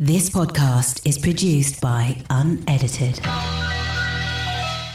This 0.00 0.28
podcast 0.28 1.06
is 1.06 1.16
produced 1.18 1.80
by 1.80 2.20
Unedited. 2.28 3.20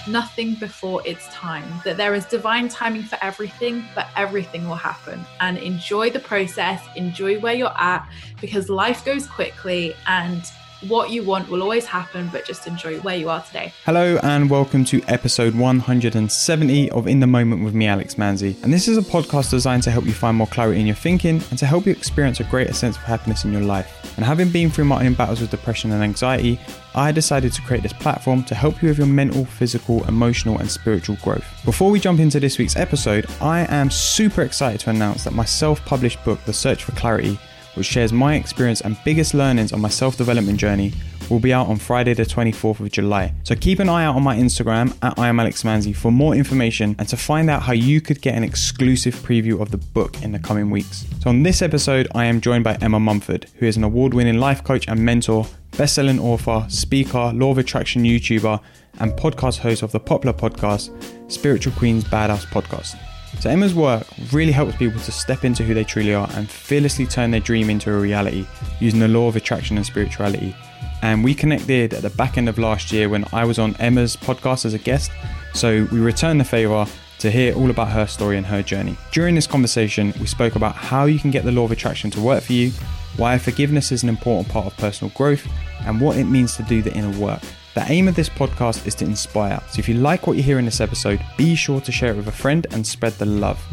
Nothing 0.09 0.55
before 0.55 1.01
its 1.07 1.25
time, 1.29 1.63
that 1.85 1.95
there 1.95 2.13
is 2.13 2.25
divine 2.25 2.67
timing 2.67 3.03
for 3.03 3.17
everything, 3.21 3.85
but 3.95 4.07
everything 4.17 4.67
will 4.67 4.75
happen. 4.75 5.25
And 5.39 5.57
enjoy 5.57 6.09
the 6.09 6.19
process, 6.19 6.81
enjoy 6.97 7.39
where 7.39 7.53
you're 7.53 7.79
at, 7.79 8.09
because 8.41 8.67
life 8.67 9.05
goes 9.05 9.25
quickly 9.25 9.95
and 10.05 10.43
what 10.87 11.09
you 11.09 11.23
want 11.23 11.49
will 11.49 11.61
always 11.61 11.85
happen, 11.85 12.29
but 12.31 12.45
just 12.45 12.65
enjoy 12.65 12.99
where 12.99 13.15
you 13.15 13.29
are 13.29 13.41
today. 13.41 13.73
Hello, 13.85 14.17
and 14.23 14.49
welcome 14.49 14.85
to 14.85 15.01
episode 15.07 15.53
170 15.53 16.91
of 16.91 17.05
In 17.07 17.19
the 17.19 17.27
Moment 17.27 17.65
with 17.65 17.73
me, 17.73 17.87
Alex 17.87 18.15
Manzi. 18.15 18.61
And 18.63 18.71
this 18.71 18.87
is 18.87 18.97
a 18.97 19.01
podcast 19.01 19.49
designed 19.49 19.83
to 19.83 19.91
help 19.91 20.05
you 20.05 20.13
find 20.13 20.37
more 20.37 20.47
clarity 20.47 20.79
in 20.79 20.87
your 20.87 20.95
thinking 20.95 21.41
and 21.49 21.59
to 21.59 21.65
help 21.65 21.85
you 21.85 21.91
experience 21.91 22.39
a 22.39 22.45
greater 22.45 22.71
sense 22.71 22.95
of 22.95 23.03
happiness 23.03 23.43
in 23.43 23.51
your 23.51 23.63
life. 23.63 24.13
And 24.15 24.25
having 24.25 24.49
been 24.49 24.69
through 24.69 24.85
my 24.85 25.05
own 25.05 25.15
battles 25.15 25.41
with 25.41 25.51
depression 25.51 25.91
and 25.91 26.01
anxiety, 26.01 26.59
I 26.95 27.11
decided 27.11 27.51
to 27.53 27.61
create 27.61 27.83
this 27.83 27.93
platform 27.93 28.43
to 28.45 28.55
help 28.55 28.81
you 28.81 28.89
with 28.89 28.97
your 28.97 29.07
mental, 29.07 29.45
physical, 29.45 30.05
emotional, 30.07 30.59
and 30.59 30.71
spiritual 30.71 31.17
growth. 31.21 31.45
Before 31.65 31.91
we 31.91 31.99
jump 31.99 32.19
into 32.19 32.39
this 32.39 32.57
week's 32.57 32.77
episode, 32.77 33.25
I 33.41 33.65
am 33.69 33.91
super 33.91 34.43
excited 34.43 34.79
to 34.81 34.91
announce 34.91 35.25
that 35.25 35.33
my 35.33 35.45
self 35.45 35.83
published 35.85 36.23
book, 36.23 36.43
The 36.45 36.53
Search 36.53 36.85
for 36.85 36.93
Clarity, 36.93 37.37
which 37.79 37.87
shares 37.87 38.13
my 38.13 38.35
experience 38.35 38.81
and 38.81 38.97
biggest 39.03 39.33
learnings 39.33 39.73
on 39.73 39.81
my 39.81 39.89
self 39.89 40.17
development 40.17 40.59
journey, 40.59 40.93
will 41.29 41.39
be 41.39 41.53
out 41.53 41.67
on 41.67 41.77
Friday, 41.77 42.13
the 42.13 42.23
24th 42.23 42.79
of 42.79 42.91
July. 42.91 43.33
So 43.43 43.55
keep 43.55 43.79
an 43.79 43.89
eye 43.89 44.03
out 44.03 44.15
on 44.15 44.23
my 44.23 44.35
Instagram 44.35 44.95
at 45.01 45.17
I 45.17 45.27
am 45.27 45.39
Alex 45.39 45.63
Manzi 45.63 45.95
for 45.95 46.11
more 46.11 46.35
information 46.35 46.95
and 46.99 47.07
to 47.07 47.17
find 47.17 47.49
out 47.49 47.63
how 47.63 47.73
you 47.73 48.01
could 48.01 48.21
get 48.21 48.35
an 48.35 48.43
exclusive 48.43 49.15
preview 49.15 49.61
of 49.61 49.71
the 49.71 49.77
book 49.77 50.21
in 50.21 50.31
the 50.31 50.39
coming 50.39 50.69
weeks. 50.69 51.05
So 51.21 51.29
on 51.29 51.43
this 51.43 51.61
episode, 51.61 52.07
I 52.13 52.25
am 52.25 52.41
joined 52.41 52.63
by 52.63 52.77
Emma 52.81 52.99
Mumford, 52.99 53.47
who 53.55 53.65
is 53.65 53.77
an 53.77 53.83
award 53.83 54.13
winning 54.13 54.39
life 54.39 54.63
coach 54.63 54.87
and 54.87 54.99
mentor, 54.99 55.45
best 55.77 55.95
selling 55.95 56.19
author, 56.19 56.65
speaker, 56.67 57.31
law 57.33 57.51
of 57.51 57.57
attraction 57.57 58.03
YouTuber, 58.03 58.59
and 58.99 59.11
podcast 59.13 59.59
host 59.59 59.83
of 59.83 59.91
the 59.91 59.99
popular 59.99 60.35
podcast, 60.35 60.91
Spiritual 61.31 61.73
Queen's 61.73 62.03
Badass 62.03 62.45
Podcast. 62.47 62.97
So 63.39 63.49
Emma's 63.49 63.73
work 63.73 64.05
really 64.33 64.51
helps 64.51 64.75
people 64.75 64.99
to 64.99 65.11
step 65.11 65.45
into 65.45 65.63
who 65.63 65.73
they 65.73 65.83
truly 65.83 66.13
are 66.13 66.29
and 66.33 66.49
fearlessly 66.49 67.05
turn 67.05 67.31
their 67.31 67.39
dream 67.39 67.69
into 67.69 67.93
a 67.93 67.97
reality 67.97 68.45
using 68.79 68.99
the 68.99 69.07
law 69.07 69.27
of 69.27 69.35
attraction 69.35 69.77
and 69.77 69.85
spirituality. 69.85 70.55
And 71.01 71.23
we 71.23 71.33
connected 71.33 71.93
at 71.93 72.01
the 72.01 72.09
back 72.09 72.37
end 72.37 72.49
of 72.49 72.57
last 72.57 72.91
year 72.91 73.07
when 73.07 73.23
I 73.31 73.45
was 73.45 73.57
on 73.57 73.75
Emma's 73.77 74.17
podcast 74.17 74.65
as 74.65 74.73
a 74.73 74.77
guest. 74.77 75.11
So 75.53 75.87
we 75.91 75.99
returned 75.99 76.41
the 76.41 76.45
favor 76.45 76.85
to 77.19 77.31
hear 77.31 77.55
all 77.55 77.69
about 77.69 77.89
her 77.89 78.07
story 78.07 78.37
and 78.37 78.45
her 78.45 78.61
journey. 78.61 78.97
During 79.11 79.35
this 79.35 79.47
conversation, 79.47 80.13
we 80.19 80.25
spoke 80.25 80.55
about 80.55 80.75
how 80.75 81.05
you 81.05 81.19
can 81.19 81.31
get 81.31 81.45
the 81.45 81.51
law 81.51 81.63
of 81.63 81.71
attraction 81.71 82.09
to 82.11 82.21
work 82.21 82.43
for 82.43 82.53
you, 82.53 82.71
why 83.17 83.37
forgiveness 83.37 83.91
is 83.91 84.03
an 84.03 84.09
important 84.09 84.49
part 84.49 84.67
of 84.67 84.77
personal 84.77 85.13
growth, 85.15 85.47
and 85.85 86.01
what 86.01 86.17
it 86.17 86.25
means 86.25 86.55
to 86.57 86.63
do 86.63 86.81
the 86.81 86.93
inner 86.93 87.17
work. 87.17 87.41
The 87.75 87.85
aim 87.87 88.07
of 88.07 88.15
this 88.15 88.29
podcast 88.29 88.87
is 88.87 88.95
to 88.95 89.05
inspire. 89.05 89.61
So 89.69 89.79
if 89.79 89.87
you 89.87 89.95
like 89.95 90.25
what 90.25 90.35
you 90.35 90.41
hear 90.43 90.57
in 90.57 90.65
this 90.65 90.81
episode, 90.81 91.23
be 91.37 91.53
sure 91.53 91.79
to 91.81 91.91
share 91.91 92.11
it 92.11 92.17
with 92.17 92.27
a 92.27 92.31
friend 92.31 92.65
and 92.71 92.85
spread 92.85 93.13
the 93.13 93.25
love. 93.25 93.63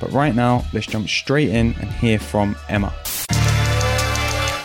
But 0.00 0.10
right 0.10 0.34
now, 0.34 0.64
let's 0.72 0.86
jump 0.86 1.08
straight 1.08 1.50
in 1.50 1.74
and 1.80 1.88
hear 1.92 2.18
from 2.18 2.56
Emma. 2.68 2.92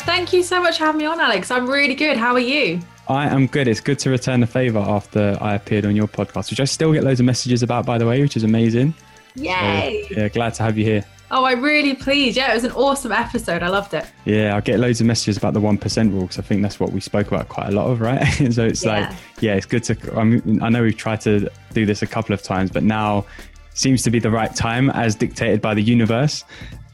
Thank 0.05 0.33
you 0.33 0.41
so 0.41 0.59
much 0.61 0.79
for 0.79 0.85
having 0.85 0.99
me 0.99 1.05
on, 1.05 1.19
Alex. 1.19 1.51
I'm 1.51 1.69
really 1.69 1.93
good. 1.93 2.17
How 2.17 2.33
are 2.33 2.39
you? 2.39 2.79
I 3.07 3.27
am 3.27 3.45
good. 3.45 3.67
It's 3.67 3.79
good 3.79 3.99
to 3.99 4.09
return 4.09 4.39
the 4.39 4.47
favor 4.47 4.79
after 4.79 5.37
I 5.39 5.53
appeared 5.53 5.85
on 5.85 5.95
your 5.95 6.07
podcast, 6.07 6.49
which 6.49 6.59
I 6.59 6.65
still 6.65 6.91
get 6.91 7.03
loads 7.03 7.19
of 7.19 7.27
messages 7.27 7.61
about, 7.61 7.85
by 7.85 7.99
the 7.99 8.07
way, 8.07 8.21
which 8.21 8.35
is 8.35 8.43
amazing. 8.43 8.95
Yay! 9.35 10.07
So, 10.09 10.15
yeah, 10.19 10.27
glad 10.29 10.55
to 10.55 10.63
have 10.63 10.77
you 10.79 10.83
here. 10.83 11.05
Oh, 11.29 11.43
I'm 11.43 11.61
really 11.61 11.93
pleased. 11.93 12.37
Yeah, 12.37 12.51
it 12.51 12.55
was 12.55 12.63
an 12.63 12.71
awesome 12.71 13.11
episode. 13.11 13.61
I 13.61 13.67
loved 13.67 13.93
it. 13.93 14.05
Yeah, 14.23 14.55
I 14.55 14.61
get 14.61 14.79
loads 14.79 15.01
of 15.01 15.07
messages 15.07 15.35
about 15.35 15.53
the 15.53 15.59
1% 15.59 16.11
rule 16.11 16.21
because 16.21 16.39
I 16.39 16.41
think 16.41 16.61
that's 16.61 16.79
what 16.79 16.93
we 16.93 17.01
spoke 17.01 17.27
about 17.27 17.49
quite 17.49 17.67
a 17.67 17.71
lot 17.71 17.87
of, 17.87 17.99
right? 17.99 18.23
so 18.53 18.65
it's 18.65 18.85
yeah. 18.85 19.09
like, 19.09 19.17
yeah, 19.41 19.55
it's 19.55 19.65
good 19.65 19.83
to, 19.85 20.17
I, 20.17 20.23
mean, 20.23 20.63
I 20.63 20.69
know 20.69 20.83
we've 20.83 20.95
tried 20.95 21.19
to 21.21 21.49
do 21.73 21.85
this 21.85 22.01
a 22.01 22.07
couple 22.07 22.33
of 22.33 22.41
times, 22.43 22.71
but 22.71 22.83
now 22.83 23.25
seems 23.73 24.03
to 24.03 24.09
be 24.09 24.19
the 24.19 24.31
right 24.31 24.55
time 24.55 24.89
as 24.91 25.15
dictated 25.15 25.61
by 25.61 25.73
the 25.73 25.83
universe. 25.83 26.45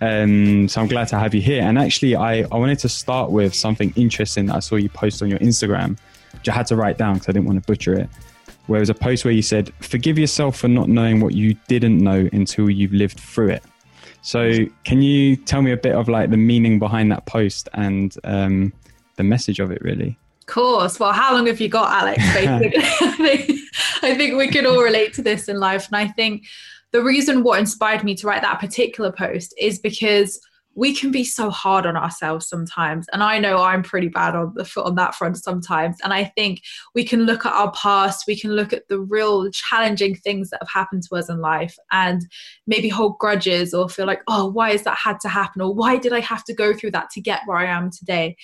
Um, 0.02 0.68
so 0.68 0.82
I'm 0.82 0.88
glad 0.88 1.08
to 1.10 1.20
have 1.20 1.36
you 1.36 1.42
here. 1.42 1.62
And 1.62 1.78
actually, 1.78 2.16
I, 2.16 2.40
I 2.40 2.58
wanted 2.58 2.80
to 2.80 2.90
start 2.90 3.30
with 3.30 3.54
something 3.54 3.94
interesting 3.96 4.48
that 4.48 4.56
I 4.56 4.60
saw 4.60 4.76
you 4.76 4.90
post 4.90 5.22
on 5.22 5.30
your 5.30 5.40
Instagram, 5.40 5.98
which 6.34 6.50
I 6.50 6.54
had 6.54 6.66
to 6.68 6.76
write 6.76 6.98
down 6.98 7.14
because 7.14 7.30
I 7.30 7.34
didn't 7.34 7.46
want 7.46 7.62
to 7.62 7.68
butcher 7.68 7.94
it. 7.94 8.10
Where 8.66 8.78
it 8.78 8.82
was 8.82 8.90
a 8.90 8.96
post 8.96 9.26
where 9.26 9.34
you 9.34 9.42
said, 9.42 9.72
Forgive 9.80 10.18
yourself 10.18 10.58
for 10.58 10.68
not 10.68 10.90
knowing 10.90 11.20
what 11.20 11.34
you 11.34 11.54
didn't 11.68 12.00
know 12.00 12.28
until 12.34 12.70
you've 12.70 12.94
lived 12.94 13.20
through 13.20 13.50
it. 13.50 13.64
So, 14.24 14.66
can 14.86 15.02
you 15.02 15.36
tell 15.36 15.62
me 15.62 15.72
a 15.72 15.78
bit 15.78 15.94
of 15.94 16.08
like 16.08 16.30
the 16.32 16.38
meaning 16.38 16.80
behind 16.80 17.12
that 17.12 17.26
post 17.26 17.68
and 17.74 18.16
um, 18.24 18.72
the 19.18 19.24
message 19.24 19.60
of 19.60 19.70
it, 19.70 19.82
really? 19.82 20.18
Of 20.40 20.46
course. 20.48 20.98
Well, 20.98 21.12
how 21.12 21.34
long 21.34 21.48
have 21.48 21.60
you 21.60 21.68
got, 21.68 21.92
Alex? 21.92 22.18
Basically, 22.34 22.78
I, 22.78 23.12
think, 23.18 23.60
I 24.02 24.16
think 24.16 24.38
we 24.38 24.48
can 24.48 24.66
all 24.66 24.82
relate 24.82 25.14
to 25.16 25.22
this 25.22 25.50
in 25.50 25.60
life, 25.60 25.88
and 25.88 25.98
I 25.98 26.08
think 26.08 26.46
the 26.92 27.04
reason 27.04 27.44
what 27.44 27.60
inspired 27.60 28.06
me 28.06 28.16
to 28.16 28.28
write 28.28 28.44
that 28.44 28.62
particular 28.62 29.12
post 29.12 29.54
is 29.60 29.80
because 29.80 30.40
we 30.76 30.94
can 30.94 31.12
be 31.12 31.24
so 31.24 31.50
hard 31.50 31.86
on 31.86 31.96
ourselves 31.96 32.48
sometimes. 32.48 33.08
And 33.14 33.24
i 33.24 33.40
know 33.40 33.62
i'm 33.62 33.84
pretty 33.84 34.08
bad 34.08 34.36
on 34.36 34.54
the 34.56 34.66
foot 34.66 34.86
on 34.86 34.96
that 34.96 35.16
front 35.16 35.38
sometimes. 35.38 35.98
And 36.04 36.14
i 36.14 36.26
think 36.26 36.62
we 36.96 37.04
can 37.04 37.26
look 37.26 37.46
at 37.46 37.54
our 37.54 37.72
past 37.72 38.26
we 38.28 38.40
can 38.40 38.52
look 38.52 38.74
at 38.74 38.88
the 38.88 39.00
real 39.00 39.50
challenging 39.52 40.16
things 40.16 40.50
that 40.50 40.62
have 40.62 40.70
happened 40.74 41.04
to 41.04 41.16
us 41.16 41.30
in 41.30 41.40
life 41.40 41.76
and 41.92 42.22
maybe 42.68 42.90
hold 42.90 43.18
grudges 43.20 43.74
or 43.74 43.90
feel 43.90 44.06
like 44.06 44.22
oh 44.28 44.50
why 44.50 44.72
has 44.72 44.84
that 44.84 44.98
had 44.98 45.20
to 45.22 45.30
happen? 45.30 45.62
Or 45.62 45.74
why 45.74 45.98
did 45.98 46.14
i 46.14 46.20
have 46.20 46.44
to 46.46 46.54
go 46.54 46.74
through 46.74 46.92
that 46.92 47.10
to 47.12 47.22
get 47.22 47.42
where 47.46 47.58
i 47.58 47.66
am 47.66 47.90
today? 47.92 48.36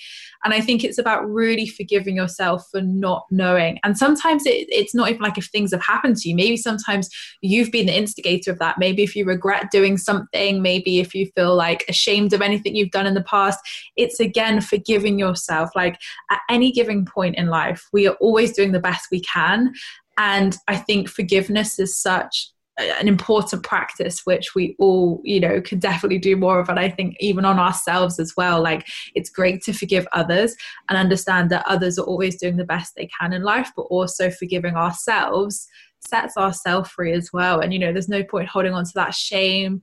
And 0.44 0.54
i 0.54 0.60
think 0.60 0.84
it's 0.84 0.98
about 0.98 1.28
really 1.28 1.66
forgiving 1.66 2.16
yourself 2.16 2.66
for 2.70 2.80
not 2.80 3.26
knowing. 3.30 3.78
And 3.82 3.96
sometimes 3.96 4.46
it, 4.46 4.66
it's 4.70 4.94
not 4.94 5.10
even 5.10 5.22
like 5.22 5.38
if 5.38 5.46
things 5.46 5.72
have 5.72 5.82
happened 5.82 6.16
to 6.18 6.28
you. 6.28 6.36
Maybe 6.36 6.56
sometimes 6.56 7.08
you've 7.40 7.72
been 7.72 7.86
the 7.86 7.96
instigator 7.96 8.50
of 8.50 8.58
that. 8.58 8.78
Maybe 8.78 9.02
if 9.02 9.16
you 9.16 9.24
regret 9.24 9.70
doing 9.70 9.96
something 9.96 10.60
maybe 10.62 11.00
if 11.00 11.14
you 11.14 11.30
feel 11.34 11.54
like 11.54 11.84
ashamed 11.88 12.19
ashamed 12.20 12.32
of 12.32 12.42
anything 12.42 12.76
you've 12.76 12.90
done 12.90 13.06
in 13.06 13.14
the 13.14 13.22
past. 13.22 13.58
It's 13.96 14.20
again 14.20 14.60
forgiving 14.60 15.18
yourself. 15.18 15.70
Like 15.74 15.98
at 16.30 16.40
any 16.48 16.72
given 16.72 17.04
point 17.04 17.36
in 17.36 17.48
life, 17.48 17.88
we 17.92 18.06
are 18.06 18.16
always 18.20 18.52
doing 18.52 18.72
the 18.72 18.80
best 18.80 19.08
we 19.10 19.22
can. 19.22 19.72
And 20.18 20.56
I 20.68 20.76
think 20.76 21.08
forgiveness 21.08 21.78
is 21.78 21.96
such 21.96 22.50
an 22.78 23.08
important 23.08 23.62
practice 23.62 24.22
which 24.24 24.54
we 24.54 24.74
all 24.78 25.20
you 25.22 25.38
know 25.38 25.60
could 25.60 25.80
definitely 25.80 26.18
do 26.18 26.34
more 26.34 26.60
of 26.60 26.70
and 26.70 26.78
i 26.78 26.88
think 26.88 27.14
even 27.20 27.44
on 27.44 27.58
ourselves 27.58 28.18
as 28.18 28.32
well 28.38 28.62
like 28.62 28.86
it's 29.14 29.28
great 29.28 29.60
to 29.60 29.74
forgive 29.74 30.06
others 30.14 30.56
and 30.88 30.96
understand 30.96 31.50
that 31.50 31.66
others 31.66 31.98
are 31.98 32.06
always 32.06 32.36
doing 32.40 32.56
the 32.56 32.64
best 32.64 32.94
they 32.96 33.10
can 33.20 33.34
in 33.34 33.42
life 33.42 33.70
but 33.76 33.82
also 33.90 34.30
forgiving 34.30 34.76
ourselves 34.76 35.68
sets 35.98 36.38
ourselves 36.38 36.88
free 36.88 37.12
as 37.12 37.28
well 37.34 37.60
and 37.60 37.74
you 37.74 37.78
know 37.78 37.92
there's 37.92 38.08
no 38.08 38.24
point 38.24 38.48
holding 38.48 38.72
on 38.72 38.84
to 38.84 38.92
that 38.94 39.12
shame 39.14 39.82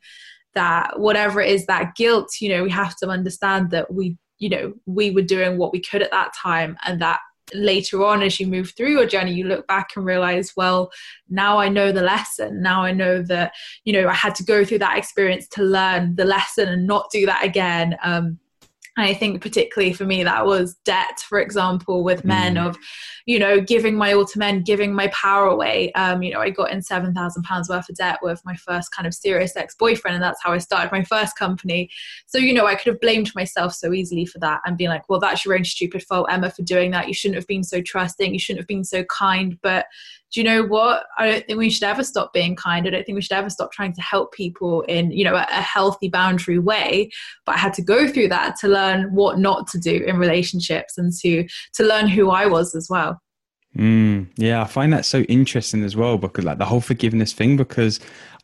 that 0.57 0.99
whatever 0.99 1.39
it 1.39 1.51
is 1.51 1.67
that 1.67 1.93
guilt 1.95 2.41
you 2.41 2.49
know 2.49 2.63
we 2.63 2.71
have 2.71 2.95
to 2.95 3.07
understand 3.07 3.69
that 3.69 3.93
we 3.93 4.17
you 4.39 4.49
know 4.49 4.73
we 4.87 5.11
were 5.11 5.21
doing 5.21 5.59
what 5.59 5.71
we 5.71 5.79
could 5.79 6.01
at 6.01 6.09
that 6.09 6.33
time 6.33 6.75
and 6.87 6.99
that 6.99 7.19
later 7.53 8.03
on 8.03 8.23
as 8.23 8.39
you 8.39 8.47
move 8.47 8.71
through 8.71 8.89
your 8.89 9.05
journey 9.05 9.31
you 9.31 9.43
look 9.43 9.67
back 9.67 9.91
and 9.95 10.03
realize 10.03 10.53
well 10.57 10.91
now 11.29 11.59
i 11.59 11.69
know 11.69 11.91
the 11.91 12.01
lesson. 12.01 12.59
Now 12.61 12.81
i 12.81 12.91
know 12.91 13.21
that 13.21 13.53
you 13.85 13.93
know 13.93 14.09
i 14.09 14.13
had 14.13 14.33
to 14.35 14.43
go 14.43 14.65
through 14.65 14.79
that 14.79 14.97
experience 14.97 15.47
to 15.49 15.63
learn 15.63 16.15
the 16.15 16.25
lesson 16.25 16.67
and 16.67 16.87
not 16.87 17.11
do 17.11 17.27
that 17.27 17.45
again. 17.45 17.95
Um, 18.03 18.39
I 18.99 19.13
think 19.13 19.41
particularly 19.41 19.93
for 19.93 20.05
me 20.05 20.23
that 20.23 20.45
was 20.45 20.75
debt, 20.83 21.19
for 21.29 21.39
example, 21.39 22.03
with 22.03 22.25
men 22.25 22.55
mm. 22.55 22.67
of, 22.67 22.77
you 23.27 23.37
know, 23.37 23.61
giving 23.61 23.95
my 23.95 24.13
all 24.13 24.25
to 24.25 24.39
men, 24.39 24.63
giving 24.63 24.91
my 24.91 25.07
power 25.09 25.45
away. 25.45 25.91
Um, 25.93 26.23
you 26.23 26.33
know, 26.33 26.39
I 26.39 26.49
got 26.49 26.71
in 26.71 26.81
seven 26.81 27.13
thousand 27.13 27.43
pounds 27.43 27.69
worth 27.69 27.87
of 27.89 27.95
debt 27.95 28.19
with 28.23 28.41
my 28.43 28.55
first 28.55 28.91
kind 28.91 29.05
of 29.05 29.13
serious 29.13 29.55
ex-boyfriend, 29.55 30.15
and 30.15 30.23
that's 30.23 30.41
how 30.41 30.51
I 30.51 30.57
started 30.57 30.91
my 30.91 31.03
first 31.03 31.37
company. 31.37 31.89
So, 32.25 32.39
you 32.39 32.53
know, 32.53 32.65
I 32.65 32.75
could 32.75 32.87
have 32.87 32.99
blamed 32.99 33.35
myself 33.35 33.73
so 33.73 33.93
easily 33.93 34.25
for 34.25 34.39
that 34.39 34.61
and 34.65 34.77
being 34.77 34.89
like, 34.89 35.07
well, 35.09 35.19
that's 35.19 35.45
your 35.45 35.55
own 35.55 35.63
stupid 35.63 36.01
fault, 36.03 36.27
Emma, 36.31 36.49
for 36.49 36.63
doing 36.63 36.91
that. 36.91 37.07
You 37.07 37.13
shouldn't 37.13 37.37
have 37.37 37.47
been 37.47 37.63
so 37.63 37.81
trusting, 37.81 38.33
you 38.33 38.39
shouldn't 38.39 38.61
have 38.61 38.67
been 38.67 38.83
so 38.83 39.03
kind. 39.03 39.59
But 39.61 39.85
do 40.33 40.41
you 40.41 40.43
know 40.43 40.63
what? 40.63 41.05
I 41.17 41.29
don't 41.29 41.45
think 41.45 41.57
we 41.57 41.69
should 41.69 41.83
ever 41.83 42.03
stop 42.03 42.33
being 42.33 42.55
kind. 42.55 42.85
I 42.85 42.89
don't 42.89 43.05
think 43.05 43.15
we 43.15 43.21
should 43.21 43.37
ever 43.37 43.49
stop 43.49 43.71
trying 43.71 43.93
to 43.93 44.01
help 44.01 44.33
people 44.33 44.81
in, 44.83 45.11
you 45.11 45.23
know, 45.23 45.35
a, 45.35 45.47
a 45.49 45.61
healthy 45.61 46.09
boundary 46.09 46.59
way. 46.59 47.09
But 47.45 47.55
I 47.55 47.59
had 47.59 47.73
to 47.75 47.81
go 47.81 48.07
through 48.07 48.27
that 48.29 48.57
to 48.59 48.67
learn 48.67 49.13
what 49.13 49.39
not 49.39 49.67
to 49.67 49.79
do 49.79 50.03
in 50.05 50.17
relationships 50.17 50.97
and 50.97 51.13
to 51.21 51.47
to 51.75 51.83
learn 51.83 52.07
who 52.07 52.29
I 52.29 52.45
was 52.45 52.75
as 52.75 52.87
well. 52.89 53.21
Mm, 53.77 54.27
yeah, 54.37 54.61
I 54.61 54.65
find 54.65 54.91
that 54.93 55.05
so 55.05 55.21
interesting 55.21 55.83
as 55.83 55.95
well 55.95 56.17
because 56.17 56.43
like 56.43 56.57
the 56.57 56.65
whole 56.65 56.81
forgiveness 56.81 57.31
thing 57.31 57.57
because 57.57 57.99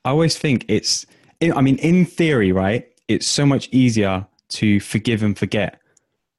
I 0.05 0.09
always 0.11 0.37
think 0.37 0.65
it's 0.67 1.05
I 1.41 1.61
mean 1.61 1.77
in 1.77 2.05
theory, 2.05 2.51
right? 2.51 2.87
It's 3.07 3.27
so 3.27 3.45
much 3.45 3.67
easier 3.71 4.25
to 4.49 4.79
forgive 4.79 5.23
and 5.23 5.37
forget 5.37 5.81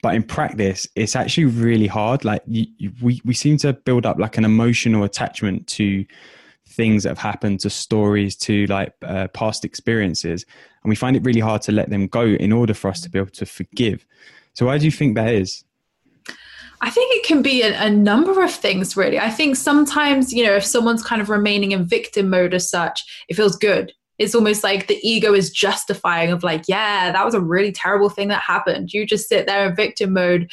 but 0.05 0.15
in 0.15 0.23
practice 0.23 0.87
it's 0.97 1.17
actually 1.17 1.47
really 1.47 1.87
hard 1.87 2.27
like 2.27 2.43
you, 2.47 2.67
you, 2.77 2.93
we, 3.01 3.23
we 3.25 3.33
seem 3.33 3.57
to 3.57 3.73
build 3.73 4.05
up 4.05 4.19
like 4.19 4.37
an 4.37 4.45
emotional 4.45 5.03
attachment 5.03 5.67
to 5.67 6.05
things 6.69 7.05
that 7.05 7.09
have 7.09 7.19
happened 7.19 7.59
to 7.59 7.71
stories 7.71 8.37
to 8.37 8.67
like 8.67 8.93
uh, 9.01 9.27
past 9.29 9.65
experiences 9.65 10.45
and 10.83 10.91
we 10.91 10.95
find 10.95 11.17
it 11.17 11.25
really 11.25 11.41
hard 11.41 11.63
to 11.63 11.73
let 11.73 11.89
them 11.89 12.07
go 12.07 12.21
in 12.21 12.53
order 12.53 12.75
for 12.75 12.89
us 12.89 13.01
to 13.01 13.09
be 13.09 13.19
able 13.19 13.31
to 13.31 13.47
forgive 13.47 14.05
so 14.53 14.67
why 14.67 14.77
do 14.77 14.85
you 14.85 14.91
think 14.91 15.17
that 15.17 15.33
is 15.33 15.65
I 16.83 16.91
think 16.91 17.15
it 17.15 17.25
can 17.25 17.41
be 17.41 17.63
a, 17.63 17.85
a, 17.85 17.89
number 17.89 18.45
of 18.45 18.51
things, 18.51 18.95
really. 18.95 19.19
I 19.19 19.31
think 19.31 19.57
sometimes, 19.57 20.35
you 20.35 20.45
know, 20.45 20.55
if 20.57 20.67
someone's 20.67 21.03
kind 21.03 21.23
of 21.23 21.31
remaining 21.31 21.73
in 21.73 21.87
victim 21.87 22.29
mode 22.29 22.53
as 22.53 22.69
such, 22.69 23.25
it 23.27 23.35
feels 23.35 23.57
good. 23.57 23.95
It's 24.19 24.35
almost 24.35 24.63
like 24.63 24.87
the 24.87 24.99
ego 25.03 25.35
is 25.35 25.51
justifying 25.51 26.31
of 26.31 26.43
like, 26.43 26.65
yeah, 26.69 27.11
that 27.11 27.25
was 27.25 27.35
a 27.35 27.41
really 27.41 27.73
terrible 27.73 28.09
thing 28.09 28.29
that 28.29 28.43
happened. 28.43 28.93
You 28.93 29.07
just 29.07 29.29
sit 29.29 29.47
there 29.47 29.69
in 29.69 29.75
victim 29.75 30.13
mode. 30.13 30.51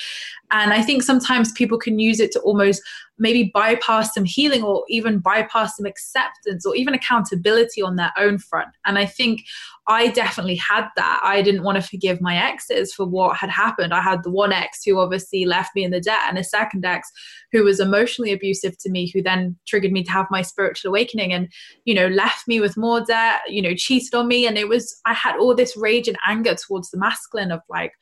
And 0.51 0.73
I 0.73 0.81
think 0.81 1.03
sometimes 1.03 1.51
people 1.51 1.77
can 1.77 1.99
use 1.99 2.19
it 2.19 2.31
to 2.31 2.39
almost 2.41 2.81
maybe 3.19 3.51
bypass 3.53 4.13
some 4.13 4.25
healing 4.25 4.63
or 4.63 4.83
even 4.89 5.19
bypass 5.19 5.77
some 5.77 5.85
acceptance 5.85 6.65
or 6.65 6.75
even 6.75 6.93
accountability 6.93 7.81
on 7.81 7.95
their 7.95 8.11
own 8.17 8.39
front. 8.39 8.69
And 8.85 8.97
I 8.97 9.05
think 9.05 9.43
I 9.87 10.09
definitely 10.09 10.55
had 10.55 10.87
that. 10.95 11.21
I 11.23 11.41
didn't 11.41 11.63
want 11.63 11.81
to 11.81 11.87
forgive 11.87 12.21
my 12.21 12.35
exes 12.35 12.93
for 12.93 13.05
what 13.05 13.37
had 13.37 13.49
happened. 13.49 13.93
I 13.93 14.01
had 14.01 14.23
the 14.23 14.29
one 14.29 14.53
ex 14.53 14.83
who 14.85 14.99
obviously 14.99 15.45
left 15.45 15.71
me 15.75 15.83
in 15.83 15.91
the 15.91 15.99
debt, 15.99 16.21
and 16.27 16.37
a 16.37 16.43
second 16.43 16.85
ex 16.85 17.09
who 17.51 17.63
was 17.63 17.79
emotionally 17.79 18.31
abusive 18.31 18.77
to 18.79 18.91
me, 18.91 19.09
who 19.11 19.21
then 19.21 19.57
triggered 19.67 19.91
me 19.91 20.03
to 20.03 20.11
have 20.11 20.27
my 20.29 20.43
spiritual 20.43 20.89
awakening 20.89 21.33
and, 21.33 21.51
you 21.85 21.95
know, 21.95 22.07
left 22.07 22.47
me 22.47 22.59
with 22.59 22.77
more 22.77 23.01
debt, 23.01 23.41
you 23.47 23.61
know, 23.61 23.73
cheated 23.75 24.13
on 24.13 24.27
me. 24.27 24.45
And 24.45 24.57
it 24.57 24.69
was, 24.69 24.99
I 25.05 25.13
had 25.13 25.37
all 25.37 25.55
this 25.55 25.75
rage 25.75 26.07
and 26.07 26.17
anger 26.27 26.55
towards 26.55 26.91
the 26.91 26.99
masculine 26.99 27.51
of 27.51 27.61
like, 27.69 27.93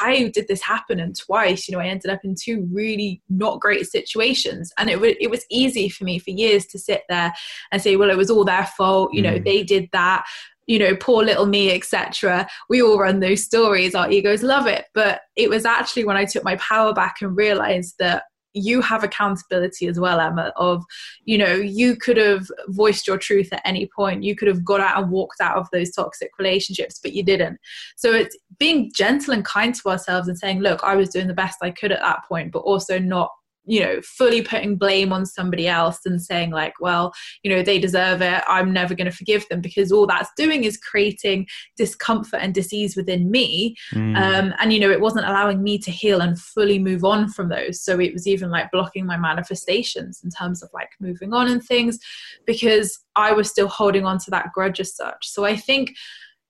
why 0.00 0.28
did 0.28 0.48
this 0.48 0.60
happen 0.60 0.98
and 1.00 1.16
twice 1.16 1.68
you 1.68 1.72
know 1.72 1.80
i 1.80 1.86
ended 1.86 2.10
up 2.10 2.20
in 2.24 2.34
two 2.34 2.68
really 2.72 3.22
not 3.28 3.60
great 3.60 3.86
situations 3.86 4.72
and 4.76 4.90
it, 4.90 4.94
w- 4.94 5.14
it 5.20 5.30
was 5.30 5.46
easy 5.50 5.88
for 5.88 6.04
me 6.04 6.18
for 6.18 6.30
years 6.30 6.66
to 6.66 6.78
sit 6.78 7.02
there 7.08 7.32
and 7.70 7.80
say 7.80 7.96
well 7.96 8.10
it 8.10 8.16
was 8.16 8.30
all 8.30 8.44
their 8.44 8.66
fault 8.76 9.14
you 9.14 9.22
know 9.22 9.38
mm. 9.38 9.44
they 9.44 9.62
did 9.62 9.88
that 9.92 10.24
you 10.68 10.78
know 10.78 10.94
poor 10.94 11.24
little 11.24 11.46
me 11.46 11.74
etc 11.74 12.46
we 12.68 12.80
all 12.80 12.98
run 12.98 13.18
those 13.18 13.42
stories. 13.42 13.94
Our 13.94 14.10
egos 14.10 14.42
love 14.44 14.66
it. 14.66 14.84
But 14.94 15.22
it 15.34 15.50
was 15.50 15.64
actually 15.64 16.04
when 16.04 16.16
i 16.16 16.24
took 16.24 16.44
my 16.44 16.56
power 16.56 16.92
back 16.92 17.16
and 17.20 17.36
realized 17.36 17.94
that 17.98 18.22
you 18.54 18.80
have 18.80 19.04
accountability 19.04 19.86
as 19.86 20.00
well 20.00 20.20
emma 20.20 20.52
of 20.56 20.82
you 21.24 21.36
know 21.36 21.54
you 21.54 21.94
could 21.96 22.16
have 22.16 22.48
voiced 22.68 23.06
your 23.06 23.18
truth 23.18 23.52
at 23.52 23.62
any 23.64 23.88
point. 23.94 24.24
You 24.24 24.34
could 24.34 24.48
have 24.48 24.64
got 24.64 24.80
out 24.80 25.02
and 25.02 25.10
walked 25.10 25.40
out 25.40 25.56
of 25.56 25.68
those 25.72 25.90
toxic 25.92 26.30
relationships 26.38 27.00
but 27.02 27.12
you 27.12 27.22
didn't. 27.22 27.58
So 27.96 28.12
it's 28.12 28.36
being 28.58 28.90
gentle 28.94 29.34
and 29.34 29.44
kind 29.44 29.74
to 29.74 29.88
ourselves 29.88 30.28
and 30.28 30.38
saying 30.38 30.60
look 30.60 30.82
i 30.82 30.96
was 30.96 31.08
doing 31.10 31.28
the 31.28 31.34
best 31.34 31.58
i 31.62 31.70
could 31.70 31.92
at 31.92 32.00
that 32.00 32.20
point 32.28 32.52
but 32.52 32.60
also 32.60 32.98
not 32.98 33.30
you 33.68 33.80
know 33.80 34.00
fully 34.02 34.42
putting 34.42 34.76
blame 34.76 35.12
on 35.12 35.26
somebody 35.26 35.68
else 35.68 36.00
and 36.06 36.22
saying 36.22 36.50
like 36.50 36.72
well 36.80 37.12
you 37.42 37.50
know 37.50 37.62
they 37.62 37.78
deserve 37.78 38.22
it 38.22 38.42
i'm 38.48 38.72
never 38.72 38.94
going 38.94 39.10
to 39.10 39.16
forgive 39.16 39.46
them 39.48 39.60
because 39.60 39.92
all 39.92 40.06
that's 40.06 40.30
doing 40.36 40.64
is 40.64 40.78
creating 40.78 41.46
discomfort 41.76 42.40
and 42.42 42.54
disease 42.54 42.96
within 42.96 43.30
me. 43.30 43.76
Mm. 43.92 44.16
um, 44.16 44.54
and 44.58 44.72
you 44.72 44.80
know 44.80 44.90
it 44.90 45.00
wasn't 45.00 45.26
allowing 45.26 45.62
me 45.62 45.78
to 45.78 45.90
heal 45.90 46.20
and 46.20 46.40
fully 46.40 46.78
move 46.78 47.04
on 47.04 47.28
from 47.28 47.48
those. 47.48 47.82
So 47.82 48.00
it 48.00 48.12
was 48.12 48.26
even 48.26 48.50
like 48.50 48.70
blocking 48.70 49.06
my 49.06 49.16
manifestations 49.16 50.20
in 50.24 50.30
terms 50.30 50.62
of 50.62 50.70
like 50.72 50.90
moving 51.00 51.32
on 51.32 51.48
and 51.48 51.62
things 51.62 51.98
because 52.46 52.98
i 53.16 53.32
was 53.32 53.50
still 53.50 53.68
holding 53.68 54.06
on 54.06 54.18
to 54.18 54.30
that 54.30 54.52
grudge 54.54 54.80
as 54.80 54.96
such. 54.96 55.28
So 55.28 55.44
i 55.44 55.54
think 55.54 55.94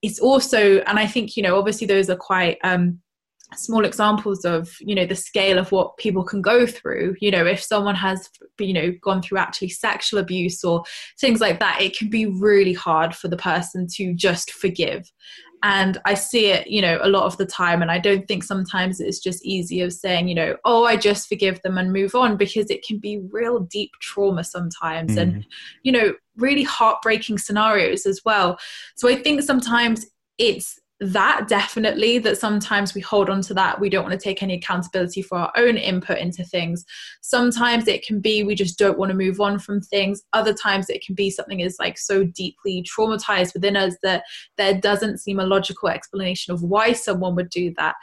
it's 0.01 0.21
also 0.21 0.79
and 0.87 0.99
i 0.99 1.07
think 1.07 1.37
you 1.37 1.43
know 1.43 1.59
obviously 1.59 1.87
those 1.87 2.09
are 2.09 2.17
quite 2.17 2.57
um 2.63 3.01
small 3.55 3.85
examples 3.85 4.45
of 4.45 4.77
you 4.81 4.95
know 4.95 5.07
the 5.07 5.17
scale 5.17 5.59
of 5.59 5.73
what 5.73 5.97
people 5.97 6.23
can 6.23 6.43
go 6.43 6.67
through. 6.67 7.17
You 7.21 7.31
know 7.31 7.47
if 7.47 7.63
someone 7.63 7.95
has 7.95 8.29
you 8.59 8.73
know 8.73 8.93
gone 9.03 9.23
through 9.23 9.39
actually 9.39 9.71
sexual 9.71 10.21
abuse 10.21 10.63
or 10.65 10.85
things 11.21 11.41
like 11.41 11.59
that 11.61 11.81
it 11.81 11.97
can 11.97 12.11
be 12.11 12.27
really 12.27 12.75
hard 12.75 13.15
for 13.15 13.29
the 13.29 13.37
person 13.37 13.87
to 13.95 14.15
just 14.15 14.53
forgive. 14.53 15.11
And 15.65 15.99
i 16.05 16.15
see 16.15 16.47
it 16.47 16.69
you 16.69 16.81
know 16.81 17.01
a 17.03 17.09
lot 17.09 17.25
of 17.25 17.37
the 17.37 17.45
time 17.45 17.83
and 17.83 17.91
i 17.91 17.99
don't 17.99 18.29
think 18.29 18.45
sometimes 18.45 19.01
it's 19.01 19.19
just 19.19 19.45
easy 19.45 19.81
of 19.81 19.93
saying 19.93 20.29
you 20.29 20.35
know 20.37 20.55
oh 20.65 20.85
i 20.85 20.97
just 20.97 21.29
forgive 21.29 21.61
them 21.63 21.79
and 21.79 21.93
move 21.93 22.15
on 22.15 22.37
because 22.37 22.71
it 22.71 22.85
can 22.87 23.01
be 23.01 23.19
real 23.33 23.59
deep 23.59 23.91
trauma 24.01 24.45
sometimes 24.45 25.17
mm. 25.17 25.21
and 25.21 25.47
you 25.83 25.91
know 25.91 26.15
really 26.37 26.63
heartbreaking 26.63 27.39
scenarios 27.39 28.07
as 28.07 28.21
well. 28.25 28.57
So 28.95 29.09
i 29.09 29.17
think 29.17 29.43
sometimes 29.43 30.07
it's 30.39 30.79
that 31.01 31.47
definitely 31.49 32.19
that 32.19 32.39
sometimes 32.39 32.95
we 32.95 33.01
hold 33.01 33.31
on 33.31 33.41
to 33.43 33.55
that. 33.55 33.81
We 33.81 33.89
don't 33.89 34.05
want 34.05 34.19
to 34.19 34.25
take 34.25 34.43
any 34.43 34.55
accountability 34.55 35.23
for 35.23 35.39
our 35.39 35.53
own 35.57 35.77
input 35.77 36.19
into 36.19 36.45
things. 36.45 36.85
Sometimes 37.21 37.87
it 37.87 38.05
can 38.05 38.21
be 38.21 38.43
we 38.43 38.57
just 38.57 38.79
don't 38.79 38.99
want 38.99 39.11
to 39.11 39.17
move 39.17 39.41
on 39.41 39.59
from 39.61 39.81
things. 39.81 40.23
Other 40.33 40.53
times 40.53 40.91
it 40.91 41.05
can 41.05 41.15
be 41.15 41.31
something 41.31 41.61
is 41.61 41.77
like 41.79 41.99
so 41.99 42.25
deeply 42.25 42.85
traumatized 42.85 43.55
within 43.55 43.77
us 43.77 43.95
that 44.03 44.25
there 44.57 44.81
doesn't 44.81 45.19
seem 45.19 45.39
a 45.39 45.47
logical 45.47 45.89
explanation 45.89 46.53
of 46.53 46.63
why 46.63 46.93
someone 46.93 47.37
would 47.37 47.51
do 47.51 47.73
that. 47.77 47.95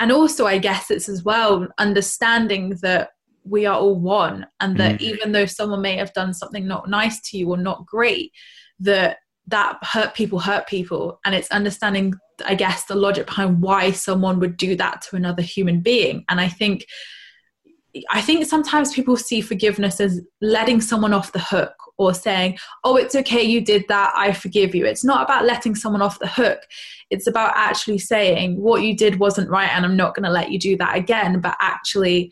And 0.00 0.12
also 0.12 0.46
i 0.46 0.58
guess 0.58 0.92
it's 0.92 1.08
as 1.08 1.24
well 1.24 1.66
understanding 1.78 2.78
that 2.82 3.10
we 3.42 3.66
are 3.66 3.76
all 3.76 3.98
one 3.98 4.46
and 4.60 4.76
that 4.76 5.00
mm. 5.00 5.02
even 5.02 5.32
though 5.32 5.46
someone 5.46 5.82
may 5.82 5.96
have 5.96 6.12
done 6.12 6.32
something 6.32 6.68
not 6.68 6.88
nice 6.88 7.20
to 7.22 7.36
you 7.36 7.50
or 7.50 7.56
not 7.56 7.84
great 7.84 8.30
that 8.78 9.16
that 9.48 9.78
hurt 9.82 10.14
people 10.14 10.38
hurt 10.38 10.66
people. 10.68 11.18
And 11.24 11.34
it's 11.34 11.50
understanding 11.50 12.14
i 12.46 12.54
guess 12.54 12.84
the 12.84 12.94
logic 12.94 13.26
behind 13.26 13.60
why 13.60 13.90
someone 13.90 14.38
would 14.40 14.56
do 14.56 14.76
that 14.76 15.02
to 15.02 15.16
another 15.16 15.42
human 15.42 15.80
being. 15.80 16.24
And 16.28 16.40
i 16.40 16.48
think 16.48 16.86
i 18.10 18.20
think 18.20 18.46
sometimes 18.46 18.92
people 18.92 19.16
see 19.16 19.40
forgiveness 19.40 20.00
as 20.00 20.20
letting 20.40 20.80
someone 20.80 21.14
off 21.14 21.32
the 21.32 21.38
hook 21.38 21.72
or 21.96 22.14
saying 22.14 22.56
oh 22.84 22.96
it's 22.96 23.14
okay 23.14 23.42
you 23.42 23.60
did 23.60 23.84
that 23.88 24.12
i 24.16 24.32
forgive 24.32 24.74
you. 24.74 24.84
It's 24.86 25.04
not 25.04 25.22
about 25.24 25.44
letting 25.44 25.74
someone 25.74 26.02
off 26.02 26.18
the 26.18 26.28
hook. 26.28 26.60
It's 27.10 27.26
about 27.26 27.52
actually 27.56 27.98
saying 27.98 28.60
what 28.60 28.82
you 28.82 28.94
did 28.94 29.18
wasn't 29.18 29.50
right 29.50 29.70
and 29.70 29.84
i'm 29.84 29.96
not 29.96 30.14
going 30.14 30.24
to 30.24 30.30
let 30.30 30.50
you 30.50 30.58
do 30.58 30.76
that 30.76 30.96
again 30.96 31.40
but 31.40 31.56
actually 31.60 32.30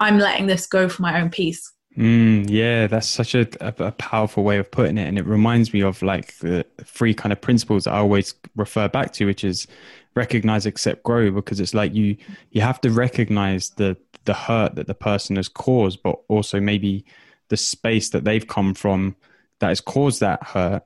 i'm 0.00 0.18
letting 0.18 0.46
this 0.46 0.66
go 0.66 0.88
for 0.88 1.02
my 1.02 1.20
own 1.20 1.30
peace 1.30 1.73
Mm, 1.96 2.50
yeah, 2.50 2.88
that's 2.88 3.06
such 3.06 3.36
a, 3.36 3.46
a, 3.60 3.92
powerful 3.92 4.42
way 4.42 4.58
of 4.58 4.70
putting 4.70 4.98
it. 4.98 5.06
And 5.06 5.16
it 5.16 5.26
reminds 5.26 5.72
me 5.72 5.80
of 5.82 6.02
like 6.02 6.36
the 6.38 6.66
three 6.82 7.14
kind 7.14 7.32
of 7.32 7.40
principles 7.40 7.86
I 7.86 7.98
always 7.98 8.34
refer 8.56 8.88
back 8.88 9.12
to, 9.14 9.26
which 9.26 9.44
is 9.44 9.68
recognize, 10.16 10.66
accept, 10.66 11.04
grow, 11.04 11.30
because 11.30 11.60
it's 11.60 11.74
like 11.74 11.94
you 11.94 12.16
you 12.50 12.62
have 12.62 12.80
to 12.80 12.90
recognize 12.90 13.70
the 13.70 13.96
the 14.24 14.34
hurt 14.34 14.74
that 14.74 14.88
the 14.88 14.94
person 14.94 15.36
has 15.36 15.48
caused, 15.48 16.02
but 16.02 16.18
also 16.28 16.58
maybe 16.60 17.04
the 17.48 17.56
space 17.56 18.08
that 18.08 18.24
they've 18.24 18.48
come 18.48 18.74
from 18.74 19.14
that 19.60 19.68
has 19.68 19.80
caused 19.80 20.20
that 20.20 20.42
hurt. 20.42 20.82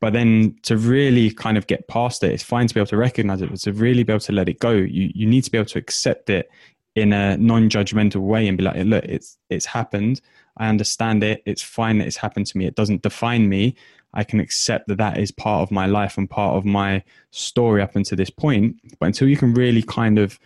But 0.00 0.14
then 0.14 0.56
to 0.62 0.78
really 0.78 1.30
kind 1.30 1.58
of 1.58 1.66
get 1.66 1.86
past 1.86 2.24
it, 2.24 2.32
it's 2.32 2.42
fine 2.42 2.66
to 2.66 2.72
be 2.72 2.80
able 2.80 2.88
to 2.88 2.96
recognize 2.96 3.42
it, 3.42 3.50
but 3.50 3.60
to 3.60 3.74
really 3.74 4.04
be 4.04 4.12
able 4.14 4.20
to 4.20 4.32
let 4.32 4.48
it 4.48 4.58
go, 4.58 4.70
you 4.70 5.10
you 5.14 5.26
need 5.26 5.44
to 5.44 5.50
be 5.50 5.58
able 5.58 5.66
to 5.66 5.78
accept 5.78 6.30
it 6.30 6.50
in 6.94 7.12
a 7.12 7.36
non-judgmental 7.36 8.20
way 8.20 8.48
and 8.48 8.58
be 8.58 8.64
like 8.64 8.76
look 8.84 9.04
it's 9.04 9.38
it's 9.48 9.66
happened. 9.66 10.20
I 10.56 10.68
understand 10.68 11.22
it. 11.24 11.42
It's 11.46 11.62
fine 11.62 11.98
that 11.98 12.06
it's 12.06 12.16
happened 12.16 12.46
to 12.48 12.58
me. 12.58 12.66
It 12.66 12.74
doesn't 12.74 13.02
define 13.02 13.48
me. 13.48 13.76
I 14.12 14.24
can 14.24 14.40
accept 14.40 14.88
that 14.88 14.98
that 14.98 15.18
is 15.18 15.30
part 15.30 15.62
of 15.62 15.70
my 15.70 15.86
life 15.86 16.18
and 16.18 16.28
part 16.28 16.56
of 16.56 16.64
my 16.64 17.02
story 17.30 17.80
up 17.80 17.94
until 17.94 18.16
this 18.16 18.30
point. 18.30 18.76
But 18.98 19.06
until 19.06 19.28
you 19.28 19.36
can 19.36 19.54
really 19.54 19.82
kind 19.82 20.18
of 20.18 20.38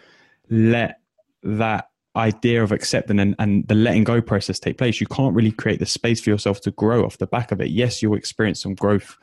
let 0.51 1.01
that 1.43 1.89
idea 2.17 2.63
of 2.63 2.71
accepting 2.71 3.19
and, 3.19 3.35
and 3.39 3.67
the 3.67 3.75
letting 3.75 4.05
go 4.05 4.21
process 4.21 4.61
take 4.61 4.79
place 4.79 5.01
you 5.01 5.07
can't 5.09 5.35
really 5.35 5.51
create 5.51 5.81
the 5.81 5.87
space 5.87 6.21
for 6.21 6.31
yourself 6.31 6.61
to 6.61 6.71
grow 6.71 7.05
off 7.05 7.19
the 7.19 7.27
back 7.27 7.51
of 7.51 7.61
it. 7.61 7.71
Yes 7.71 8.03
you'll 8.03 8.15
experience 8.15 8.63
some 8.63 8.75
growth 8.75 9.17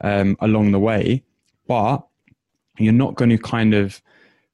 um, 0.00 0.36
along 0.40 0.72
the 0.72 0.78
way 0.78 1.22
but 1.66 2.06
you're 2.78 2.92
not 2.92 3.16
going 3.16 3.28
to 3.28 3.38
kind 3.38 3.74
of 3.74 4.00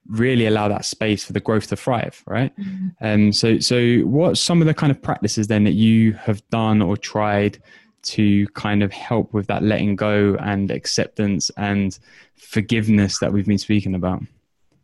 really 0.09 0.47
allow 0.47 0.69
that 0.69 0.85
space 0.85 1.25
for 1.25 1.33
the 1.33 1.41
growth 1.41 1.67
to 1.69 1.77
thrive 1.77 2.23
right? 2.27 2.57
Mm-hmm. 2.59 2.89
and 3.01 3.37
so 3.37 3.59
so 3.59 3.99
what 4.01 4.39
some 4.39 4.61
of 4.61 4.67
the 4.67 4.75
kind 4.75 4.91
of 4.91 5.03
practices 5.03 5.47
then 5.47 5.65
that 5.65 5.75
you 5.75 6.13
have 6.15 6.47
done 6.51 6.81
or 6.81 6.97
tried 6.97 7.63
to 8.03 8.47
kind 8.49 8.83
of 8.83 8.93
help 8.93 9.33
with 9.35 9.47
that 9.49 9.63
letting 9.63 9.97
go 9.97 10.37
and 10.41 10.71
acceptance 10.71 11.51
and 11.57 11.99
forgiveness 12.37 13.19
that 13.19 13.33
we've 13.33 13.47
been 13.47 13.59
speaking 13.59 13.95
about? 13.95 14.23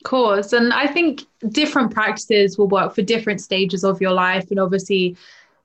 Course. 0.03 0.53
And 0.53 0.73
i 0.75 0.87
think 0.87 1.23
different 1.49 1.91
practices 1.91 2.59
will 2.59 2.69
work 2.69 2.95
for 2.95 3.01
different 3.03 3.41
stages 3.41 3.85
of 3.85 4.01
your 4.01 4.13
life 4.13 4.51
and 4.51 4.61
obviously 4.61 5.17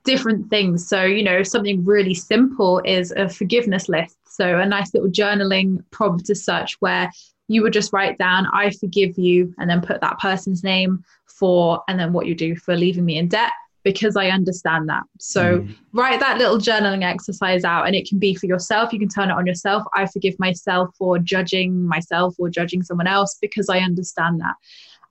different 0.06 0.50
things. 0.50 0.88
So 0.88 1.04
you 1.04 1.24
know 1.24 1.44
something 1.44 1.84
really 1.84 2.14
simple 2.14 2.82
is 2.86 3.12
a 3.12 3.28
forgiveness 3.28 3.90
list. 3.90 4.18
So 4.26 4.60
a 4.60 4.66
nice 4.66 4.94
little 4.94 5.10
journaling 5.10 5.84
prompt 5.92 6.30
as 6.30 6.44
such 6.44 6.78
where 6.80 7.12
you 7.50 7.64
would 7.64 7.74
just 7.74 7.92
write 7.92 8.18
down, 8.18 8.48
I 8.54 8.70
forgive 8.70 9.18
you, 9.18 9.54
and 9.58 9.70
then 9.70 9.82
put 9.82 10.00
that 10.02 10.20
person's 10.20 10.64
name 10.64 11.04
for, 11.26 11.84
and 11.90 12.00
then 12.00 12.14
what 12.14 12.28
you 12.28 12.36
do 12.36 12.56
for 12.56 12.78
leaving 12.78 13.04
me 13.04 13.18
in 13.18 13.28
debt 13.28 13.52
because 13.84 14.16
I 14.16 14.28
understand 14.28 14.88
that. 14.90 15.04
So 15.20 15.60
mm. 15.60 15.76
write 15.94 16.20
that 16.20 16.38
little 16.38 16.58
journaling 16.58 17.04
exercise 17.04 17.64
out, 17.64 17.88
and 17.88 17.96
it 17.96 18.08
can 18.08 18.20
be 18.20 18.36
for 18.36 18.46
yourself. 18.46 18.94
You 18.94 19.00
can 19.00 19.10
turn 19.10 19.30
it 19.30 19.34
on 19.34 19.48
yourself. 19.48 19.84
I 19.96 20.06
forgive 20.06 20.38
myself 20.38 20.90
for 20.98 21.18
judging 21.18 21.88
myself 21.88 22.36
or 22.38 22.50
judging 22.50 22.84
someone 22.84 23.08
else 23.08 23.38
because 23.42 23.68
I 23.68 23.80
understand 23.80 24.42
that. 24.42 24.56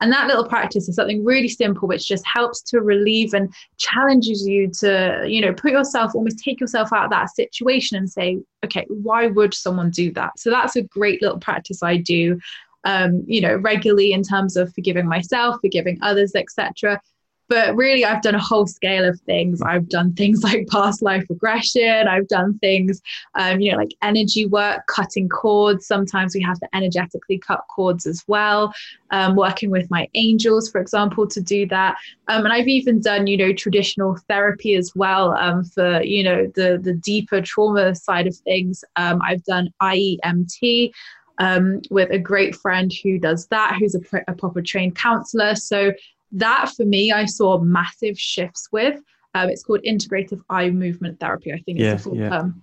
And 0.00 0.12
that 0.12 0.28
little 0.28 0.44
practice 0.44 0.88
is 0.88 0.94
something 0.94 1.24
really 1.24 1.48
simple, 1.48 1.88
which 1.88 2.06
just 2.06 2.24
helps 2.24 2.62
to 2.62 2.80
relieve 2.80 3.34
and 3.34 3.52
challenges 3.78 4.46
you 4.46 4.70
to, 4.80 5.24
you 5.26 5.40
know, 5.40 5.52
put 5.52 5.72
yourself, 5.72 6.14
almost 6.14 6.38
take 6.38 6.60
yourself 6.60 6.92
out 6.92 7.04
of 7.04 7.10
that 7.10 7.34
situation 7.34 7.96
and 7.96 8.08
say, 8.08 8.38
okay, 8.64 8.86
why 8.88 9.26
would 9.26 9.54
someone 9.54 9.90
do 9.90 10.12
that? 10.12 10.38
So 10.38 10.50
that's 10.50 10.76
a 10.76 10.82
great 10.82 11.20
little 11.20 11.38
practice 11.38 11.82
I 11.82 11.96
do, 11.96 12.38
um, 12.84 13.24
you 13.26 13.40
know, 13.40 13.56
regularly 13.56 14.12
in 14.12 14.22
terms 14.22 14.56
of 14.56 14.72
forgiving 14.72 15.08
myself, 15.08 15.56
forgiving 15.60 15.98
others, 16.00 16.32
etc. 16.36 17.00
but 17.48 17.74
really 17.76 18.04
i've 18.04 18.22
done 18.22 18.34
a 18.34 18.42
whole 18.42 18.66
scale 18.66 19.08
of 19.08 19.20
things. 19.20 19.60
I've 19.62 19.88
done 19.88 20.12
things 20.14 20.42
like 20.48 20.68
past 20.68 21.02
life 21.02 21.24
regression. 21.28 22.08
I've 22.08 22.28
done 22.28 22.58
things 22.58 23.00
um, 23.34 23.60
you 23.60 23.72
know 23.72 23.78
like 23.78 23.94
energy 24.02 24.46
work 24.46 24.86
cutting 24.86 25.28
cords. 25.28 25.86
Sometimes 25.86 26.34
we 26.34 26.42
have 26.42 26.58
to 26.60 26.68
energetically 26.74 27.38
cut 27.38 27.64
cords 27.68 28.06
as 28.06 28.24
well. 28.26 28.72
Um, 29.10 29.36
working 29.36 29.70
with 29.70 29.90
my 29.90 30.08
angels 30.14 30.70
for 30.70 30.80
example 30.80 31.26
to 31.26 31.40
do 31.40 31.66
that. 31.68 31.96
Um, 32.28 32.44
and 32.44 32.52
i've 32.52 32.68
even 32.68 33.00
done 33.00 33.26
you 33.26 33.36
know 33.36 33.52
traditional 33.52 34.16
therapy 34.28 34.74
as 34.74 34.94
well 34.94 35.32
um, 35.32 35.64
for 35.64 36.02
you 36.02 36.22
know 36.22 36.46
the 36.54 36.78
the 36.82 36.94
deeper 36.94 37.40
trauma 37.40 37.94
side 37.94 38.26
of 38.26 38.36
things. 38.36 38.84
Um, 38.96 39.20
i've 39.24 39.44
done 39.44 39.70
iemt 39.82 40.92
um, 41.38 41.80
with 41.90 42.10
a 42.10 42.18
great 42.18 42.54
friend 42.56 42.92
who 43.02 43.18
does 43.18 43.46
that, 43.46 43.76
who's 43.78 43.94
a, 43.94 44.00
pr- 44.00 44.26
a 44.26 44.34
proper 44.34 44.60
trained 44.60 44.96
counselor. 44.96 45.54
So 45.54 45.92
that 46.32 46.72
for 46.76 46.84
me, 46.84 47.12
I 47.12 47.24
saw 47.24 47.58
massive 47.58 48.18
shifts 48.18 48.68
with. 48.72 49.00
Um, 49.34 49.50
it's 49.50 49.62
called 49.62 49.80
integrative 49.86 50.40
eye 50.50 50.70
movement 50.70 51.20
therapy. 51.20 51.52
I 51.52 51.58
think 51.58 51.78
it's 51.78 51.84
yeah, 51.84 51.94
the 51.94 52.02
full 52.02 52.16
yeah. 52.16 52.28
term. 52.28 52.62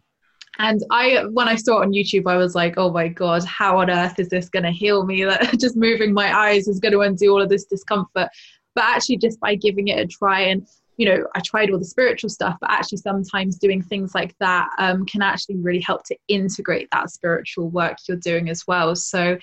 And 0.57 0.81
I, 0.89 1.25
when 1.31 1.47
I 1.47 1.55
saw 1.55 1.81
it 1.81 1.85
on 1.85 1.91
YouTube, 1.91 2.29
I 2.31 2.37
was 2.37 2.55
like, 2.55 2.75
"Oh 2.77 2.91
my 2.91 3.07
god, 3.07 3.43
how 3.43 3.79
on 3.79 3.89
earth 3.89 4.19
is 4.19 4.29
this 4.29 4.49
going 4.49 4.63
to 4.63 4.71
heal 4.71 5.05
me? 5.05 5.25
That 5.25 5.59
just 5.59 5.75
moving 5.75 6.13
my 6.13 6.35
eyes 6.37 6.67
is 6.67 6.79
going 6.79 6.93
to 6.93 7.01
undo 7.01 7.31
all 7.31 7.41
of 7.41 7.49
this 7.49 7.65
discomfort." 7.65 8.29
But 8.73 8.83
actually, 8.83 9.17
just 9.17 9.39
by 9.39 9.55
giving 9.55 9.89
it 9.89 9.99
a 9.99 10.07
try, 10.07 10.41
and 10.41 10.65
you 10.97 11.05
know, 11.05 11.27
I 11.35 11.41
tried 11.41 11.71
all 11.71 11.79
the 11.79 11.85
spiritual 11.85 12.29
stuff, 12.29 12.57
but 12.61 12.71
actually, 12.71 12.99
sometimes 12.99 13.57
doing 13.57 13.81
things 13.81 14.15
like 14.15 14.35
that 14.39 14.69
um, 14.77 15.05
can 15.05 15.21
actually 15.21 15.57
really 15.57 15.81
help 15.81 16.03
to 16.05 16.17
integrate 16.29 16.87
that 16.91 17.09
spiritual 17.09 17.69
work 17.69 17.97
you're 18.07 18.17
doing 18.17 18.49
as 18.49 18.65
well. 18.65 18.95
So 18.95 19.37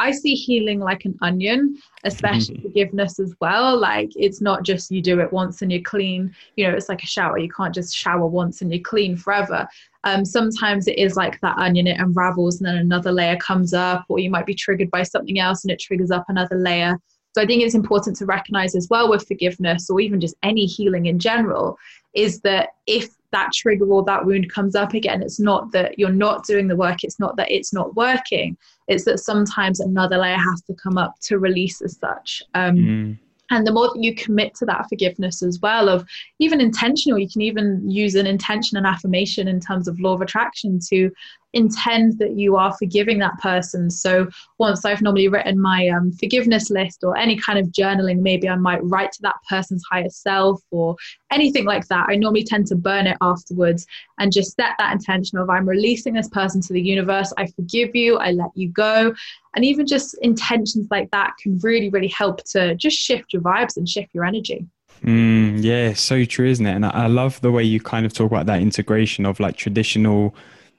I 0.00 0.12
see 0.12 0.34
healing 0.34 0.80
like 0.80 1.04
an 1.04 1.16
onion, 1.20 1.76
especially 2.04 2.56
mm-hmm. 2.56 2.68
forgiveness 2.68 3.20
as 3.20 3.34
well. 3.40 3.78
Like 3.78 4.10
it's 4.16 4.40
not 4.40 4.62
just 4.62 4.90
you 4.90 5.02
do 5.02 5.20
it 5.20 5.32
once 5.32 5.60
and 5.60 5.70
you're 5.70 5.82
clean. 5.82 6.34
You 6.56 6.66
know, 6.66 6.74
it's 6.74 6.88
like 6.88 7.02
a 7.02 7.06
shower. 7.06 7.38
You 7.38 7.50
can't 7.50 7.74
just 7.74 7.94
shower 7.94 8.26
once 8.26 8.62
and 8.62 8.72
you're 8.72 8.82
clean 8.82 9.16
forever. 9.16 9.68
Um, 10.04 10.24
sometimes 10.24 10.88
it 10.88 10.98
is 10.98 11.16
like 11.16 11.38
that 11.42 11.58
onion, 11.58 11.86
it 11.86 12.00
unravels 12.00 12.58
and 12.58 12.66
then 12.66 12.76
another 12.76 13.12
layer 13.12 13.36
comes 13.36 13.74
up, 13.74 14.06
or 14.08 14.18
you 14.18 14.30
might 14.30 14.46
be 14.46 14.54
triggered 14.54 14.90
by 14.90 15.02
something 15.02 15.38
else 15.38 15.62
and 15.62 15.70
it 15.70 15.78
triggers 15.78 16.10
up 16.10 16.24
another 16.28 16.56
layer. 16.56 16.98
So 17.32 17.42
I 17.42 17.46
think 17.46 17.62
it's 17.62 17.74
important 17.74 18.16
to 18.16 18.26
recognize 18.26 18.74
as 18.74 18.88
well 18.90 19.08
with 19.08 19.28
forgiveness 19.28 19.88
or 19.88 20.00
even 20.00 20.20
just 20.20 20.34
any 20.42 20.66
healing 20.66 21.06
in 21.06 21.18
general 21.18 21.78
is 22.14 22.40
that 22.40 22.70
if 22.86 23.08
that 23.30 23.52
trigger 23.52 23.86
or 23.86 24.04
that 24.04 24.26
wound 24.26 24.50
comes 24.50 24.74
up 24.74 24.94
again, 24.94 25.22
it's 25.22 25.38
not 25.38 25.70
that 25.70 25.98
you're 25.98 26.10
not 26.10 26.44
doing 26.44 26.66
the 26.66 26.74
work, 26.74 27.04
it's 27.04 27.20
not 27.20 27.36
that 27.36 27.50
it's 27.50 27.72
not 27.72 27.94
working, 27.94 28.56
it's 28.90 29.04
that 29.04 29.20
sometimes 29.20 29.78
another 29.78 30.18
layer 30.18 30.36
has 30.36 30.60
to 30.62 30.74
come 30.74 30.98
up 30.98 31.14
to 31.22 31.38
release 31.38 31.80
as 31.80 31.96
such. 31.96 32.42
Um, 32.54 32.76
mm. 32.76 33.18
And 33.52 33.66
the 33.66 33.72
more 33.72 33.88
that 33.88 34.02
you 34.02 34.14
commit 34.14 34.54
to 34.56 34.66
that 34.66 34.88
forgiveness 34.88 35.42
as 35.42 35.60
well, 35.60 35.88
of 35.88 36.06
even 36.38 36.60
intentional, 36.60 37.18
you 37.18 37.28
can 37.28 37.40
even 37.40 37.88
use 37.88 38.14
an 38.16 38.26
intention 38.26 38.76
and 38.76 38.86
affirmation 38.86 39.48
in 39.48 39.60
terms 39.60 39.88
of 39.88 39.98
law 40.00 40.14
of 40.14 40.20
attraction 40.20 40.78
to 40.88 41.10
intend 41.52 42.18
that 42.18 42.32
you 42.36 42.56
are 42.56 42.72
forgiving 42.76 43.18
that 43.18 43.38
person. 43.40 43.90
So 43.90 44.28
once 44.58 44.84
I've 44.84 45.02
normally 45.02 45.28
written 45.28 45.60
my 45.60 45.88
um, 45.88 46.12
forgiveness 46.12 46.70
list 46.70 47.02
or 47.02 47.16
any 47.16 47.36
kind 47.36 47.58
of 47.58 47.66
journaling, 47.68 48.20
maybe 48.20 48.48
I 48.48 48.56
might 48.56 48.82
write 48.84 49.12
to 49.12 49.22
that 49.22 49.36
person's 49.48 49.82
higher 49.90 50.08
self 50.08 50.62
or 50.70 50.96
anything 51.32 51.64
like 51.64 51.88
that. 51.88 52.06
I 52.08 52.16
normally 52.16 52.44
tend 52.44 52.66
to 52.68 52.76
burn 52.76 53.06
it 53.06 53.16
afterwards 53.20 53.86
and 54.18 54.32
just 54.32 54.54
set 54.54 54.74
that 54.78 54.92
intention 54.92 55.38
of 55.38 55.50
I'm 55.50 55.68
releasing 55.68 56.14
this 56.14 56.28
person 56.28 56.60
to 56.62 56.72
the 56.72 56.82
universe. 56.82 57.32
I 57.36 57.46
forgive 57.46 57.94
you. 57.94 58.16
I 58.18 58.30
let 58.30 58.50
you 58.54 58.68
go. 58.68 59.14
And 59.56 59.64
even 59.64 59.86
just 59.86 60.16
intentions 60.22 60.86
like 60.90 61.10
that 61.10 61.32
can 61.42 61.58
really, 61.58 61.90
really 61.90 62.08
help 62.08 62.44
to 62.50 62.74
just 62.76 62.96
shift 62.96 63.32
your 63.32 63.42
vibes 63.42 63.76
and 63.76 63.88
shift 63.88 64.10
your 64.14 64.24
energy. 64.24 64.66
Mm, 65.02 65.62
yeah, 65.62 65.94
so 65.94 66.24
true, 66.24 66.46
isn't 66.46 66.66
it? 66.66 66.74
And 66.74 66.84
I 66.84 67.06
love 67.06 67.40
the 67.40 67.50
way 67.50 67.62
you 67.62 67.80
kind 67.80 68.04
of 68.04 68.12
talk 68.12 68.30
about 68.30 68.46
that 68.46 68.60
integration 68.60 69.24
of 69.24 69.40
like 69.40 69.56
traditional 69.56 70.34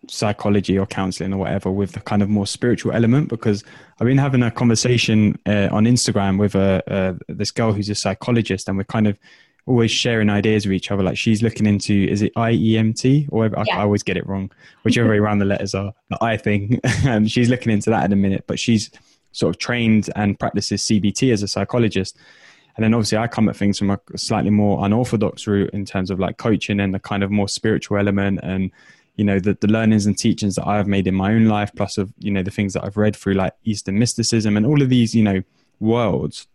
psychology 0.08 0.78
or 0.78 0.86
counseling 0.86 1.34
or 1.34 1.38
whatever 1.38 1.70
with 1.70 1.92
the 1.92 2.00
kind 2.00 2.22
of 2.22 2.30
more 2.30 2.48
spiritual 2.48 2.92
element 2.92 3.30
because 3.30 3.64
I've 4.00 4.08
been 4.08 4.18
having 4.18 4.42
a 4.42 4.50
conversation 4.50 5.38
uh, 5.46 5.70
on 5.72 5.86
Instagram 5.86 6.40
with 6.40 6.56
a, 6.56 6.84
uh, 6.92 7.14
this 7.30 7.52
girl 7.52 7.72
who's 7.72 7.90
a 7.90 7.96
psychologist 7.96 8.68
and 8.68 8.78
we're 8.78 8.84
kind 8.86 9.08
of 9.08 9.18
always 9.68 9.92
sharing 9.92 10.30
ideas 10.30 10.66
with 10.66 10.74
each 10.74 10.90
other. 10.90 11.04
Like 11.04 11.18
she's 11.18 11.44
looking 11.44 11.68
into 11.68 11.94
is 11.94 12.24
it 12.24 12.34
IEMT 12.34 13.28
or 13.32 13.46
yeah. 13.46 13.54
I, 13.58 13.78
I, 13.78 13.82
always 13.84 14.02
get 14.02 14.18
it 14.18 14.26
wrong 14.28 14.52
whichever 14.82 15.08
way 15.08 15.18
around 15.18 15.38
the 15.38 15.46
letters 15.46 15.76
are 15.76 15.94
the 16.10 16.18
I 16.22 16.38
thing. 16.38 16.80
And 17.06 17.30
she's 17.30 17.50
looking 17.50 17.72
into 17.72 17.92
that 17.92 18.04
in 18.06 18.12
a 18.12 18.16
minute 18.16 18.46
but 18.48 18.60
she's 18.60 18.90
sort 19.34 19.56
of 19.56 19.60
trained 19.60 20.10
and 20.16 20.38
practices 20.40 20.82
CBT 20.82 21.32
as 21.32 21.44
a 21.44 21.48
psychologist. 21.48 22.18
And 22.76 22.84
then 22.84 22.94
obviously 22.94 23.20
I 23.20 23.28
come 23.28 23.50
at 23.50 23.56
things 23.56 23.78
from 23.78 23.92
a 23.92 24.00
slightly 24.16 24.50
more 24.50 24.84
unorthodox 24.84 25.46
route 25.46 25.70
in 25.72 25.86
terms 25.86 26.10
of 26.10 26.20
like 26.20 26.38
coaching 26.38 26.80
and 26.80 26.94
the 26.94 27.00
kind 27.00 27.24
of 27.24 27.30
more 27.30 27.48
spiritual 27.48 27.98
element 27.98 28.40
and 28.42 28.72
you 29.16 29.26
know 29.26 29.40
the, 29.40 29.58
the 29.60 29.68
learnings 29.68 30.06
and 30.06 30.18
teachings 30.18 30.56
that 30.56 30.68
I've 30.68 30.88
made 30.88 31.08
in 31.08 31.16
my 31.16 31.34
own 31.34 31.46
life, 31.46 31.72
plus 31.76 31.98
of 31.98 32.14
you 32.18 32.32
know 32.32 32.44
the 32.44 32.52
things 32.52 32.74
that 32.74 32.84
I've 32.84 32.98
read 32.98 33.16
through 33.16 33.34
like 33.34 33.54
Eastern 33.64 34.00
mysticism 34.00 34.58
and 34.58 34.66
all 34.66 34.82
of 34.82 34.90
these 34.90 35.14
you 35.14 35.24
know 35.24 35.42
worlds. 35.80 36.48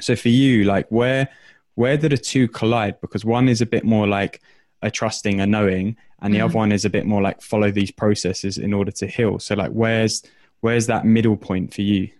So 0.00 0.16
for 0.16 0.28
you, 0.28 0.64
like 0.64 0.86
where 0.88 1.28
where 1.74 1.96
do 1.96 2.08
the 2.08 2.18
two 2.18 2.48
collide? 2.48 3.00
Because 3.00 3.24
one 3.24 3.48
is 3.48 3.60
a 3.60 3.66
bit 3.66 3.84
more 3.84 4.06
like 4.06 4.42
a 4.82 4.90
trusting, 4.90 5.40
a 5.40 5.46
knowing, 5.46 5.96
and 6.20 6.32
the 6.34 6.38
mm-hmm. 6.38 6.46
other 6.46 6.54
one 6.54 6.72
is 6.72 6.84
a 6.84 6.90
bit 6.90 7.06
more 7.06 7.22
like 7.22 7.40
follow 7.40 7.70
these 7.70 7.90
processes 7.90 8.58
in 8.58 8.72
order 8.72 8.90
to 8.90 9.06
heal. 9.06 9.38
So 9.38 9.54
like 9.54 9.70
where's 9.70 10.22
where's 10.60 10.86
that 10.86 11.04
middle 11.04 11.36
point 11.36 11.72
for 11.72 11.82
you? 11.82 12.10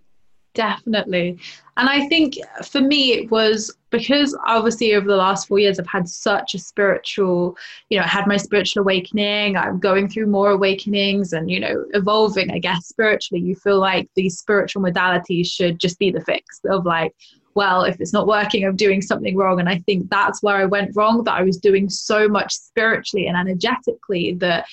Definitely. 0.55 1.39
And 1.79 1.89
I 1.89 2.07
think 2.09 2.35
for 2.63 2.83
me, 2.83 3.15
it 3.15 3.31
was 3.31 3.75
because 3.89 4.37
obviously 4.47 4.95
over 4.95 5.07
the 5.07 5.17
last 5.17 5.49
four 5.49 5.59
years, 5.59 5.81
I've 5.81 5.87
had 5.87 6.07
such 6.07 6.55
a 6.55 6.59
spiritual, 6.59 7.57
you 7.89 7.99
know, 7.99 8.05
I 8.05 8.09
had 8.09 8.27
my 8.27 8.37
spiritual 8.37 8.83
awakening. 8.83 9.57
I'm 9.57 9.81
going 9.81 10.09
through 10.09 10.27
more 10.27 10.51
awakenings 10.51 11.33
and, 11.33 11.51
you 11.51 11.59
know, 11.59 11.87
evolving, 11.95 12.51
I 12.51 12.59
guess, 12.59 12.87
spiritually. 12.87 13.43
You 13.43 13.57
feel 13.57 13.79
like 13.79 14.11
these 14.15 14.39
spiritual 14.39 14.83
modalities 14.83 15.47
should 15.47 15.79
just 15.79 15.99
be 15.99 16.11
the 16.11 16.21
fix 16.21 16.61
of 16.69 16.85
like, 16.85 17.15
well, 17.55 17.85
if 17.85 18.01
it's 18.01 18.13
not 18.13 18.27
working, 18.27 18.65
I'm 18.65 18.77
doing 18.77 19.01
something 19.01 19.37
wrong. 19.37 19.61
And 19.61 19.69
I 19.69 19.79
think 19.81 20.11
that's 20.11 20.43
where 20.43 20.57
I 20.57 20.67
went 20.67 20.95
wrong, 20.95 21.25
that 21.25 21.35
I 21.35 21.43
was 21.43 21.57
doing 21.57 21.89
so 21.89 22.29
much 22.29 22.53
spiritually 22.53 23.27
and 23.27 23.37
energetically 23.37 24.35
that 24.35 24.67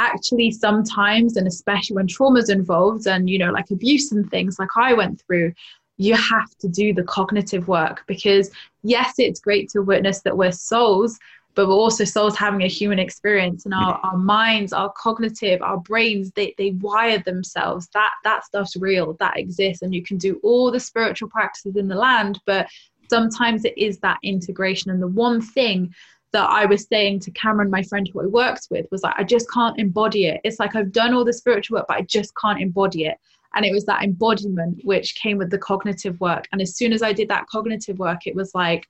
actually 0.00 0.50
sometimes 0.50 1.36
and 1.36 1.46
especially 1.46 1.96
when 1.96 2.06
trauma's 2.06 2.48
involved 2.48 3.06
and 3.06 3.28
you 3.28 3.38
know 3.38 3.50
like 3.50 3.70
abuse 3.70 4.12
and 4.12 4.30
things 4.30 4.58
like 4.58 4.70
i 4.76 4.92
went 4.92 5.20
through 5.26 5.52
you 5.96 6.14
have 6.14 6.56
to 6.58 6.68
do 6.68 6.94
the 6.94 7.02
cognitive 7.02 7.68
work 7.68 8.02
because 8.06 8.50
yes 8.82 9.14
it's 9.18 9.40
great 9.40 9.68
to 9.68 9.82
witness 9.82 10.22
that 10.22 10.36
we're 10.36 10.52
souls 10.52 11.18
but 11.56 11.66
we're 11.66 11.74
also 11.74 12.04
souls 12.04 12.36
having 12.36 12.62
a 12.62 12.68
human 12.68 12.98
experience 12.98 13.64
and 13.64 13.74
our, 13.74 14.00
our 14.02 14.16
minds 14.16 14.72
our 14.72 14.92
cognitive 14.96 15.60
our 15.62 15.78
brains 15.78 16.30
they, 16.36 16.54
they 16.56 16.70
wire 16.70 17.18
themselves. 17.18 17.88
That 17.92 18.12
that 18.22 18.44
stuff's 18.44 18.76
real 18.76 19.14
that 19.18 19.36
exists 19.36 19.82
and 19.82 19.92
you 19.92 20.02
can 20.02 20.16
do 20.16 20.40
all 20.44 20.70
the 20.70 20.80
spiritual 20.80 21.28
practices 21.28 21.76
in 21.76 21.88
the 21.88 21.96
land 21.96 22.38
but 22.46 22.68
sometimes 23.10 23.64
it 23.64 23.76
is 23.76 23.98
that 23.98 24.18
integration. 24.22 24.90
And 24.90 25.02
the 25.02 25.08
one 25.08 25.42
thing 25.42 25.92
that 26.32 26.48
I 26.48 26.66
was 26.66 26.86
saying 26.86 27.20
to 27.20 27.30
Cameron, 27.32 27.70
my 27.70 27.82
friend 27.82 28.08
who 28.12 28.22
I 28.22 28.26
worked 28.26 28.68
with, 28.70 28.86
was 28.90 29.02
like, 29.02 29.14
I 29.16 29.24
just 29.24 29.50
can't 29.50 29.78
embody 29.78 30.26
it. 30.26 30.40
It's 30.44 30.60
like 30.60 30.76
I've 30.76 30.92
done 30.92 31.14
all 31.14 31.24
the 31.24 31.32
spiritual 31.32 31.78
work, 31.78 31.86
but 31.88 31.96
I 31.96 32.02
just 32.02 32.32
can't 32.40 32.60
embody 32.60 33.06
it. 33.06 33.18
And 33.54 33.64
it 33.64 33.72
was 33.72 33.84
that 33.86 34.04
embodiment 34.04 34.80
which 34.84 35.16
came 35.16 35.36
with 35.38 35.50
the 35.50 35.58
cognitive 35.58 36.20
work. 36.20 36.46
And 36.52 36.62
as 36.62 36.76
soon 36.76 36.92
as 36.92 37.02
I 37.02 37.12
did 37.12 37.28
that 37.28 37.46
cognitive 37.48 37.98
work, 37.98 38.26
it 38.26 38.34
was 38.34 38.54
like 38.54 38.86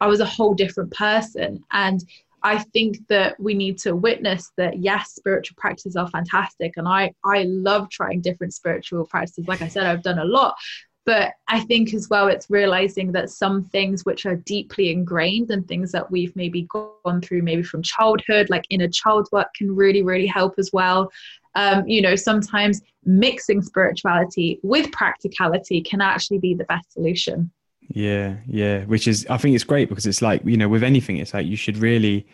I 0.00 0.08
was 0.08 0.20
a 0.20 0.24
whole 0.24 0.54
different 0.54 0.92
person. 0.92 1.64
And 1.70 2.02
I 2.42 2.58
think 2.58 3.06
that 3.08 3.38
we 3.38 3.54
need 3.54 3.78
to 3.78 3.94
witness 3.94 4.50
that 4.56 4.78
yes, 4.78 5.14
spiritual 5.14 5.54
practices 5.58 5.94
are 5.94 6.08
fantastic. 6.08 6.72
And 6.76 6.88
I, 6.88 7.12
I 7.24 7.44
love 7.44 7.88
trying 7.88 8.20
different 8.20 8.54
spiritual 8.54 9.06
practices. 9.06 9.46
Like 9.46 9.62
I 9.62 9.68
said, 9.68 9.86
I've 9.86 10.02
done 10.02 10.18
a 10.18 10.24
lot, 10.24 10.56
but 11.04 11.32
I 11.48 11.60
think 11.60 11.94
as 11.94 12.08
well, 12.08 12.28
it's 12.28 12.48
realizing 12.48 13.12
that 13.12 13.30
some 13.30 13.64
things 13.64 14.04
which 14.04 14.24
are 14.24 14.36
deeply 14.36 14.92
ingrained 14.92 15.50
and 15.50 15.66
things 15.66 15.90
that 15.92 16.10
we've 16.10 16.34
maybe 16.36 16.62
gone 16.62 17.20
through, 17.20 17.42
maybe 17.42 17.62
from 17.62 17.82
childhood, 17.82 18.50
like 18.50 18.64
inner 18.70 18.88
child 18.88 19.28
work, 19.32 19.52
can 19.54 19.74
really, 19.74 20.02
really 20.02 20.26
help 20.26 20.54
as 20.58 20.70
well. 20.72 21.10
Um, 21.54 21.86
you 21.86 22.00
know, 22.00 22.14
sometimes 22.14 22.80
mixing 23.04 23.62
spirituality 23.62 24.60
with 24.62 24.90
practicality 24.92 25.82
can 25.82 26.00
actually 26.00 26.38
be 26.38 26.54
the 26.54 26.64
best 26.64 26.92
solution. 26.92 27.50
Yeah, 27.88 28.36
yeah, 28.46 28.84
which 28.84 29.08
is, 29.08 29.26
I 29.28 29.36
think 29.38 29.54
it's 29.54 29.64
great 29.64 29.88
because 29.88 30.06
it's 30.06 30.22
like, 30.22 30.42
you 30.44 30.56
know, 30.56 30.68
with 30.68 30.84
anything, 30.84 31.16
it's 31.16 31.34
like 31.34 31.46
you 31.46 31.56
should 31.56 31.76
really 31.78 32.26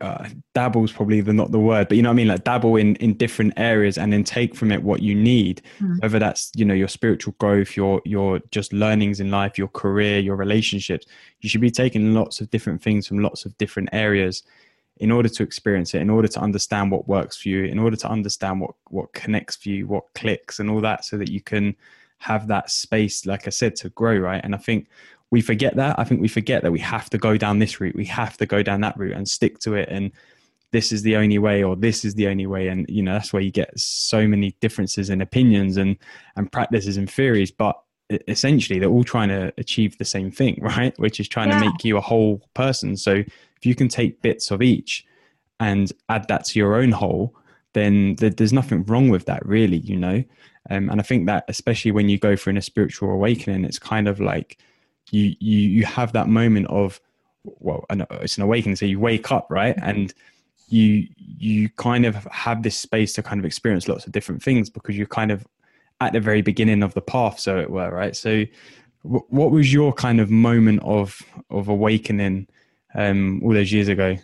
uh, 0.00 0.28
dabble's 0.52 0.92
probably 0.92 1.20
the 1.20 1.32
not 1.32 1.52
the 1.52 1.58
word 1.58 1.88
but 1.88 1.96
you 1.96 2.02
know 2.02 2.08
what 2.08 2.14
i 2.14 2.16
mean 2.16 2.28
like 2.28 2.44
dabble 2.44 2.76
in 2.76 2.96
in 2.96 3.14
different 3.14 3.52
areas 3.56 3.96
and 3.98 4.12
then 4.12 4.24
take 4.24 4.54
from 4.54 4.72
it 4.72 4.82
what 4.82 5.00
you 5.00 5.14
need 5.14 5.62
mm. 5.78 6.00
whether 6.02 6.18
that's 6.18 6.50
you 6.56 6.64
know 6.64 6.74
your 6.74 6.88
spiritual 6.88 7.34
growth 7.38 7.76
your 7.76 8.00
your 8.04 8.40
just 8.50 8.72
learnings 8.72 9.20
in 9.20 9.30
life 9.30 9.56
your 9.56 9.68
career 9.68 10.18
your 10.18 10.36
relationships 10.36 11.06
you 11.40 11.48
should 11.48 11.60
be 11.60 11.70
taking 11.70 12.14
lots 12.14 12.40
of 12.40 12.50
different 12.50 12.82
things 12.82 13.06
from 13.06 13.18
lots 13.20 13.44
of 13.44 13.56
different 13.58 13.88
areas 13.92 14.42
in 14.98 15.10
order 15.10 15.28
to 15.28 15.42
experience 15.42 15.94
it 15.94 16.00
in 16.00 16.10
order 16.10 16.28
to 16.28 16.40
understand 16.40 16.90
what 16.90 17.08
works 17.08 17.36
for 17.36 17.48
you 17.48 17.64
in 17.64 17.78
order 17.78 17.96
to 17.96 18.08
understand 18.08 18.60
what 18.60 18.74
what 18.88 19.12
connects 19.12 19.56
for 19.56 19.68
you 19.68 19.86
what 19.86 20.04
clicks 20.14 20.58
and 20.58 20.68
all 20.68 20.80
that 20.80 21.04
so 21.04 21.16
that 21.16 21.30
you 21.30 21.40
can 21.40 21.74
have 22.24 22.48
that 22.48 22.70
space, 22.70 23.26
like 23.26 23.46
I 23.46 23.50
said, 23.50 23.76
to 23.76 23.90
grow, 23.90 24.16
right? 24.16 24.40
And 24.42 24.54
I 24.54 24.58
think 24.58 24.88
we 25.30 25.40
forget 25.40 25.76
that. 25.76 25.98
I 25.98 26.04
think 26.04 26.20
we 26.20 26.28
forget 26.28 26.62
that 26.62 26.72
we 26.72 26.78
have 26.80 27.10
to 27.10 27.18
go 27.18 27.36
down 27.36 27.58
this 27.58 27.80
route, 27.80 27.96
we 27.96 28.06
have 28.06 28.36
to 28.38 28.46
go 28.46 28.62
down 28.62 28.80
that 28.80 28.96
route 28.96 29.16
and 29.16 29.28
stick 29.28 29.58
to 29.60 29.74
it. 29.74 29.88
And 29.90 30.10
this 30.72 30.90
is 30.90 31.02
the 31.02 31.16
only 31.16 31.38
way, 31.38 31.62
or 31.62 31.76
this 31.76 32.04
is 32.04 32.14
the 32.14 32.28
only 32.28 32.46
way. 32.46 32.68
And 32.68 32.86
you 32.88 33.02
know 33.02 33.12
that's 33.12 33.32
where 33.32 33.42
you 33.42 33.50
get 33.50 33.78
so 33.78 34.26
many 34.26 34.56
differences 34.60 35.10
in 35.10 35.20
opinions 35.20 35.76
and 35.76 35.96
and 36.36 36.50
practices 36.50 36.96
and 36.96 37.10
theories. 37.10 37.50
But 37.50 37.78
essentially, 38.28 38.78
they're 38.78 38.88
all 38.88 39.04
trying 39.04 39.28
to 39.28 39.52
achieve 39.58 39.98
the 39.98 40.04
same 40.04 40.30
thing, 40.30 40.58
right? 40.62 40.98
Which 40.98 41.20
is 41.20 41.28
trying 41.28 41.50
yeah. 41.50 41.60
to 41.60 41.66
make 41.66 41.84
you 41.84 41.96
a 41.96 42.00
whole 42.00 42.42
person. 42.54 42.96
So 42.96 43.12
if 43.12 43.62
you 43.62 43.74
can 43.74 43.88
take 43.88 44.22
bits 44.22 44.50
of 44.50 44.62
each 44.62 45.04
and 45.60 45.92
add 46.08 46.26
that 46.28 46.44
to 46.46 46.58
your 46.58 46.74
own 46.76 46.90
whole, 46.90 47.34
then 47.72 48.16
there's 48.16 48.52
nothing 48.52 48.84
wrong 48.84 49.08
with 49.08 49.26
that, 49.26 49.44
really. 49.46 49.78
You 49.78 49.96
know. 49.96 50.24
Um, 50.70 50.88
and 50.90 51.00
I 51.00 51.04
think 51.04 51.26
that 51.26 51.44
especially 51.48 51.90
when 51.90 52.08
you 52.08 52.18
go 52.18 52.36
through 52.36 52.56
a 52.56 52.62
spiritual 52.62 53.10
awakening, 53.10 53.64
it's 53.64 53.78
kind 53.78 54.08
of 54.08 54.20
like 54.20 54.58
you 55.10 55.34
you 55.38 55.58
you 55.58 55.84
have 55.84 56.12
that 56.12 56.28
moment 56.28 56.66
of 56.68 57.00
well, 57.44 57.84
it's 57.90 58.38
an 58.38 58.42
awakening. 58.42 58.76
So 58.76 58.86
you 58.86 58.98
wake 58.98 59.30
up, 59.30 59.46
right, 59.50 59.76
and 59.82 60.12
you 60.68 61.06
you 61.16 61.68
kind 61.70 62.06
of 62.06 62.24
have 62.24 62.62
this 62.62 62.78
space 62.78 63.12
to 63.14 63.22
kind 63.22 63.38
of 63.38 63.44
experience 63.44 63.88
lots 63.88 64.06
of 64.06 64.12
different 64.12 64.42
things 64.42 64.70
because 64.70 64.96
you're 64.96 65.06
kind 65.06 65.30
of 65.30 65.46
at 66.00 66.12
the 66.12 66.20
very 66.20 66.42
beginning 66.42 66.82
of 66.82 66.94
the 66.94 67.00
path, 67.00 67.38
so 67.38 67.58
it 67.58 67.70
were, 67.70 67.90
right. 67.90 68.16
So, 68.16 68.44
w- 69.04 69.24
what 69.28 69.50
was 69.50 69.72
your 69.72 69.92
kind 69.92 70.20
of 70.20 70.30
moment 70.30 70.80
of 70.82 71.20
of 71.50 71.68
awakening 71.68 72.48
um, 72.94 73.40
all 73.44 73.52
those 73.52 73.72
years 73.72 73.88
ago? 73.88 74.16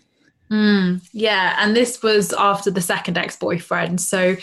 Mm, 0.50 1.06
yeah, 1.12 1.56
and 1.58 1.76
this 1.76 2.02
was 2.02 2.32
after 2.32 2.70
the 2.70 2.80
second 2.80 3.16
ex 3.16 3.36
boyfriend. 3.36 4.00
So 4.00 4.36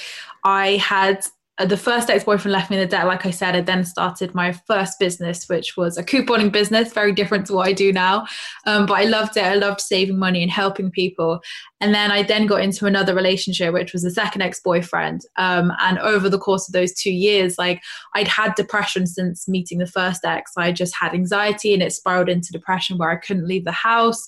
I 0.43 0.77
had 0.77 1.25
the 1.65 1.77
first 1.77 2.09
ex-boyfriend 2.09 2.53
left 2.53 2.69
me 2.69 2.77
in 2.77 2.81
the 2.83 2.87
debt 2.87 3.07
like 3.07 3.25
i 3.25 3.31
said 3.31 3.55
i 3.55 3.61
then 3.61 3.83
started 3.83 4.35
my 4.35 4.51
first 4.51 4.99
business 4.99 5.49
which 5.49 5.75
was 5.75 5.97
a 5.97 6.03
couponing 6.03 6.51
business 6.51 6.93
very 6.93 7.11
different 7.11 7.47
to 7.47 7.53
what 7.53 7.67
i 7.67 7.73
do 7.73 7.91
now. 7.91 8.25
Um, 8.65 8.85
but 8.85 8.95
i 8.95 9.03
loved 9.03 9.37
it. 9.37 9.43
I 9.43 9.55
loved 9.55 9.81
saving 9.81 10.19
money 10.19 10.43
and 10.43 10.51
helping 10.51 10.91
people. 10.91 11.39
And 11.81 11.93
then 11.93 12.11
i 12.11 12.21
then 12.21 12.45
got 12.45 12.61
into 12.61 12.85
another 12.85 13.15
relationship 13.15 13.73
which 13.73 13.93
was 13.93 14.03
the 14.03 14.11
second 14.11 14.41
ex-boyfriend. 14.41 15.21
Um, 15.37 15.73
and 15.79 15.97
over 15.99 16.29
the 16.29 16.39
course 16.39 16.67
of 16.67 16.73
those 16.73 16.93
two 16.93 17.13
years 17.13 17.57
like 17.57 17.81
i'd 18.15 18.27
had 18.27 18.53
depression 18.55 19.07
since 19.07 19.47
meeting 19.47 19.79
the 19.79 19.87
first 19.87 20.23
ex. 20.23 20.51
I 20.57 20.71
just 20.71 20.95
had 20.95 21.13
anxiety 21.13 21.73
and 21.73 21.81
it 21.81 21.93
spiraled 21.93 22.29
into 22.29 22.51
depression 22.51 22.97
where 22.97 23.09
i 23.09 23.15
couldn't 23.15 23.47
leave 23.47 23.65
the 23.65 23.71
house 23.71 24.27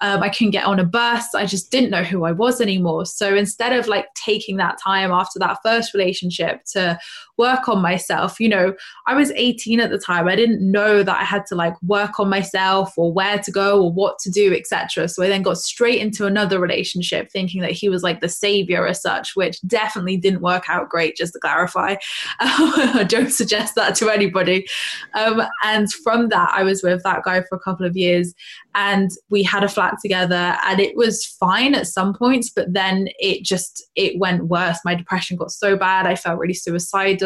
um, 0.00 0.22
I 0.22 0.28
couldn't 0.28 0.50
get 0.50 0.66
on 0.66 0.80
a 0.80 0.84
bus. 0.84 1.34
I 1.34 1.46
just 1.46 1.70
didn't 1.70 1.90
know 1.90 2.02
who 2.02 2.24
I 2.24 2.32
was 2.32 2.60
anymore. 2.60 3.06
So 3.06 3.34
instead 3.34 3.72
of 3.72 3.86
like 3.86 4.06
taking 4.14 4.56
that 4.56 4.78
time 4.82 5.12
after 5.12 5.38
that 5.38 5.58
first 5.62 5.94
relationship 5.94 6.64
to 6.72 6.98
work 7.36 7.68
on 7.68 7.82
myself, 7.82 8.38
you 8.38 8.48
know, 8.48 8.74
I 9.06 9.14
was 9.14 9.30
18 9.32 9.80
at 9.80 9.90
the 9.90 9.98
time. 9.98 10.28
I 10.28 10.36
didn't 10.36 10.60
know 10.60 11.02
that 11.02 11.20
I 11.20 11.24
had 11.24 11.46
to 11.46 11.54
like 11.54 11.74
work 11.82 12.18
on 12.18 12.28
myself 12.28 12.92
or 12.96 13.12
where 13.12 13.38
to 13.38 13.50
go 13.50 13.82
or 13.82 13.92
what 13.92 14.18
to 14.20 14.30
do, 14.30 14.54
etc. 14.54 15.08
So 15.08 15.22
I 15.22 15.28
then 15.28 15.42
got 15.42 15.58
straight 15.58 16.00
into 16.00 16.26
another 16.26 16.60
relationship 16.60 17.30
thinking 17.30 17.60
that 17.62 17.72
he 17.72 17.88
was 17.88 18.02
like 18.02 18.20
the 18.20 18.28
savior 18.28 18.86
as 18.86 19.02
such, 19.02 19.34
which 19.34 19.60
definitely 19.62 20.16
didn't 20.16 20.42
work 20.42 20.64
out 20.68 20.88
great, 20.88 21.16
just 21.16 21.32
to 21.32 21.40
clarify. 21.40 21.96
I 22.40 23.04
don't 23.08 23.32
suggest 23.32 23.74
that 23.74 23.94
to 23.96 24.10
anybody. 24.10 24.66
Um, 25.14 25.42
and 25.64 25.92
from 25.92 26.28
that, 26.28 26.50
I 26.52 26.62
was 26.62 26.82
with 26.82 27.02
that 27.02 27.24
guy 27.24 27.42
for 27.42 27.56
a 27.56 27.60
couple 27.60 27.86
of 27.86 27.96
years 27.96 28.34
and 28.74 29.10
we 29.30 29.42
had 29.42 29.62
a 29.62 29.68
flat 29.68 29.96
together 30.02 30.56
and 30.64 30.80
it 30.80 30.96
was 30.96 31.24
fine 31.24 31.74
at 31.74 31.86
some 31.86 32.12
points 32.12 32.50
but 32.54 32.72
then 32.72 33.08
it 33.18 33.44
just 33.44 33.84
it 33.94 34.18
went 34.18 34.46
worse 34.46 34.78
my 34.84 34.94
depression 34.94 35.36
got 35.36 35.50
so 35.50 35.76
bad 35.76 36.06
i 36.06 36.14
felt 36.14 36.38
really 36.38 36.54
suicidal 36.54 37.23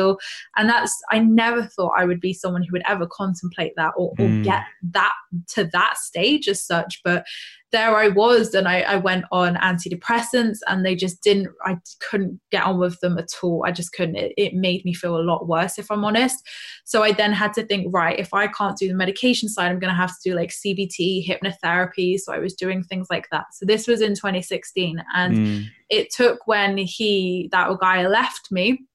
and 0.56 0.68
that's 0.68 0.96
i 1.10 1.18
never 1.18 1.62
thought 1.62 1.92
i 1.96 2.04
would 2.04 2.20
be 2.20 2.32
someone 2.32 2.62
who 2.62 2.72
would 2.72 2.82
ever 2.88 3.06
contemplate 3.06 3.72
that 3.76 3.92
or, 3.96 4.14
mm. 4.14 4.40
or 4.40 4.44
get 4.44 4.62
that 4.82 5.12
to 5.46 5.64
that 5.72 5.96
stage 5.96 6.48
as 6.48 6.62
such 6.62 7.00
but 7.04 7.24
there 7.70 7.94
I 7.96 8.08
was 8.08 8.54
and 8.54 8.66
I, 8.66 8.80
I 8.80 8.96
went 8.96 9.26
on 9.30 9.56
antidepressants 9.56 10.58
and 10.66 10.84
they 10.84 10.94
just 10.94 11.22
didn't 11.22 11.48
I 11.64 11.76
couldn't 12.10 12.40
get 12.50 12.64
on 12.64 12.78
with 12.78 12.98
them 13.00 13.18
at 13.18 13.28
all. 13.42 13.64
I 13.66 13.72
just 13.72 13.92
couldn't. 13.92 14.16
It, 14.16 14.32
it 14.36 14.54
made 14.54 14.84
me 14.84 14.94
feel 14.94 15.16
a 15.16 15.22
lot 15.22 15.48
worse 15.48 15.78
if 15.78 15.90
I'm 15.90 16.04
honest. 16.04 16.38
So 16.84 17.02
I 17.02 17.12
then 17.12 17.32
had 17.32 17.52
to 17.54 17.66
think, 17.66 17.92
right, 17.92 18.18
if 18.18 18.32
I 18.32 18.46
can't 18.46 18.78
do 18.78 18.88
the 18.88 18.94
medication 18.94 19.48
side, 19.48 19.70
I'm 19.70 19.78
gonna 19.78 19.94
have 19.94 20.10
to 20.10 20.30
do 20.30 20.34
like 20.34 20.50
CBT, 20.50 21.26
hypnotherapy. 21.26 22.18
So 22.18 22.32
I 22.32 22.38
was 22.38 22.54
doing 22.54 22.82
things 22.82 23.08
like 23.10 23.28
that. 23.32 23.46
So 23.52 23.66
this 23.66 23.86
was 23.86 24.00
in 24.00 24.14
2016 24.14 25.02
and 25.14 25.36
mm. 25.36 25.64
it 25.90 26.10
took 26.10 26.46
when 26.46 26.78
he 26.78 27.48
that 27.52 27.68
guy 27.80 28.06
left 28.06 28.50
me 28.50 28.87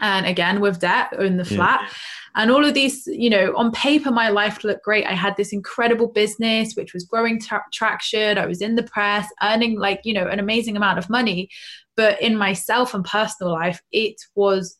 and 0.00 0.26
again 0.26 0.60
with 0.60 0.80
debt 0.80 1.12
in 1.18 1.36
the 1.36 1.44
flat. 1.44 1.80
Yeah. 1.82 2.42
and 2.42 2.50
all 2.50 2.64
of 2.64 2.74
these 2.74 3.06
you 3.06 3.30
know 3.30 3.56
on 3.56 3.72
paper 3.72 4.10
my 4.10 4.28
life 4.28 4.62
looked 4.64 4.84
great. 4.84 5.06
I 5.06 5.12
had 5.12 5.36
this 5.36 5.52
incredible 5.52 6.08
business 6.08 6.74
which 6.74 6.92
was 6.92 7.04
growing 7.04 7.40
tra- 7.40 7.64
traction. 7.72 8.38
I 8.38 8.46
was 8.46 8.60
in 8.60 8.74
the 8.74 8.82
press 8.82 9.28
earning 9.42 9.78
like 9.78 10.00
you 10.04 10.14
know 10.14 10.26
an 10.26 10.38
amazing 10.38 10.76
amount 10.76 10.98
of 10.98 11.10
money. 11.10 11.48
But 11.96 12.20
in 12.20 12.36
myself 12.36 12.92
and 12.94 13.04
personal 13.04 13.52
life 13.52 13.80
it 13.92 14.16
was 14.34 14.76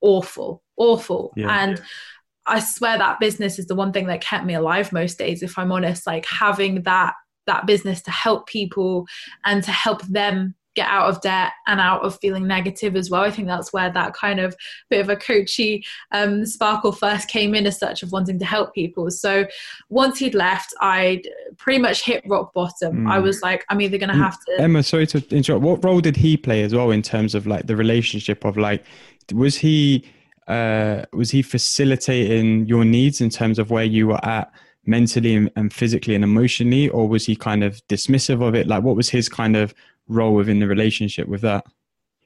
awful 0.00 0.62
awful. 0.76 1.32
Yeah. 1.36 1.62
and 1.62 1.82
i 2.46 2.58
swear 2.60 2.98
that 2.98 3.20
business 3.20 3.58
is 3.58 3.66
the 3.66 3.74
one 3.74 3.92
thing 3.92 4.06
that 4.06 4.20
kept 4.20 4.44
me 4.44 4.54
alive 4.54 4.92
most 4.92 5.18
days 5.18 5.42
if 5.42 5.56
i'm 5.58 5.72
honest 5.72 6.06
like 6.06 6.26
having 6.26 6.82
that 6.82 7.14
that 7.46 7.66
business 7.66 8.02
to 8.02 8.10
help 8.10 8.46
people 8.46 9.06
and 9.44 9.62
to 9.64 9.70
help 9.70 10.02
them 10.02 10.54
get 10.74 10.88
out 10.88 11.08
of 11.08 11.20
debt 11.20 11.52
and 11.66 11.80
out 11.80 12.04
of 12.04 12.18
feeling 12.20 12.46
negative 12.46 12.96
as 12.96 13.10
well. 13.10 13.22
I 13.22 13.30
think 13.30 13.48
that's 13.48 13.72
where 13.72 13.90
that 13.90 14.14
kind 14.14 14.40
of 14.40 14.54
bit 14.90 15.00
of 15.00 15.08
a 15.08 15.16
coachy 15.16 15.84
um, 16.12 16.44
sparkle 16.44 16.92
first 16.92 17.28
came 17.28 17.54
in 17.54 17.66
as 17.66 17.78
such 17.78 18.02
of 18.02 18.12
wanting 18.12 18.38
to 18.38 18.44
help 18.44 18.74
people. 18.74 19.10
So 19.10 19.46
once 19.88 20.18
he'd 20.18 20.34
left, 20.34 20.74
I'd 20.80 21.28
pretty 21.56 21.78
much 21.80 22.04
hit 22.04 22.24
rock 22.26 22.52
bottom. 22.52 23.04
Mm. 23.04 23.10
I 23.10 23.18
was 23.18 23.42
like, 23.42 23.64
I'm 23.68 23.80
either 23.80 23.98
going 23.98 24.10
to 24.10 24.16
have 24.16 24.38
to. 24.46 24.60
Emma, 24.60 24.82
sorry 24.82 25.06
to 25.08 25.24
interrupt. 25.34 25.62
What 25.62 25.84
role 25.84 26.00
did 26.00 26.16
he 26.16 26.36
play 26.36 26.62
as 26.62 26.74
well 26.74 26.90
in 26.90 27.02
terms 27.02 27.34
of 27.34 27.46
like 27.46 27.66
the 27.66 27.76
relationship 27.76 28.44
of 28.44 28.56
like, 28.56 28.84
was 29.32 29.56
he 29.56 30.04
uh, 30.48 31.04
was 31.12 31.30
he 31.30 31.40
facilitating 31.40 32.66
your 32.66 32.84
needs 32.84 33.20
in 33.20 33.30
terms 33.30 33.58
of 33.58 33.70
where 33.70 33.84
you 33.84 34.08
were 34.08 34.24
at? 34.24 34.52
mentally 34.86 35.34
and, 35.34 35.50
and 35.56 35.72
physically 35.72 36.14
and 36.14 36.24
emotionally 36.24 36.88
or 36.90 37.08
was 37.08 37.26
he 37.26 37.34
kind 37.34 37.64
of 37.64 37.80
dismissive 37.88 38.46
of 38.46 38.54
it 38.54 38.66
like 38.66 38.82
what 38.82 38.96
was 38.96 39.08
his 39.08 39.28
kind 39.28 39.56
of 39.56 39.74
role 40.08 40.34
within 40.34 40.60
the 40.60 40.68
relationship 40.68 41.28
with 41.28 41.40
that? 41.42 41.64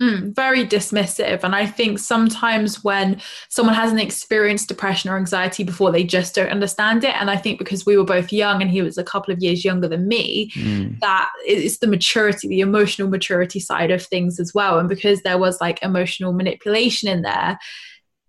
Mm, 0.00 0.32
very 0.32 0.64
dismissive. 0.64 1.42
And 1.42 1.56
I 1.56 1.66
think 1.66 1.98
sometimes 1.98 2.84
when 2.84 3.20
someone 3.48 3.74
hasn't 3.74 4.00
experienced 4.00 4.68
depression 4.68 5.10
or 5.10 5.16
anxiety 5.16 5.64
before, 5.64 5.90
they 5.90 6.04
just 6.04 6.36
don't 6.36 6.50
understand 6.50 7.02
it. 7.02 7.20
And 7.20 7.28
I 7.28 7.36
think 7.36 7.58
because 7.58 7.84
we 7.84 7.96
were 7.96 8.04
both 8.04 8.32
young 8.32 8.62
and 8.62 8.70
he 8.70 8.80
was 8.80 8.96
a 8.96 9.02
couple 9.02 9.34
of 9.34 9.40
years 9.40 9.64
younger 9.64 9.88
than 9.88 10.06
me, 10.06 10.52
mm. 10.52 10.96
that 11.00 11.30
it's 11.44 11.78
the 11.78 11.88
maturity, 11.88 12.46
the 12.46 12.60
emotional 12.60 13.08
maturity 13.08 13.58
side 13.58 13.90
of 13.90 14.00
things 14.00 14.38
as 14.38 14.54
well. 14.54 14.78
And 14.78 14.88
because 14.88 15.22
there 15.22 15.38
was 15.38 15.60
like 15.60 15.82
emotional 15.82 16.32
manipulation 16.32 17.08
in 17.08 17.22
there, 17.22 17.58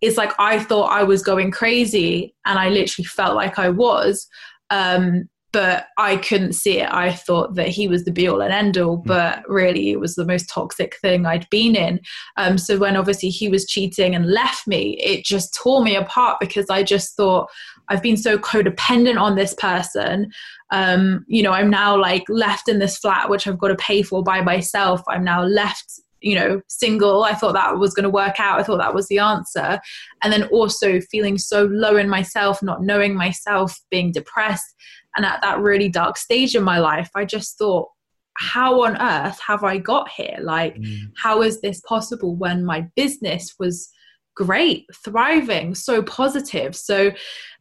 it's 0.01 0.17
like 0.17 0.31
I 0.39 0.57
thought 0.57 0.91
I 0.91 1.03
was 1.03 1.21
going 1.21 1.51
crazy 1.51 2.33
and 2.47 2.57
I 2.57 2.69
literally 2.69 3.05
felt 3.05 3.35
like 3.35 3.59
I 3.59 3.69
was. 3.69 4.27
Um, 4.71 5.29
but 5.51 5.87
I 5.97 6.17
couldn't 6.17 6.53
see 6.53 6.79
it. 6.79 6.91
I 6.91 7.11
thought 7.11 7.55
that 7.55 7.69
he 7.69 7.87
was 7.87 8.05
the 8.05 8.11
be 8.11 8.27
all 8.27 8.41
and 8.41 8.53
end 8.53 8.77
all, 8.77 8.97
hmm. 8.97 9.07
but 9.07 9.43
really 9.47 9.89
it 9.91 9.99
was 9.99 10.15
the 10.15 10.25
most 10.25 10.49
toxic 10.49 10.95
thing 10.97 11.25
I'd 11.25 11.49
been 11.49 11.75
in. 11.75 11.99
Um, 12.37 12.57
so 12.57 12.77
when 12.77 12.95
obviously 12.95 13.29
he 13.29 13.49
was 13.49 13.65
cheating 13.65 14.15
and 14.15 14.31
left 14.31 14.67
me, 14.67 14.97
it 15.01 15.25
just 15.25 15.53
tore 15.53 15.83
me 15.83 15.95
apart 15.95 16.37
because 16.39 16.69
I 16.69 16.83
just 16.83 17.15
thought 17.15 17.49
I've 17.89 18.03
been 18.03 18.17
so 18.17 18.37
codependent 18.37 19.19
on 19.19 19.35
this 19.35 19.53
person. 19.55 20.31
Um, 20.71 21.25
you 21.27 21.41
know, 21.41 21.51
I'm 21.51 21.71
now 21.71 21.99
like 21.99 22.23
left 22.29 22.69
in 22.69 22.77
this 22.79 22.97
flat 22.97 23.29
which 23.29 23.47
I've 23.47 23.57
got 23.57 23.69
to 23.69 23.75
pay 23.75 24.03
for 24.03 24.23
by 24.23 24.41
myself. 24.41 25.01
I'm 25.07 25.23
now 25.23 25.43
left 25.43 25.99
you 26.21 26.35
know 26.35 26.61
single 26.67 27.23
i 27.23 27.33
thought 27.33 27.53
that 27.53 27.77
was 27.77 27.93
going 27.93 28.03
to 28.03 28.09
work 28.09 28.39
out 28.39 28.59
i 28.59 28.63
thought 28.63 28.77
that 28.77 28.93
was 28.93 29.07
the 29.07 29.19
answer 29.19 29.79
and 30.21 30.33
then 30.33 30.43
also 30.49 30.99
feeling 30.99 31.37
so 31.37 31.65
low 31.71 31.95
in 31.95 32.09
myself 32.09 32.61
not 32.61 32.83
knowing 32.83 33.15
myself 33.15 33.79
being 33.89 34.11
depressed 34.11 34.75
and 35.15 35.25
at 35.25 35.41
that 35.41 35.59
really 35.59 35.89
dark 35.89 36.17
stage 36.17 36.55
in 36.55 36.63
my 36.63 36.79
life, 36.79 37.09
I 37.15 37.25
just 37.25 37.57
thought, 37.57 37.89
how 38.37 38.83
on 38.83 38.99
earth 39.01 39.39
have 39.45 39.63
I 39.63 39.77
got 39.77 40.09
here? 40.09 40.37
Like, 40.41 40.75
mm. 40.75 40.97
how 41.17 41.41
is 41.41 41.61
this 41.61 41.81
possible 41.81 42.35
when 42.35 42.63
my 42.63 42.87
business 42.95 43.55
was 43.59 43.89
great, 44.35 44.85
thriving, 45.03 45.75
so 45.75 46.01
positive? 46.01 46.75
So, 46.75 47.11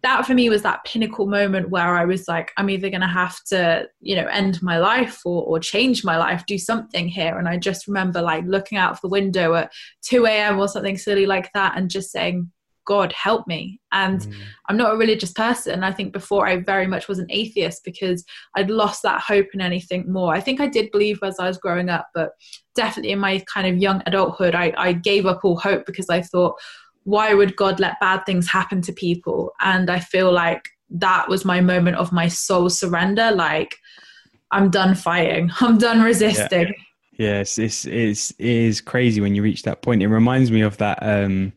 that 0.05 0.25
for 0.25 0.35
me 0.35 0.49
was 0.49 0.63
that 0.63 0.85
pinnacle 0.85 1.27
moment 1.27 1.71
where 1.71 1.97
I 1.97 2.05
was 2.05 2.29
like, 2.29 2.53
I'm 2.57 2.71
either 2.71 2.91
going 2.91 3.01
to 3.01 3.09
have 3.09 3.37
to, 3.49 3.89
you 4.01 4.15
know, 4.15 4.29
end 4.29 4.63
my 4.63 4.79
life 4.79 5.21
or, 5.25 5.43
or 5.43 5.59
change 5.59 6.05
my 6.05 6.17
life, 6.17 6.47
do 6.47 6.57
something 6.57 7.09
here. 7.09 7.37
And 7.37 7.49
I 7.49 7.57
just 7.57 7.89
remember 7.89 8.23
like 8.23 8.45
looking 8.47 8.79
out 8.79 8.93
of 8.93 9.01
the 9.01 9.09
window 9.09 9.55
at 9.55 9.73
2 10.03 10.27
a.m. 10.27 10.61
or 10.61 10.69
something 10.69 10.97
silly 10.97 11.27
like 11.27 11.51
that 11.55 11.77
and 11.77 11.91
just 11.91 12.13
saying, 12.13 12.53
God 12.89 13.13
help 13.13 13.47
me. 13.47 13.79
And 13.93 14.21
mm. 14.23 14.35
I'm 14.69 14.79
not 14.79 14.95
a 14.95 14.97
religious 14.97 15.31
person. 15.31 15.85
I 15.85 15.93
think 15.93 16.11
before 16.11 16.49
I 16.49 16.57
very 16.57 16.87
much 16.87 17.07
was 17.07 17.19
an 17.19 17.27
atheist 17.29 17.83
because 17.85 18.25
I'd 18.57 18.71
lost 18.71 19.03
that 19.03 19.21
hope 19.21 19.49
in 19.53 19.61
anything 19.61 20.11
more. 20.11 20.33
I 20.33 20.41
think 20.41 20.59
I 20.59 20.69
did 20.69 20.91
believe 20.91 21.19
as 21.23 21.39
I 21.39 21.47
was 21.47 21.59
growing 21.59 21.91
up, 21.91 22.09
but 22.15 22.31
definitely 22.75 23.13
in 23.13 23.19
my 23.19 23.45
kind 23.53 23.67
of 23.67 23.77
young 23.77 24.03
adulthood, 24.07 24.55
I, 24.55 24.73
I 24.79 24.95
gave 24.95 25.27
up 25.27 25.41
all 25.45 25.59
hope 25.59 25.85
because 25.85 26.09
I 26.09 26.23
thought, 26.23 26.55
why 27.05 27.35
would 27.35 27.57
God 27.57 27.79
let 27.79 28.01
bad 28.01 28.25
things 28.25 28.49
happen 28.49 28.81
to 28.83 28.93
people? 28.95 29.53
And 29.61 29.91
I 29.91 30.01
feel 30.01 30.33
like 30.33 30.67
that 30.89 31.29
was 31.29 31.45
my 31.45 31.61
moment 31.61 31.99
of 31.99 32.11
my 32.11 32.29
soul 32.29 32.71
surrender. 32.71 33.33
Like, 33.33 33.77
I'm 34.51 34.71
done 34.71 34.95
fighting, 34.95 35.51
I'm 35.61 35.77
done 35.77 36.01
resisting. 36.01 36.69
Yeah. 36.69 36.85
Yes, 37.19 37.59
it's, 37.59 37.85
it's, 37.85 38.31
it 38.39 38.47
is 38.47 38.81
crazy 38.81 39.21
when 39.21 39.35
you 39.35 39.43
reach 39.43 39.65
that 39.65 39.83
point. 39.83 40.03
It 40.03 40.07
reminds 40.07 40.53
me 40.53 40.61
of 40.61 40.77
that. 40.79 41.01
Um, 41.03 41.53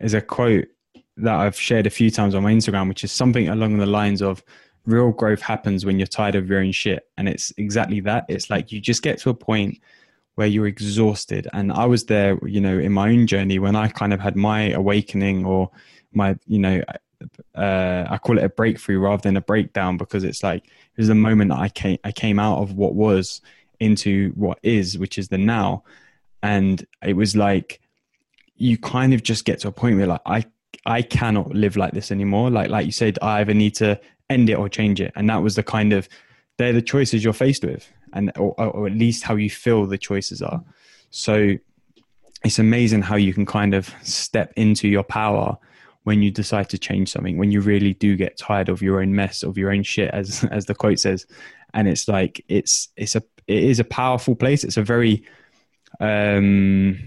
there's 0.00 0.14
a 0.14 0.20
quote 0.20 0.66
that 1.18 1.34
I've 1.34 1.58
shared 1.58 1.86
a 1.86 1.90
few 1.90 2.10
times 2.10 2.34
on 2.34 2.42
my 2.42 2.52
Instagram, 2.52 2.88
which 2.88 3.04
is 3.04 3.12
something 3.12 3.48
along 3.48 3.78
the 3.78 3.86
lines 3.86 4.22
of 4.22 4.42
real 4.86 5.10
growth 5.12 5.42
happens 5.42 5.84
when 5.84 5.98
you're 5.98 6.06
tired 6.06 6.34
of 6.34 6.48
your 6.48 6.60
own 6.60 6.72
shit. 6.72 7.08
And 7.18 7.28
it's 7.28 7.52
exactly 7.58 8.00
that. 8.00 8.24
It's 8.28 8.50
like 8.50 8.72
you 8.72 8.80
just 8.80 9.02
get 9.02 9.18
to 9.18 9.30
a 9.30 9.34
point 9.34 9.78
where 10.34 10.46
you're 10.46 10.66
exhausted. 10.66 11.46
And 11.52 11.70
I 11.72 11.84
was 11.84 12.06
there, 12.06 12.38
you 12.46 12.60
know, 12.60 12.78
in 12.78 12.92
my 12.92 13.10
own 13.10 13.26
journey 13.26 13.58
when 13.58 13.76
I 13.76 13.88
kind 13.88 14.14
of 14.14 14.20
had 14.20 14.36
my 14.36 14.70
awakening 14.70 15.44
or 15.44 15.70
my, 16.12 16.36
you 16.46 16.58
know, 16.58 16.82
uh, 17.54 18.06
I 18.08 18.16
call 18.16 18.38
it 18.38 18.44
a 18.44 18.48
breakthrough 18.48 18.98
rather 18.98 19.20
than 19.20 19.36
a 19.36 19.42
breakdown 19.42 19.98
because 19.98 20.24
it's 20.24 20.42
like 20.42 20.64
it 20.64 20.96
was 20.96 21.08
the 21.08 21.14
moment 21.14 21.50
that 21.50 21.58
I 21.58 21.68
came 21.68 21.98
I 22.02 22.12
came 22.12 22.38
out 22.38 22.58
of 22.62 22.74
what 22.74 22.94
was 22.94 23.42
into 23.78 24.32
what 24.34 24.58
is, 24.62 24.96
which 24.96 25.18
is 25.18 25.28
the 25.28 25.36
now, 25.36 25.84
and 26.42 26.86
it 27.04 27.14
was 27.14 27.36
like 27.36 27.80
you 28.60 28.76
kind 28.76 29.14
of 29.14 29.22
just 29.22 29.46
get 29.46 29.58
to 29.60 29.68
a 29.68 29.72
point 29.72 29.96
where 29.96 30.06
like 30.06 30.20
I 30.26 30.44
I 30.84 31.02
cannot 31.02 31.50
live 31.54 31.76
like 31.76 31.92
this 31.92 32.12
anymore. 32.12 32.50
Like 32.50 32.70
like 32.70 32.86
you 32.86 32.92
said, 32.92 33.18
I 33.22 33.40
either 33.40 33.54
need 33.54 33.74
to 33.76 33.98
end 34.28 34.50
it 34.50 34.54
or 34.54 34.68
change 34.68 35.00
it, 35.00 35.12
and 35.16 35.28
that 35.30 35.42
was 35.42 35.56
the 35.56 35.62
kind 35.62 35.92
of 35.92 36.08
they're 36.58 36.74
the 36.74 36.82
choices 36.82 37.24
you're 37.24 37.32
faced 37.32 37.64
with, 37.64 37.90
and 38.12 38.30
or, 38.36 38.54
or 38.60 38.86
at 38.86 38.92
least 38.92 39.24
how 39.24 39.34
you 39.34 39.48
feel 39.48 39.86
the 39.86 39.98
choices 39.98 40.42
are. 40.42 40.62
So 41.08 41.54
it's 42.44 42.58
amazing 42.58 43.02
how 43.02 43.16
you 43.16 43.32
can 43.32 43.46
kind 43.46 43.74
of 43.74 43.94
step 44.02 44.52
into 44.56 44.88
your 44.88 45.04
power 45.04 45.56
when 46.04 46.22
you 46.22 46.30
decide 46.30 46.68
to 46.70 46.78
change 46.78 47.10
something 47.10 47.36
when 47.36 47.50
you 47.50 47.60
really 47.60 47.92
do 47.94 48.16
get 48.16 48.38
tired 48.38 48.70
of 48.70 48.80
your 48.80 49.02
own 49.02 49.14
mess 49.14 49.42
of 49.42 49.58
your 49.58 49.70
own 49.70 49.82
shit 49.82 50.10
as 50.12 50.44
as 50.50 50.64
the 50.64 50.74
quote 50.74 50.98
says 50.98 51.26
and 51.74 51.86
it's 51.86 52.08
like 52.08 52.42
it's 52.48 52.88
it's 52.96 53.14
a 53.14 53.22
it 53.46 53.62
is 53.62 53.78
a 53.78 53.84
powerful 53.84 54.34
place 54.34 54.64
it's 54.64 54.78
a 54.78 54.82
very 54.82 55.22
um 56.00 56.98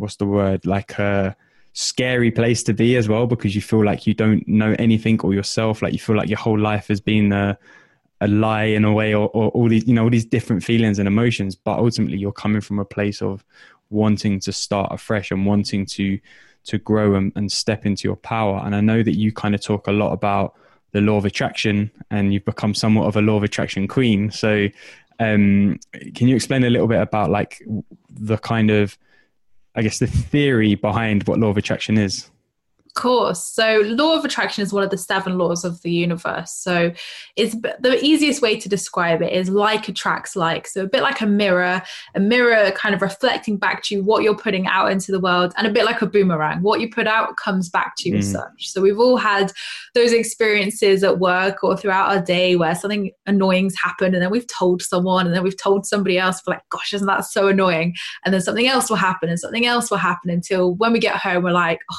what's 0.00 0.16
the 0.16 0.26
word 0.26 0.64
like 0.66 0.98
a 0.98 1.36
scary 1.72 2.30
place 2.30 2.62
to 2.64 2.74
be 2.74 2.96
as 2.96 3.08
well 3.08 3.26
because 3.26 3.54
you 3.54 3.62
feel 3.62 3.84
like 3.84 4.06
you 4.06 4.14
don't 4.14 4.46
know 4.48 4.74
anything 4.78 5.20
or 5.20 5.32
yourself 5.32 5.82
like 5.82 5.92
you 5.92 5.98
feel 5.98 6.16
like 6.16 6.28
your 6.28 6.38
whole 6.38 6.58
life 6.58 6.88
has 6.88 7.00
been 7.00 7.32
a, 7.32 7.56
a 8.20 8.26
lie 8.26 8.64
in 8.64 8.84
a 8.84 8.92
way 8.92 9.14
or, 9.14 9.28
or 9.28 9.50
all 9.50 9.68
these 9.68 9.86
you 9.86 9.94
know 9.94 10.02
all 10.02 10.10
these 10.10 10.24
different 10.24 10.64
feelings 10.64 10.98
and 10.98 11.06
emotions 11.06 11.54
but 11.54 11.78
ultimately 11.78 12.18
you're 12.18 12.32
coming 12.32 12.60
from 12.60 12.78
a 12.80 12.84
place 12.84 13.22
of 13.22 13.44
wanting 13.90 14.40
to 14.40 14.52
start 14.52 14.92
afresh 14.92 15.30
and 15.30 15.46
wanting 15.46 15.86
to 15.86 16.18
to 16.64 16.78
grow 16.78 17.14
and, 17.14 17.32
and 17.36 17.50
step 17.50 17.86
into 17.86 18.06
your 18.06 18.16
power. 18.16 18.60
And 18.64 18.74
I 18.74 18.80
know 18.80 19.02
that 19.02 19.16
you 19.16 19.32
kind 19.32 19.54
of 19.54 19.60
talk 19.60 19.86
a 19.86 19.92
lot 19.92 20.12
about 20.12 20.54
the 20.92 21.00
law 21.00 21.16
of 21.16 21.24
attraction 21.24 21.90
and 22.10 22.32
you've 22.32 22.44
become 22.44 22.74
somewhat 22.74 23.06
of 23.06 23.16
a 23.16 23.22
law 23.22 23.36
of 23.36 23.42
attraction 23.42 23.88
queen. 23.88 24.30
So, 24.30 24.68
um, 25.18 25.78
can 26.14 26.28
you 26.28 26.36
explain 26.36 26.64
a 26.64 26.70
little 26.70 26.88
bit 26.88 27.00
about 27.00 27.30
like 27.30 27.62
the 28.08 28.38
kind 28.38 28.70
of, 28.70 28.96
I 29.74 29.82
guess, 29.82 29.98
the 29.98 30.06
theory 30.06 30.74
behind 30.74 31.24
what 31.24 31.38
law 31.38 31.48
of 31.48 31.56
attraction 31.56 31.98
is? 31.98 32.29
Course. 32.94 33.44
So, 33.44 33.82
law 33.84 34.16
of 34.16 34.24
attraction 34.24 34.62
is 34.62 34.72
one 34.72 34.82
of 34.82 34.90
the 34.90 34.98
seven 34.98 35.38
laws 35.38 35.64
of 35.64 35.80
the 35.82 35.90
universe. 35.90 36.52
So, 36.52 36.92
it's 37.36 37.54
the 37.54 37.98
easiest 38.02 38.42
way 38.42 38.58
to 38.58 38.68
describe 38.68 39.22
it 39.22 39.32
is 39.32 39.48
like 39.48 39.88
attracts 39.88 40.36
like. 40.36 40.66
So, 40.66 40.82
a 40.82 40.86
bit 40.86 41.02
like 41.02 41.20
a 41.20 41.26
mirror, 41.26 41.82
a 42.14 42.20
mirror 42.20 42.70
kind 42.72 42.94
of 42.94 43.02
reflecting 43.02 43.56
back 43.56 43.82
to 43.84 43.94
you 43.94 44.02
what 44.02 44.22
you're 44.22 44.36
putting 44.36 44.66
out 44.66 44.90
into 44.90 45.12
the 45.12 45.20
world, 45.20 45.52
and 45.56 45.66
a 45.66 45.72
bit 45.72 45.84
like 45.84 46.02
a 46.02 46.06
boomerang. 46.06 46.62
What 46.62 46.80
you 46.80 46.90
put 46.90 47.06
out 47.06 47.36
comes 47.36 47.68
back 47.68 47.94
to 47.98 48.08
you 48.08 48.16
mm. 48.16 48.18
as 48.18 48.32
such. 48.32 48.68
So, 48.68 48.80
we've 48.80 48.98
all 48.98 49.16
had 49.16 49.52
those 49.94 50.12
experiences 50.12 51.02
at 51.02 51.18
work 51.18 51.62
or 51.64 51.76
throughout 51.76 52.10
our 52.10 52.22
day 52.22 52.56
where 52.56 52.74
something 52.74 53.10
annoying's 53.26 53.74
happened, 53.82 54.14
and 54.14 54.22
then 54.22 54.30
we've 54.30 54.46
told 54.46 54.82
someone, 54.82 55.26
and 55.26 55.34
then 55.34 55.42
we've 55.42 55.60
told 55.60 55.86
somebody 55.86 56.18
else, 56.18 56.40
like, 56.46 56.62
gosh, 56.70 56.92
isn't 56.92 57.06
that 57.06 57.24
so 57.24 57.48
annoying? 57.48 57.94
And 58.24 58.34
then 58.34 58.40
something 58.40 58.66
else 58.66 58.90
will 58.90 58.96
happen, 58.96 59.28
and 59.28 59.38
something 59.38 59.66
else 59.66 59.90
will 59.90 59.98
happen 59.98 60.30
until 60.30 60.74
when 60.74 60.92
we 60.92 60.98
get 60.98 61.16
home, 61.16 61.44
we're 61.44 61.52
like, 61.52 61.80
oh, 61.90 61.96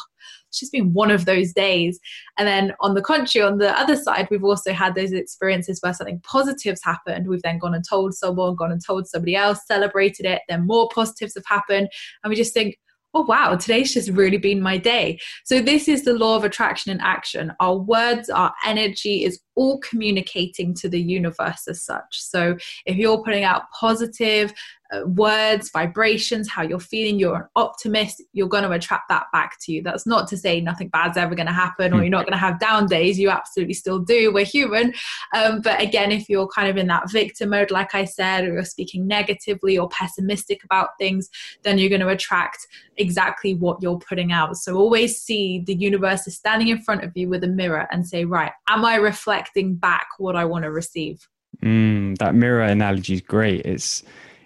it's 0.51 0.59
just 0.59 0.73
been 0.73 0.91
one 0.93 1.11
of 1.11 1.23
those 1.23 1.53
days. 1.53 1.97
And 2.37 2.45
then 2.45 2.73
on 2.81 2.93
the 2.93 3.01
contrary, 3.01 3.47
on 3.47 3.57
the 3.57 3.77
other 3.79 3.95
side, 3.95 4.27
we've 4.29 4.43
also 4.43 4.73
had 4.73 4.95
those 4.95 5.13
experiences 5.13 5.79
where 5.81 5.93
something 5.93 6.21
positive's 6.23 6.83
happened. 6.83 7.27
We've 7.27 7.41
then 7.41 7.57
gone 7.57 7.73
and 7.73 7.85
told 7.87 8.13
someone, 8.13 8.55
gone 8.55 8.71
and 8.71 8.85
told 8.85 9.07
somebody 9.07 9.35
else, 9.35 9.65
celebrated 9.65 10.25
it, 10.25 10.41
then 10.49 10.67
more 10.67 10.89
positives 10.93 11.35
have 11.35 11.45
happened. 11.47 11.87
And 12.23 12.29
we 12.29 12.35
just 12.35 12.53
think, 12.53 12.77
oh 13.13 13.25
wow 13.25 13.55
today's 13.55 13.93
just 13.93 14.09
really 14.09 14.37
been 14.37 14.61
my 14.61 14.77
day 14.77 15.19
so 15.43 15.61
this 15.61 15.87
is 15.87 16.03
the 16.03 16.13
law 16.13 16.37
of 16.37 16.43
attraction 16.43 16.91
in 16.91 17.01
action 17.01 17.51
our 17.59 17.77
words 17.77 18.29
our 18.29 18.53
energy 18.65 19.23
is 19.23 19.41
all 19.55 19.79
communicating 19.79 20.73
to 20.73 20.87
the 20.87 21.01
universe 21.01 21.67
as 21.67 21.85
such 21.85 22.07
so 22.11 22.55
if 22.85 22.95
you're 22.95 23.21
putting 23.23 23.43
out 23.43 23.63
positive 23.77 24.53
uh, 24.91 25.06
words, 25.06 25.69
vibrations, 25.71 26.49
how 26.49 26.62
you're 26.62 26.80
feeling, 26.80 27.19
you're 27.19 27.36
an 27.36 27.43
optimist, 27.56 28.21
you're 28.34 28.47
going 28.47 28.63
to 28.63 28.71
attract 28.71 29.08
that 29.10 29.25
back 29.32 29.58
to 29.62 29.71
you. 29.71 29.82
That's 29.82 30.06
not 30.06 30.27
to 30.30 30.38
say 30.38 30.60
nothing 30.60 30.89
bad's 30.89 31.17
ever 31.17 31.36
going 31.36 31.47
to 31.47 31.54
happen 31.54 31.93
or 31.93 31.97
hmm. 31.97 32.04
you're 32.04 32.12
not 32.12 32.25
going 32.25 32.34
to 32.34 32.38
have 32.38 32.60
down 32.60 32.88
days. 32.88 33.19
You 33.19 33.30
absolutely 33.30 33.73
still 33.73 33.99
do. 33.99 34.34
We're 34.34 34.45
human. 34.45 34.93
Um, 35.34 35.62
but 35.62 35.80
again, 35.82 36.12
if 36.12 36.27
you're 36.30 36.47
kind 36.47 36.69
of 36.69 36.77
in 36.77 36.88
that 36.88 37.10
victim 37.12 37.49
mode, 37.49 37.71
like 37.71 37.95
I 37.95 38.06
said, 38.06 38.45
or 38.45 38.54
you're 38.54 38.65
speaking 38.65 39.08
negatively 39.08 39.77
or 39.77 39.89
pessimistic 39.89 40.63
about 40.63 40.89
things, 40.99 41.30
then 41.63 41.77
you're 41.77 41.89
going 41.89 42.01
to 42.01 42.10
attract 42.10 42.67
exactly 42.97 43.56
what 43.56 43.82
you're 43.82 43.99
putting 43.99 44.32
out. 44.32 44.58
So 44.58 44.75
always 44.75 45.21
see 45.21 45.63
the 45.65 45.75
universe 45.75 46.27
is 46.27 46.36
standing 46.36 46.67
in 46.67 46.82
front 46.82 47.04
of 47.04 47.12
you 47.15 47.30
with 47.30 47.43
a 47.43 47.47
mirror 47.47 47.88
and 47.91 48.08
say, 48.08 48.25
right, 48.25 48.51
am 48.67 48.86
I 48.86 48.95
reflecting 48.95 49.75
back 49.75 50.08
what 50.17 50.36
I 50.36 50.45
want 50.45 50.63
to 50.63 50.71
receive? 50.71 51.27
Mm, 51.63 52.17
that 52.17 52.34
mirror 52.34 52.63
analogy 52.63 53.15
is 53.15 53.21
great. 53.21 53.65
It's 53.65 54.04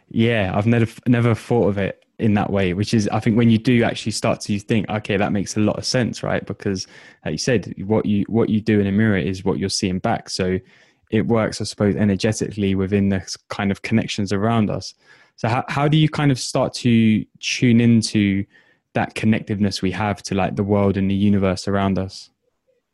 yeah, 0.09 0.51
I've 0.55 0.67
never 0.67 0.91
never 1.07 1.35
thought 1.35 1.67
of 1.67 1.77
it 1.77 2.05
in 2.19 2.33
that 2.35 2.49
way, 2.49 2.73
which 2.73 2.93
is 2.93 3.07
I 3.09 3.19
think 3.19 3.37
when 3.37 3.49
you 3.49 3.57
do 3.57 3.83
actually 3.83 4.13
start 4.13 4.41
to 4.41 4.59
think, 4.59 4.89
okay, 4.89 5.17
that 5.17 5.31
makes 5.31 5.57
a 5.57 5.59
lot 5.59 5.77
of 5.77 5.85
sense, 5.85 6.23
right? 6.23 6.45
Because 6.45 6.87
like 7.25 7.33
you 7.33 7.37
said, 7.37 7.73
what 7.85 8.05
you 8.05 8.25
what 8.27 8.49
you 8.49 8.61
do 8.61 8.79
in 8.79 8.87
a 8.87 8.91
mirror 8.91 9.17
is 9.17 9.43
what 9.43 9.59
you're 9.59 9.69
seeing 9.69 9.99
back. 9.99 10.29
So 10.29 10.59
it 11.11 11.27
works, 11.27 11.61
I 11.61 11.65
suppose, 11.65 11.95
energetically 11.95 12.75
within 12.75 13.09
the 13.09 13.37
kind 13.49 13.71
of 13.71 13.81
connections 13.81 14.31
around 14.31 14.69
us. 14.69 14.93
So 15.35 15.49
how 15.49 15.65
how 15.67 15.87
do 15.87 15.97
you 15.97 16.09
kind 16.09 16.31
of 16.31 16.39
start 16.39 16.73
to 16.75 17.25
tune 17.39 17.81
into 17.81 18.45
that 18.93 19.15
connectiveness 19.15 19.81
we 19.81 19.91
have 19.91 20.23
to 20.23 20.35
like 20.35 20.55
the 20.55 20.63
world 20.63 20.95
and 20.97 21.09
the 21.09 21.15
universe 21.15 21.67
around 21.67 21.99
us? 21.99 22.29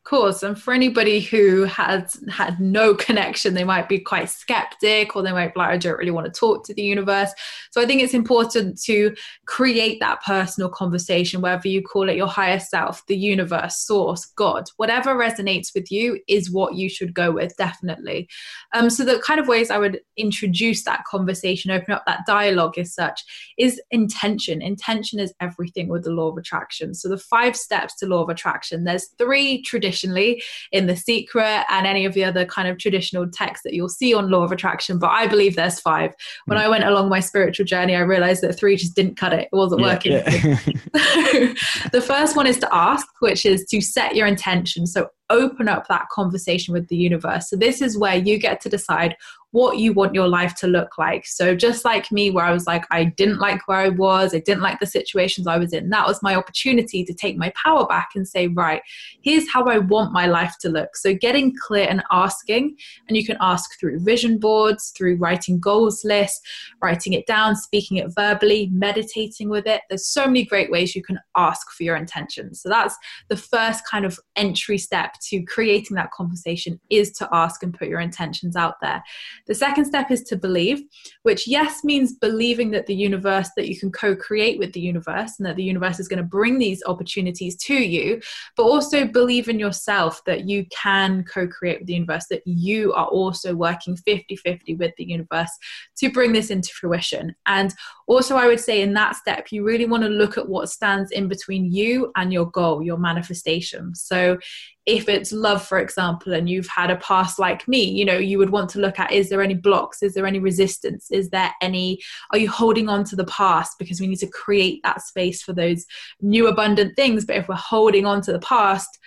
Course 0.04 0.42
and 0.42 0.60
for 0.60 0.74
anybody 0.74 1.20
who 1.20 1.64
has 1.64 2.20
had 2.30 2.60
no 2.60 2.94
connection 2.94 3.54
they 3.54 3.64
might 3.64 3.88
be 3.88 3.98
quite 3.98 4.28
skeptic 4.28 5.14
or 5.14 5.22
they 5.22 5.32
might 5.32 5.54
be 5.54 5.60
like 5.60 5.70
i 5.70 5.76
don't 5.76 5.98
really 5.98 6.10
want 6.10 6.26
to 6.26 6.38
talk 6.38 6.64
to 6.64 6.74
the 6.74 6.82
universe. 6.82 7.30
So 7.70 7.80
i 7.80 7.86
think 7.86 8.02
it's 8.02 8.14
important 8.14 8.80
to 8.82 9.14
create 9.46 10.00
that 10.00 10.22
personal 10.22 10.68
conversation 10.68 11.40
whether 11.40 11.68
you 11.68 11.82
call 11.82 12.08
it 12.08 12.16
your 12.16 12.26
higher 12.26 12.58
self 12.58 13.04
the 13.06 13.16
universe 13.16 13.78
source 13.78 14.26
god 14.26 14.64
whatever 14.76 15.14
resonates 15.14 15.74
with 15.74 15.90
you 15.90 16.18
is 16.28 16.50
what 16.50 16.74
you 16.74 16.88
should 16.88 17.14
go 17.14 17.30
with 17.30 17.56
definitely. 17.56 18.28
Um, 18.74 18.90
so 18.90 19.04
the 19.04 19.20
kind 19.20 19.38
of 19.38 19.48
ways 19.48 19.70
i 19.70 19.78
would 19.78 20.00
introduce 20.16 20.84
that 20.84 21.04
conversation 21.04 21.70
open 21.70 21.94
up 21.94 22.04
that 22.06 22.26
dialogue 22.26 22.78
as 22.78 22.94
such 22.94 23.22
is 23.58 23.80
intention. 23.90 24.62
Intention 24.62 25.18
is 25.20 25.32
everything 25.40 25.88
with 25.88 26.04
the 26.04 26.10
law 26.10 26.28
of 26.28 26.36
attraction. 26.36 26.94
So 26.94 27.08
the 27.08 27.18
five 27.18 27.56
steps 27.56 27.94
to 27.96 28.06
law 28.06 28.22
of 28.22 28.28
attraction 28.28 28.84
there's 28.84 29.08
three 29.18 29.62
traditional 29.62 29.91
traditionally 29.92 30.42
in 30.72 30.86
The 30.86 30.96
Secret 30.96 31.64
and 31.68 31.86
any 31.86 32.04
of 32.06 32.14
the 32.14 32.24
other 32.24 32.46
kind 32.46 32.68
of 32.68 32.78
traditional 32.78 33.28
texts 33.28 33.62
that 33.64 33.74
you'll 33.74 33.88
see 33.88 34.14
on 34.14 34.30
law 34.30 34.42
of 34.42 34.52
attraction. 34.52 34.98
But 34.98 35.10
I 35.10 35.26
believe 35.26 35.56
there's 35.56 35.80
five. 35.80 36.14
When 36.46 36.58
mm. 36.58 36.62
I 36.62 36.68
went 36.68 36.84
along 36.84 37.08
my 37.08 37.20
spiritual 37.20 37.66
journey, 37.66 37.94
I 37.94 38.00
realized 38.00 38.42
that 38.42 38.54
three 38.54 38.76
just 38.76 38.96
didn't 38.96 39.16
cut 39.16 39.32
it. 39.32 39.48
It 39.52 39.56
wasn't 39.56 39.82
yeah, 39.82 39.86
working. 39.86 40.12
Yeah. 40.12 40.22
the 41.92 42.02
first 42.04 42.36
one 42.36 42.46
is 42.46 42.58
to 42.58 42.74
ask, 42.74 43.06
which 43.20 43.44
is 43.44 43.64
to 43.66 43.80
set 43.80 44.16
your 44.16 44.26
intention. 44.26 44.86
So 44.86 45.08
open 45.32 45.68
up 45.68 45.88
that 45.88 46.08
conversation 46.10 46.72
with 46.72 46.86
the 46.88 46.96
universe. 46.96 47.50
So, 47.50 47.56
this 47.56 47.82
is 47.82 47.98
where 47.98 48.16
you 48.16 48.38
get 48.38 48.60
to 48.60 48.68
decide 48.68 49.16
what 49.52 49.78
you 49.78 49.92
want 49.92 50.14
your 50.14 50.28
life 50.28 50.54
to 50.56 50.66
look 50.66 50.96
like. 50.96 51.26
So, 51.26 51.54
just 51.54 51.84
like 51.84 52.10
me, 52.10 52.30
where 52.30 52.44
I 52.44 52.52
was 52.52 52.66
like, 52.66 52.84
I 52.90 53.04
didn't 53.04 53.38
like 53.38 53.68
where 53.68 53.78
I 53.78 53.90
was, 53.90 54.34
I 54.34 54.40
didn't 54.40 54.62
like 54.62 54.80
the 54.80 54.86
situations 54.86 55.46
I 55.46 55.58
was 55.58 55.72
in, 55.72 55.90
that 55.90 56.06
was 56.06 56.22
my 56.22 56.34
opportunity 56.34 57.04
to 57.04 57.14
take 57.14 57.36
my 57.36 57.52
power 57.62 57.86
back 57.86 58.10
and 58.14 58.26
say, 58.26 58.48
right, 58.48 58.82
here's 59.20 59.50
how 59.50 59.64
I 59.64 59.78
want 59.78 60.12
my 60.12 60.26
life 60.26 60.54
to 60.62 60.70
look. 60.70 60.96
So, 60.96 61.14
getting 61.14 61.54
clear 61.54 61.86
and 61.88 62.02
asking, 62.10 62.76
and 63.08 63.16
you 63.16 63.24
can 63.24 63.36
ask 63.40 63.78
through 63.78 64.00
vision 64.00 64.38
boards, 64.38 64.92
through 64.96 65.16
writing 65.16 65.60
goals 65.60 66.02
lists, 66.02 66.40
writing 66.82 67.12
it 67.12 67.26
down, 67.26 67.54
speaking 67.54 67.98
it 67.98 68.12
verbally, 68.14 68.70
meditating 68.72 69.50
with 69.50 69.66
it. 69.66 69.82
There's 69.90 70.06
so 70.06 70.26
many 70.26 70.44
great 70.44 70.70
ways 70.70 70.96
you 70.96 71.02
can 71.02 71.20
ask 71.36 71.70
for 71.70 71.82
your 71.82 71.96
intentions. 71.96 72.62
So, 72.62 72.70
that's 72.70 72.96
the 73.28 73.36
first 73.36 73.86
kind 73.86 74.06
of 74.06 74.18
entry 74.34 74.78
step 74.78 75.16
to 75.28 75.42
creating 75.44 75.94
that 75.96 76.10
conversation 76.10 76.80
is 76.90 77.12
to 77.12 77.28
ask 77.32 77.62
and 77.62 77.76
put 77.76 77.88
your 77.88 78.00
intentions 78.00 78.56
out 78.56 78.74
there. 78.82 79.02
The 79.46 79.54
second 79.54 79.84
step 79.84 80.10
is 80.10 80.22
to 80.24 80.36
believe, 80.36 80.82
which, 81.22 81.46
yes, 81.46 81.84
means 81.84 82.14
believing 82.14 82.70
that 82.72 82.86
the 82.86 82.94
universe, 82.94 83.50
that 83.56 83.68
you 83.68 83.78
can 83.78 83.90
co 83.92 84.14
create 84.16 84.58
with 84.58 84.72
the 84.72 84.80
universe 84.80 85.32
and 85.38 85.46
that 85.46 85.56
the 85.56 85.62
universe 85.62 86.00
is 86.00 86.08
going 86.08 86.18
to 86.18 86.28
bring 86.28 86.58
these 86.58 86.82
opportunities 86.86 87.56
to 87.56 87.74
you, 87.74 88.20
but 88.56 88.64
also 88.64 89.06
believe 89.06 89.48
in 89.48 89.58
yourself 89.58 90.22
that 90.26 90.48
you 90.48 90.66
can 90.70 91.24
co 91.24 91.46
create 91.46 91.80
with 91.80 91.86
the 91.86 91.94
universe, 91.94 92.26
that 92.30 92.42
you 92.46 92.92
are 92.92 93.06
also 93.06 93.54
working 93.54 93.96
50 93.96 94.36
50 94.36 94.74
with 94.74 94.92
the 94.96 95.04
universe 95.04 95.50
to 95.98 96.10
bring 96.10 96.32
this 96.32 96.50
into 96.50 96.70
fruition. 96.72 97.34
And 97.46 97.74
also, 98.06 98.36
I 98.36 98.46
would 98.46 98.60
say 98.60 98.82
in 98.82 98.94
that 98.94 99.16
step, 99.16 99.48
you 99.50 99.64
really 99.64 99.86
want 99.86 100.02
to 100.02 100.08
look 100.08 100.36
at 100.36 100.48
what 100.48 100.68
stands 100.68 101.10
in 101.10 101.28
between 101.28 101.72
you 101.72 102.12
and 102.16 102.32
your 102.32 102.50
goal, 102.50 102.82
your 102.82 102.98
manifestation. 102.98 103.94
So, 103.94 104.38
if 104.86 105.08
it's 105.08 105.32
love 105.32 105.64
for 105.64 105.78
example 105.78 106.32
and 106.32 106.48
you've 106.48 106.66
had 106.66 106.90
a 106.90 106.96
past 106.96 107.38
like 107.38 107.66
me 107.68 107.84
you 107.84 108.04
know 108.04 108.16
you 108.16 108.36
would 108.38 108.50
want 108.50 108.68
to 108.68 108.80
look 108.80 108.98
at 108.98 109.12
is 109.12 109.28
there 109.28 109.42
any 109.42 109.54
blocks 109.54 110.02
is 110.02 110.14
there 110.14 110.26
any 110.26 110.38
resistance 110.38 111.10
is 111.10 111.30
there 111.30 111.52
any 111.60 111.98
are 112.32 112.38
you 112.38 112.50
holding 112.50 112.88
on 112.88 113.04
to 113.04 113.14
the 113.14 113.26
past 113.26 113.76
because 113.78 114.00
we 114.00 114.06
need 114.08 114.18
to 114.18 114.26
create 114.26 114.80
that 114.82 115.00
space 115.00 115.42
for 115.42 115.52
those 115.52 115.84
new 116.20 116.48
abundant 116.48 116.96
things 116.96 117.24
but 117.24 117.36
if 117.36 117.48
we're 117.48 117.54
holding 117.54 118.06
on 118.06 118.20
to 118.20 118.32
the 118.32 118.40
past 118.40 118.98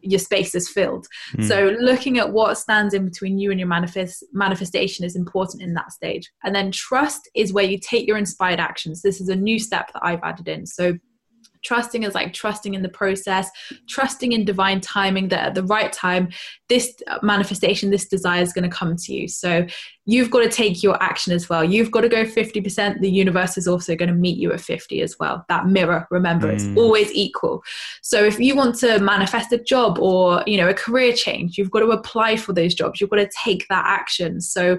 your 0.00 0.20
space 0.20 0.54
is 0.54 0.68
filled. 0.68 1.06
Mm. 1.36 1.48
So 1.48 1.76
looking 1.80 2.18
at 2.18 2.32
what 2.32 2.56
stands 2.56 2.94
in 2.94 3.04
between 3.04 3.38
you 3.38 3.50
and 3.50 3.58
your 3.58 3.68
manifest 3.68 4.24
manifestation 4.32 5.04
is 5.04 5.16
important 5.16 5.62
in 5.62 5.74
that 5.74 5.92
stage. 5.92 6.30
And 6.44 6.54
then 6.54 6.70
trust 6.70 7.28
is 7.34 7.52
where 7.52 7.64
you 7.64 7.78
take 7.78 8.06
your 8.06 8.16
inspired 8.16 8.60
actions. 8.60 9.02
This 9.02 9.20
is 9.20 9.28
a 9.28 9.36
new 9.36 9.58
step 9.58 9.92
that 9.92 10.04
I've 10.04 10.22
added 10.22 10.48
in. 10.48 10.66
So 10.66 10.98
trusting 11.62 12.02
is 12.02 12.14
like 12.14 12.32
trusting 12.32 12.74
in 12.74 12.82
the 12.82 12.88
process 12.88 13.50
trusting 13.88 14.32
in 14.32 14.44
divine 14.44 14.80
timing 14.80 15.28
that 15.28 15.46
at 15.46 15.54
the 15.54 15.64
right 15.64 15.92
time 15.92 16.28
this 16.68 16.94
manifestation 17.22 17.90
this 17.90 18.06
desire 18.06 18.42
is 18.42 18.52
going 18.52 18.68
to 18.68 18.76
come 18.76 18.94
to 18.96 19.14
you. 19.14 19.26
So 19.28 19.66
you've 20.04 20.30
got 20.30 20.40
to 20.40 20.48
take 20.48 20.82
your 20.82 21.02
action 21.02 21.32
as 21.32 21.48
well. 21.48 21.64
You've 21.64 21.90
got 21.90 22.02
to 22.02 22.08
go 22.08 22.24
50% 22.24 23.00
the 23.00 23.10
universe 23.10 23.56
is 23.56 23.66
also 23.66 23.96
going 23.96 24.08
to 24.08 24.14
meet 24.14 24.38
you 24.38 24.52
at 24.52 24.60
50 24.60 25.00
as 25.00 25.16
well. 25.18 25.44
That 25.48 25.66
mirror 25.66 26.06
remember 26.10 26.48
mm. 26.48 26.54
it's 26.54 26.78
always 26.78 27.12
equal. 27.12 27.62
So 28.02 28.24
if 28.24 28.38
you 28.38 28.54
want 28.54 28.76
to 28.76 28.98
manifest 29.00 29.52
a 29.52 29.58
job 29.58 29.98
or 29.98 30.42
you 30.46 30.56
know 30.56 30.68
a 30.68 30.74
career 30.74 31.12
change 31.12 31.58
you've 31.58 31.70
got 31.70 31.80
to 31.80 31.90
apply 31.90 32.36
for 32.36 32.52
those 32.52 32.74
jobs. 32.74 33.00
You've 33.00 33.10
got 33.10 33.16
to 33.16 33.30
take 33.44 33.66
that 33.68 33.84
action. 33.86 34.40
So 34.40 34.78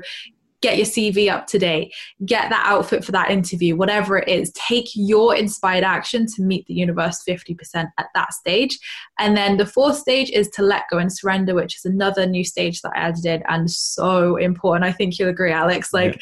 get 0.61 0.77
your 0.77 0.85
CV 0.85 1.31
up 1.31 1.47
to 1.47 1.59
date, 1.59 1.93
get 2.25 2.49
that 2.49 2.65
outfit 2.65 3.03
for 3.03 3.11
that 3.11 3.31
interview, 3.31 3.75
whatever 3.75 4.17
it 4.17 4.27
is. 4.27 4.51
Take 4.53 4.89
your 4.95 5.35
inspired 5.35 5.83
action 5.83 6.25
to 6.35 6.41
meet 6.41 6.65
the 6.67 6.73
universe 6.73 7.23
50% 7.27 7.89
at 7.97 8.07
that 8.13 8.33
stage. 8.33 8.77
And 9.19 9.35
then 9.35 9.57
the 9.57 9.65
fourth 9.65 9.97
stage 9.97 10.29
is 10.31 10.49
to 10.49 10.61
let 10.61 10.83
go 10.89 10.97
and 10.97 11.11
surrender, 11.11 11.55
which 11.55 11.75
is 11.75 11.85
another 11.85 12.25
new 12.25 12.43
stage 12.43 12.81
that 12.81 12.91
I 12.95 12.99
added 12.99 13.25
in 13.25 13.43
and 13.47 13.69
so 13.69 14.35
important. 14.35 14.85
I 14.85 14.91
think 14.91 15.17
you'll 15.17 15.29
agree, 15.29 15.51
Alex. 15.51 15.93
Like, 15.93 16.15
yeah 16.15 16.21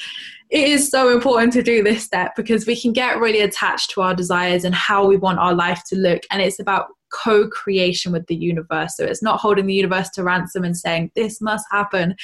it 0.50 0.70
is 0.70 0.90
so 0.90 1.14
important 1.14 1.52
to 1.54 1.62
do 1.62 1.84
this 1.84 2.04
step 2.04 2.36
because 2.36 2.66
we 2.66 2.80
can 2.80 2.94
get 2.94 3.20
really 3.20 3.42
attached 3.42 3.92
to 3.92 4.02
our 4.02 4.16
desires 4.16 4.64
and 4.64 4.74
how 4.74 5.06
we 5.06 5.18
want 5.18 5.40
our 5.40 5.54
life 5.54 5.84
to 5.88 5.98
look. 5.98 6.22
And 6.32 6.42
it's 6.42 6.60
about 6.60 6.88
co 7.12 7.48
creation 7.48 8.12
with 8.12 8.28
the 8.28 8.36
universe. 8.36 8.96
So 8.98 9.06
it's 9.06 9.24
not 9.24 9.40
holding 9.40 9.66
the 9.66 9.74
universe 9.74 10.10
to 10.12 10.24
ransom 10.24 10.64
and 10.64 10.78
saying, 10.78 11.12
this 11.16 11.42
must 11.42 11.66
happen. 11.72 12.16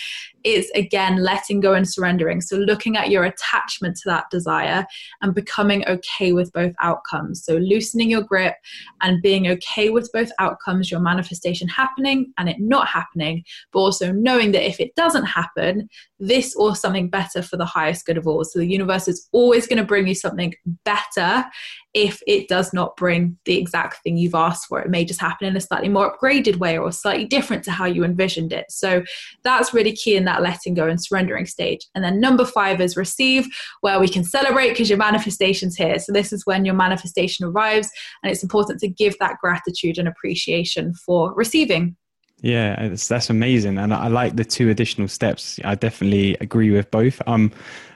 It's 0.43 0.69
again 0.71 1.17
letting 1.17 1.59
go 1.59 1.73
and 1.73 1.89
surrendering. 1.89 2.41
So 2.41 2.57
looking 2.57 2.97
at 2.97 3.09
your 3.09 3.23
attachment 3.23 3.97
to 3.97 4.09
that 4.09 4.29
desire 4.29 4.85
and 5.21 5.33
becoming 5.33 5.85
okay 5.87 6.33
with 6.33 6.51
both 6.53 6.73
outcomes. 6.79 7.43
So 7.43 7.55
loosening 7.55 8.09
your 8.09 8.23
grip 8.23 8.55
and 9.01 9.21
being 9.21 9.47
okay 9.47 9.89
with 9.89 10.09
both 10.13 10.31
outcomes, 10.39 10.91
your 10.91 10.99
manifestation 10.99 11.67
happening 11.67 12.33
and 12.37 12.49
it 12.49 12.59
not 12.59 12.87
happening, 12.87 13.43
but 13.71 13.79
also 13.79 14.11
knowing 14.11 14.51
that 14.51 14.67
if 14.67 14.79
it 14.79 14.95
doesn't 14.95 15.25
happen, 15.25 15.89
this 16.27 16.55
or 16.55 16.75
something 16.75 17.09
better 17.09 17.41
for 17.41 17.57
the 17.57 17.65
highest 17.65 18.05
good 18.05 18.17
of 18.17 18.27
all. 18.27 18.43
So 18.43 18.59
the 18.59 18.67
universe 18.67 19.07
is 19.07 19.27
always 19.31 19.67
going 19.67 19.77
to 19.77 19.83
bring 19.83 20.07
you 20.07 20.15
something 20.15 20.53
better 20.85 21.45
if 21.93 22.21
it 22.25 22.47
does 22.47 22.73
not 22.73 22.95
bring 22.97 23.37
the 23.45 23.57
exact 23.57 24.01
thing 24.01 24.17
you've 24.17 24.33
asked 24.33 24.65
for. 24.67 24.81
It 24.81 24.89
may 24.89 25.05
just 25.05 25.21
happen 25.21 25.47
in 25.47 25.55
a 25.55 25.61
slightly 25.61 25.89
more 25.89 26.17
upgraded 26.17 26.55
way 26.55 26.77
or 26.77 26.91
slightly 26.91 27.25
different 27.25 27.63
to 27.65 27.71
how 27.71 27.85
you 27.85 28.03
envisioned 28.03 28.51
it. 28.51 28.65
So 28.69 29.03
that's 29.43 29.73
really 29.73 29.91
key 29.91 30.15
in 30.15 30.25
that 30.25 30.41
letting 30.41 30.73
go 30.73 30.87
and 30.87 31.03
surrendering 31.03 31.45
stage. 31.45 31.85
And 31.93 32.03
then 32.03 32.19
number 32.19 32.45
five 32.45 32.81
is 32.81 32.97
receive, 32.97 33.47
where 33.81 33.99
we 33.99 34.07
can 34.07 34.23
celebrate 34.23 34.69
because 34.69 34.89
your 34.89 34.97
manifestation's 34.97 35.75
here. 35.75 35.99
So 35.99 36.11
this 36.11 36.33
is 36.33 36.45
when 36.45 36.65
your 36.65 36.75
manifestation 36.75 37.45
arrives, 37.45 37.89
and 38.23 38.31
it's 38.31 38.43
important 38.43 38.79
to 38.79 38.87
give 38.87 39.15
that 39.19 39.37
gratitude 39.39 39.99
and 39.99 40.07
appreciation 40.07 40.93
for 40.95 41.33
receiving. 41.35 41.95
Yeah, 42.43 42.89
that's 42.89 43.29
amazing, 43.29 43.77
and 43.77 43.93
I 43.93 44.09
like 44.09 44.35
the 44.35 44.43
two 44.43 44.69
additional 44.69 45.07
steps. 45.07 45.61
I 45.63 45.75
definitely 45.75 46.35
agree 46.41 46.71
with 46.71 46.91
both. 46.91 47.21
Um, 47.25 47.53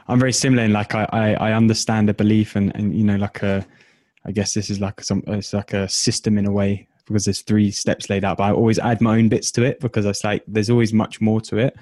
I'm 0.07 0.19
very 0.19 0.31
similar 0.31 0.63
in 0.63 0.71
like 0.71 0.95
I, 0.95 1.05
I, 1.11 1.33
I 1.33 1.51
understand 1.51 2.07
the 2.07 2.13
belief 2.13 2.55
and, 2.55 2.73
and 2.73 2.95
you 2.95 3.03
know 3.03 3.17
like 3.17 3.43
a 3.43 3.67
I 4.25 4.31
guess 4.31 4.53
this 4.53 4.69
is 4.69 4.79
like 4.79 5.01
some 5.01 5.21
it's 5.27 5.51
like 5.53 5.73
a 5.73 5.89
system 5.89 6.37
in 6.37 6.45
a 6.45 6.51
way 6.51 6.87
because 7.05 7.25
there's 7.25 7.41
three 7.41 7.71
steps 7.71 8.09
laid 8.09 8.23
out, 8.23 8.37
but 8.37 8.45
I 8.45 8.51
always 8.53 8.79
add 8.79 9.01
my 9.01 9.17
own 9.17 9.27
bits 9.27 9.51
to 9.51 9.63
it 9.63 9.81
because 9.81 10.05
it's 10.05 10.23
like 10.23 10.43
there's 10.47 10.69
always 10.69 10.93
much 10.93 11.19
more 11.19 11.41
to 11.41 11.57
it. 11.57 11.75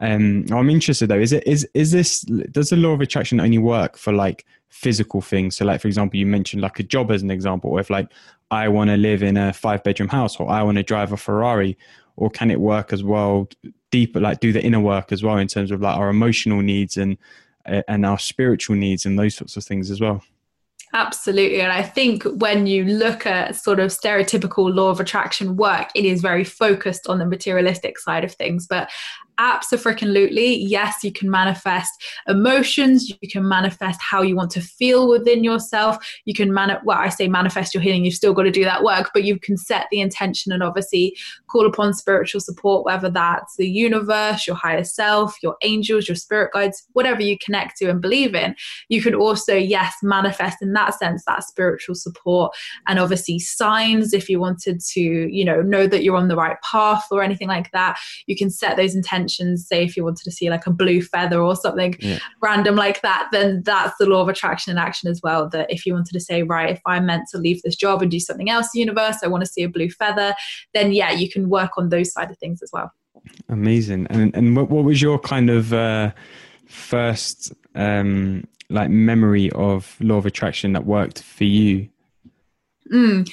Um, 0.00 0.46
I'm 0.52 0.70
interested 0.70 1.08
though. 1.08 1.18
Is 1.18 1.32
it 1.32 1.44
is 1.48 1.68
is 1.74 1.90
this 1.90 2.20
does 2.20 2.70
the 2.70 2.76
law 2.76 2.92
of 2.92 3.00
attraction 3.00 3.40
only 3.40 3.58
work 3.58 3.96
for 3.98 4.12
like 4.12 4.44
physical 4.68 5.20
things? 5.20 5.56
So 5.56 5.64
like 5.64 5.80
for 5.80 5.88
example, 5.88 6.20
you 6.20 6.26
mentioned 6.26 6.62
like 6.62 6.78
a 6.78 6.84
job 6.84 7.10
as 7.10 7.22
an 7.22 7.32
example, 7.32 7.70
or 7.70 7.80
if 7.80 7.90
like 7.90 8.08
I 8.52 8.68
want 8.68 8.90
to 8.90 8.96
live 8.96 9.24
in 9.24 9.36
a 9.36 9.52
five 9.52 9.82
bedroom 9.82 10.08
house, 10.10 10.38
or 10.38 10.48
I 10.48 10.62
want 10.62 10.76
to 10.76 10.84
drive 10.84 11.12
a 11.12 11.16
Ferrari, 11.16 11.76
or 12.16 12.30
can 12.30 12.50
it 12.50 12.60
work 12.60 12.92
as 12.92 13.02
well 13.02 13.48
deeper, 13.90 14.20
like 14.20 14.40
do 14.40 14.52
the 14.52 14.62
inner 14.62 14.80
work 14.80 15.12
as 15.12 15.22
well 15.22 15.36
in 15.36 15.48
terms 15.48 15.70
of 15.70 15.80
like 15.80 15.96
our 15.96 16.08
emotional 16.08 16.62
needs 16.62 16.96
and 16.96 17.16
and 17.66 18.04
our 18.04 18.18
spiritual 18.18 18.76
needs 18.76 19.06
and 19.06 19.18
those 19.18 19.34
sorts 19.34 19.56
of 19.56 19.64
things 19.64 19.90
as 19.90 20.00
well? 20.00 20.22
Absolutely. 20.92 21.60
And 21.60 21.72
I 21.72 21.82
think 21.82 22.22
when 22.22 22.68
you 22.68 22.84
look 22.84 23.26
at 23.26 23.56
sort 23.56 23.80
of 23.80 23.90
stereotypical 23.90 24.72
law 24.72 24.90
of 24.90 25.00
attraction 25.00 25.56
work, 25.56 25.90
it 25.96 26.04
is 26.04 26.22
very 26.22 26.44
focused 26.44 27.08
on 27.08 27.18
the 27.18 27.26
materialistic 27.26 27.98
side 27.98 28.22
of 28.22 28.32
things. 28.32 28.68
But 28.68 28.90
absolutely. 29.38 30.56
Yes 30.56 31.02
you 31.02 31.12
can 31.12 31.30
manifest 31.30 31.92
emotions. 32.28 33.10
You 33.20 33.28
can 33.28 33.48
manifest 33.48 34.00
how 34.00 34.22
you 34.22 34.36
want 34.36 34.50
to 34.52 34.60
feel 34.60 35.08
within 35.08 35.42
yourself. 35.42 35.96
You 36.24 36.34
can 36.34 36.52
mani- 36.52 36.78
well 36.84 36.98
i 36.98 37.08
say 37.08 37.28
manifest 37.28 37.74
your 37.74 37.82
healing. 37.82 38.04
You've 38.04 38.14
still 38.14 38.32
got 38.32 38.44
to 38.44 38.50
do 38.50 38.64
that 38.64 38.84
work 38.84 39.10
but 39.12 39.24
you 39.24 39.38
can 39.38 39.56
set 39.56 39.86
the 39.90 40.00
intention 40.00 40.52
and 40.52 40.62
obviously 40.62 41.16
call 41.48 41.66
upon 41.66 41.94
spiritual 41.94 42.40
support 42.40 42.84
whether 42.84 43.10
that's 43.10 43.56
the 43.56 43.68
universe 43.68 44.46
your 44.46 44.56
higher 44.56 44.84
self 44.84 45.42
your 45.42 45.56
angels 45.62 46.08
your 46.08 46.16
spirit 46.16 46.52
guides 46.52 46.86
whatever 46.92 47.22
you 47.22 47.36
connect 47.38 47.76
to 47.78 47.90
and 47.90 48.00
believe 48.00 48.34
in. 48.34 48.54
You 48.88 49.02
can 49.02 49.14
also 49.14 49.54
yes 49.54 49.94
manifest 50.02 50.62
in 50.62 50.72
that 50.74 50.94
sense 50.94 51.24
that 51.26 51.44
spiritual 51.44 51.94
support 51.94 52.54
and 52.86 52.98
obviously 52.98 53.38
signs 53.38 54.12
if 54.12 54.28
you 54.28 54.38
wanted 54.38 54.80
to 54.92 55.00
you 55.00 55.44
know 55.44 55.60
know 55.60 55.86
that 55.86 56.02
you're 56.02 56.16
on 56.16 56.28
the 56.28 56.36
right 56.36 56.56
path 56.62 57.06
or 57.10 57.22
anything 57.22 57.48
like 57.48 57.70
that. 57.72 57.98
You 58.26 58.36
can 58.36 58.50
set 58.50 58.76
those 58.76 58.94
intentions 58.94 59.23
dimensions 59.24 59.66
say 59.66 59.84
if 59.84 59.96
you 59.96 60.04
wanted 60.04 60.24
to 60.24 60.30
see 60.30 60.50
like 60.50 60.66
a 60.66 60.70
blue 60.70 61.00
feather 61.02 61.40
or 61.40 61.56
something 61.56 61.94
yeah. 62.00 62.18
random 62.40 62.76
like 62.76 63.00
that 63.02 63.28
then 63.32 63.62
that's 63.64 63.96
the 63.98 64.06
law 64.06 64.20
of 64.20 64.28
attraction 64.28 64.70
in 64.70 64.78
action 64.78 65.10
as 65.10 65.20
well 65.22 65.48
that 65.48 65.70
if 65.70 65.86
you 65.86 65.92
wanted 65.92 66.12
to 66.12 66.20
say 66.20 66.42
right 66.42 66.70
if 66.70 66.80
i'm 66.86 67.06
meant 67.06 67.28
to 67.30 67.38
leave 67.38 67.62
this 67.62 67.76
job 67.76 68.02
and 68.02 68.10
do 68.10 68.20
something 68.20 68.50
else 68.50 68.68
universe 68.74 69.16
i 69.22 69.26
want 69.26 69.42
to 69.42 69.50
see 69.50 69.62
a 69.62 69.68
blue 69.68 69.90
feather 69.90 70.34
then 70.74 70.92
yeah 70.92 71.10
you 71.10 71.30
can 71.30 71.48
work 71.48 71.72
on 71.76 71.88
those 71.88 72.12
side 72.12 72.30
of 72.30 72.38
things 72.38 72.62
as 72.62 72.70
well. 72.72 72.90
Amazing. 73.48 74.06
And 74.10 74.34
and 74.34 74.56
what, 74.56 74.70
what 74.70 74.84
was 74.84 75.00
your 75.00 75.18
kind 75.18 75.50
of 75.50 75.72
uh, 75.72 76.12
first 76.66 77.52
um 77.74 78.46
like 78.70 78.90
memory 78.90 79.50
of 79.52 79.96
law 80.00 80.16
of 80.16 80.26
attraction 80.26 80.72
that 80.72 80.84
worked 80.84 81.22
for 81.22 81.44
you? 81.44 81.88
Mm 82.92 83.30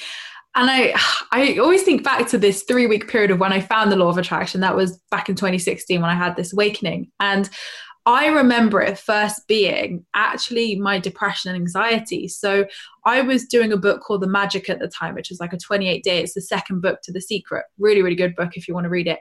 and 0.55 0.69
I 0.69 0.93
I 1.31 1.57
always 1.57 1.83
think 1.83 2.03
back 2.03 2.27
to 2.29 2.37
this 2.37 2.63
three 2.63 2.87
week 2.87 3.07
period 3.07 3.31
of 3.31 3.39
when 3.39 3.53
I 3.53 3.61
found 3.61 3.91
the 3.91 3.95
law 3.95 4.09
of 4.09 4.17
attraction. 4.17 4.61
That 4.61 4.75
was 4.75 4.97
back 5.09 5.29
in 5.29 5.35
2016 5.35 6.01
when 6.01 6.09
I 6.09 6.15
had 6.15 6.35
this 6.35 6.53
awakening. 6.53 7.11
And 7.19 7.49
I 8.05 8.27
remember 8.27 8.81
it 8.81 8.97
first 8.97 9.47
being 9.47 10.03
actually 10.15 10.75
my 10.75 10.97
depression 10.97 11.51
and 11.51 11.61
anxiety. 11.61 12.27
So 12.27 12.65
I 13.05 13.21
was 13.21 13.45
doing 13.45 13.71
a 13.71 13.77
book 13.77 14.01
called 14.01 14.21
The 14.21 14.27
Magic 14.27 14.69
at 14.69 14.79
the 14.79 14.87
time, 14.87 15.13
which 15.13 15.29
was 15.29 15.39
like 15.39 15.53
a 15.53 15.57
28 15.57 16.03
day. 16.03 16.21
It's 16.21 16.33
the 16.33 16.41
second 16.41 16.81
book 16.81 16.99
to 17.03 17.11
The 17.11 17.21
Secret. 17.21 17.63
Really, 17.77 18.01
really 18.01 18.15
good 18.15 18.35
book 18.35 18.57
if 18.57 18.67
you 18.67 18.73
want 18.73 18.85
to 18.85 18.89
read 18.89 19.07
it. 19.07 19.19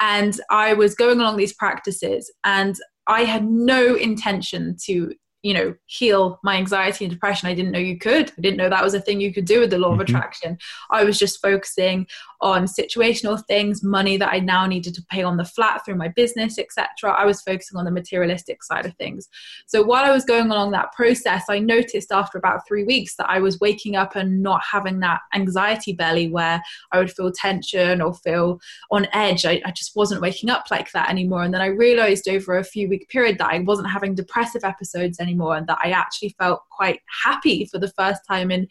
And 0.00 0.40
I 0.48 0.72
was 0.72 0.94
going 0.94 1.20
along 1.20 1.36
these 1.36 1.52
practices 1.52 2.32
and 2.42 2.74
I 3.06 3.24
had 3.24 3.44
no 3.44 3.94
intention 3.96 4.76
to 4.84 5.12
you 5.42 5.54
know 5.54 5.74
heal 5.86 6.38
my 6.42 6.56
anxiety 6.56 7.04
and 7.04 7.12
depression. 7.12 7.48
I 7.48 7.54
didn't 7.54 7.72
know 7.72 7.78
you 7.78 7.98
could. 7.98 8.30
I 8.30 8.40
didn't 8.40 8.56
know 8.56 8.68
that 8.68 8.84
was 8.84 8.94
a 8.94 9.00
thing 9.00 9.20
you 9.20 9.32
could 9.32 9.44
do 9.44 9.60
with 9.60 9.70
the 9.70 9.78
law 9.78 9.90
mm-hmm. 9.90 10.00
of 10.00 10.08
attraction. 10.08 10.58
I 10.90 11.04
was 11.04 11.18
just 11.18 11.42
focusing 11.42 12.06
on 12.42 12.64
situational 12.64 13.42
things, 13.46 13.82
money 13.84 14.16
that 14.16 14.32
I 14.32 14.40
now 14.40 14.66
needed 14.66 14.94
to 14.94 15.04
pay 15.08 15.22
on 15.22 15.36
the 15.36 15.44
flat 15.44 15.84
through 15.84 15.94
my 15.94 16.08
business, 16.08 16.58
etc. 16.58 17.12
I 17.16 17.24
was 17.24 17.40
focusing 17.40 17.78
on 17.78 17.84
the 17.84 17.90
materialistic 17.90 18.64
side 18.64 18.84
of 18.84 18.94
things. 18.96 19.28
So 19.66 19.82
while 19.82 20.04
I 20.04 20.10
was 20.10 20.24
going 20.24 20.50
along 20.50 20.72
that 20.72 20.92
process, 20.92 21.44
I 21.48 21.60
noticed 21.60 22.10
after 22.10 22.38
about 22.38 22.66
three 22.66 22.82
weeks 22.84 23.14
that 23.16 23.30
I 23.30 23.38
was 23.38 23.60
waking 23.60 23.94
up 23.94 24.16
and 24.16 24.42
not 24.42 24.60
having 24.70 25.00
that 25.00 25.20
anxiety 25.34 25.92
belly 25.92 26.28
where 26.28 26.60
I 26.90 26.98
would 26.98 27.12
feel 27.12 27.30
tension 27.30 28.02
or 28.02 28.12
feel 28.12 28.60
on 28.90 29.06
edge. 29.12 29.46
I, 29.46 29.62
I 29.64 29.70
just 29.70 29.94
wasn't 29.94 30.20
waking 30.20 30.50
up 30.50 30.64
like 30.70 30.90
that 30.92 31.08
anymore. 31.08 31.44
And 31.44 31.54
then 31.54 31.62
I 31.62 31.66
realized 31.66 32.28
over 32.28 32.58
a 32.58 32.64
few 32.64 32.88
week 32.88 33.08
period 33.08 33.38
that 33.38 33.52
I 33.52 33.60
wasn't 33.60 33.90
having 33.90 34.16
depressive 34.16 34.64
episodes 34.64 35.20
anymore 35.20 35.56
and 35.56 35.66
that 35.68 35.78
I 35.82 35.90
actually 35.90 36.34
felt 36.38 36.62
quite 36.70 37.00
happy 37.24 37.66
for 37.66 37.78
the 37.78 37.92
first 37.96 38.22
time 38.28 38.50
in, 38.50 38.66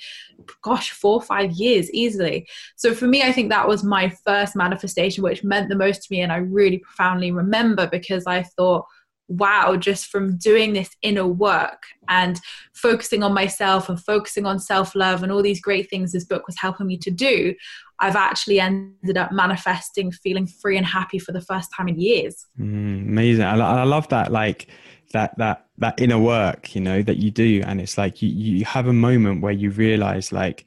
gosh, 0.61 0.91
four 0.91 1.15
or 1.15 1.21
five 1.21 1.51
years 1.51 1.89
easily. 1.91 2.45
So 2.75 2.93
for 2.93 3.07
me, 3.07 3.23
I 3.23 3.31
think 3.31 3.49
that 3.49 3.60
was 3.67 3.83
my 3.83 4.09
first 4.09 4.55
manifestation, 4.55 5.23
which 5.23 5.43
meant 5.43 5.69
the 5.69 5.75
most 5.75 6.03
to 6.03 6.07
me. 6.11 6.21
And 6.21 6.31
I 6.31 6.37
really 6.37 6.79
profoundly 6.79 7.31
remember 7.31 7.87
because 7.87 8.25
I 8.27 8.43
thought, 8.43 8.85
wow, 9.27 9.77
just 9.77 10.07
from 10.07 10.37
doing 10.37 10.73
this 10.73 10.89
inner 11.01 11.25
work 11.25 11.83
and 12.09 12.39
focusing 12.73 13.23
on 13.23 13.33
myself 13.33 13.87
and 13.87 13.99
focusing 13.99 14.45
on 14.45 14.59
self 14.59 14.93
love 14.93 15.23
and 15.23 15.31
all 15.31 15.41
these 15.41 15.61
great 15.61 15.89
things 15.89 16.11
this 16.11 16.25
book 16.25 16.45
was 16.47 16.57
helping 16.59 16.87
me 16.87 16.97
to 16.97 17.11
do, 17.11 17.55
I've 17.99 18.15
actually 18.15 18.59
ended 18.59 19.17
up 19.17 19.31
manifesting 19.31 20.11
feeling 20.11 20.47
free 20.47 20.77
and 20.77 20.85
happy 20.85 21.19
for 21.19 21.31
the 21.31 21.41
first 21.41 21.69
time 21.75 21.87
in 21.87 21.99
years. 21.99 22.45
Mm, 22.59 23.07
amazing. 23.07 23.45
I, 23.45 23.57
I 23.57 23.83
love 23.83 24.09
that. 24.09 24.31
Like, 24.31 24.67
that 25.11 25.37
that 25.37 25.65
that 25.77 25.99
inner 25.99 26.19
work 26.19 26.73
you 26.73 26.81
know 26.81 27.01
that 27.01 27.17
you 27.17 27.31
do 27.31 27.61
and 27.65 27.81
it's 27.81 27.97
like 27.97 28.21
you 28.21 28.29
you 28.29 28.65
have 28.65 28.87
a 28.87 28.93
moment 28.93 29.41
where 29.41 29.51
you 29.51 29.69
realize 29.71 30.31
like 30.31 30.65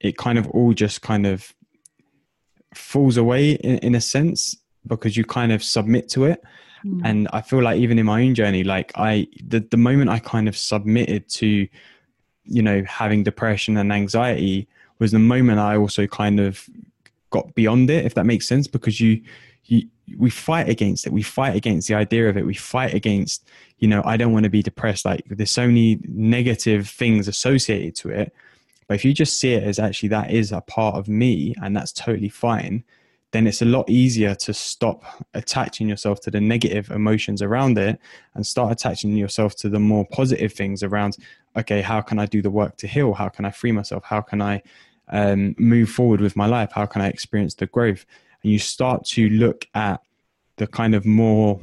it 0.00 0.16
kind 0.16 0.38
of 0.38 0.48
all 0.50 0.72
just 0.72 1.02
kind 1.02 1.26
of 1.26 1.54
falls 2.74 3.16
away 3.16 3.52
in, 3.52 3.78
in 3.78 3.94
a 3.94 4.00
sense 4.00 4.56
because 4.86 5.16
you 5.16 5.24
kind 5.24 5.52
of 5.52 5.62
submit 5.62 6.08
to 6.10 6.24
it. 6.24 6.42
Mm. 6.84 7.00
and 7.04 7.28
i 7.32 7.40
feel 7.40 7.62
like 7.62 7.78
even 7.78 7.96
in 7.96 8.06
my 8.06 8.24
own 8.24 8.34
journey 8.34 8.64
like 8.64 8.90
i 8.96 9.24
the, 9.46 9.60
the 9.60 9.76
moment 9.76 10.10
i 10.10 10.18
kind 10.18 10.48
of 10.48 10.56
submitted 10.56 11.28
to 11.28 11.68
you 12.42 12.60
know 12.60 12.82
having 12.88 13.22
depression 13.22 13.76
and 13.76 13.92
anxiety 13.92 14.66
was 14.98 15.12
the 15.12 15.20
moment 15.20 15.60
i 15.60 15.76
also 15.76 16.08
kind 16.08 16.40
of 16.40 16.68
got 17.30 17.54
beyond 17.54 17.88
it 17.88 18.04
if 18.04 18.14
that 18.14 18.26
makes 18.26 18.48
sense 18.48 18.66
because 18.66 19.00
you 19.00 19.22
you 19.66 19.88
we 20.18 20.30
fight 20.30 20.68
against 20.68 21.06
it. 21.06 21.12
We 21.12 21.22
fight 21.22 21.56
against 21.56 21.88
the 21.88 21.94
idea 21.94 22.28
of 22.28 22.36
it. 22.36 22.44
We 22.44 22.54
fight 22.54 22.94
against 22.94 23.48
you 23.78 23.88
know 23.88 24.02
i 24.04 24.16
don't 24.16 24.32
want 24.32 24.44
to 24.44 24.50
be 24.50 24.62
depressed. 24.62 25.04
Like 25.04 25.22
there's 25.26 25.50
so 25.50 25.66
many 25.66 26.00
negative 26.08 26.88
things 26.88 27.28
associated 27.28 27.96
to 27.96 28.10
it 28.10 28.34
but 28.92 28.96
if 28.96 29.06
you 29.06 29.14
just 29.14 29.38
see 29.38 29.54
it 29.54 29.62
as 29.62 29.78
actually 29.78 30.10
that 30.10 30.30
is 30.30 30.52
a 30.52 30.60
part 30.60 30.96
of 30.96 31.08
me 31.08 31.54
and 31.62 31.74
that's 31.74 31.92
totally 31.92 32.28
fine, 32.28 32.84
then 33.30 33.46
it's 33.46 33.62
a 33.62 33.64
lot 33.64 33.88
easier 33.88 34.34
to 34.34 34.52
stop 34.52 35.02
attaching 35.32 35.88
yourself 35.88 36.20
to 36.20 36.30
the 36.30 36.42
negative 36.42 36.90
emotions 36.90 37.40
around 37.40 37.78
it 37.78 37.98
and 38.34 38.46
start 38.46 38.70
attaching 38.70 39.16
yourself 39.16 39.56
to 39.56 39.70
the 39.70 39.78
more 39.78 40.06
positive 40.12 40.52
things 40.52 40.82
around, 40.82 41.16
okay, 41.56 41.80
how 41.80 42.02
can 42.02 42.18
I 42.18 42.26
do 42.26 42.42
the 42.42 42.50
work 42.50 42.76
to 42.76 42.86
heal? 42.86 43.14
How 43.14 43.30
can 43.30 43.46
I 43.46 43.50
free 43.50 43.72
myself? 43.72 44.04
How 44.04 44.20
can 44.20 44.42
I 44.42 44.60
um, 45.08 45.54
move 45.58 45.88
forward 45.88 46.20
with 46.20 46.36
my 46.36 46.44
life? 46.44 46.72
How 46.72 46.84
can 46.84 47.00
I 47.00 47.08
experience 47.08 47.54
the 47.54 47.68
growth? 47.68 48.04
And 48.42 48.52
you 48.52 48.58
start 48.58 49.06
to 49.06 49.26
look 49.30 49.66
at 49.74 50.02
the 50.56 50.66
kind 50.66 50.94
of 50.94 51.06
more 51.06 51.62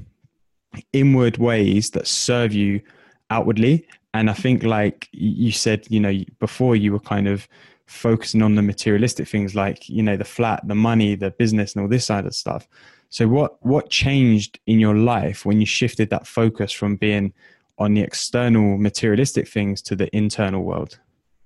inward 0.93 1.37
ways 1.37 1.91
that 1.91 2.07
serve 2.07 2.53
you 2.53 2.81
outwardly 3.29 3.85
and 4.13 4.29
I 4.29 4.33
think, 4.33 4.63
like 4.63 5.07
you 5.11 5.51
said, 5.51 5.85
you 5.89 5.99
know, 5.99 6.13
before 6.39 6.75
you 6.75 6.91
were 6.91 6.99
kind 6.99 7.27
of 7.27 7.47
focusing 7.85 8.41
on 8.41 8.55
the 8.55 8.61
materialistic 8.61 9.27
things, 9.27 9.55
like 9.55 9.89
you 9.89 10.03
know, 10.03 10.17
the 10.17 10.25
flat, 10.25 10.67
the 10.67 10.75
money, 10.75 11.15
the 11.15 11.31
business, 11.31 11.75
and 11.75 11.83
all 11.83 11.89
this 11.89 12.05
side 12.05 12.25
of 12.25 12.35
stuff. 12.35 12.67
So, 13.09 13.27
what 13.27 13.63
what 13.65 13.89
changed 13.89 14.59
in 14.65 14.79
your 14.79 14.95
life 14.95 15.45
when 15.45 15.59
you 15.59 15.65
shifted 15.65 16.09
that 16.09 16.27
focus 16.27 16.71
from 16.71 16.95
being 16.95 17.33
on 17.77 17.93
the 17.93 18.01
external 18.01 18.77
materialistic 18.77 19.47
things 19.47 19.81
to 19.83 19.95
the 19.95 20.15
internal 20.15 20.63
world? 20.63 20.99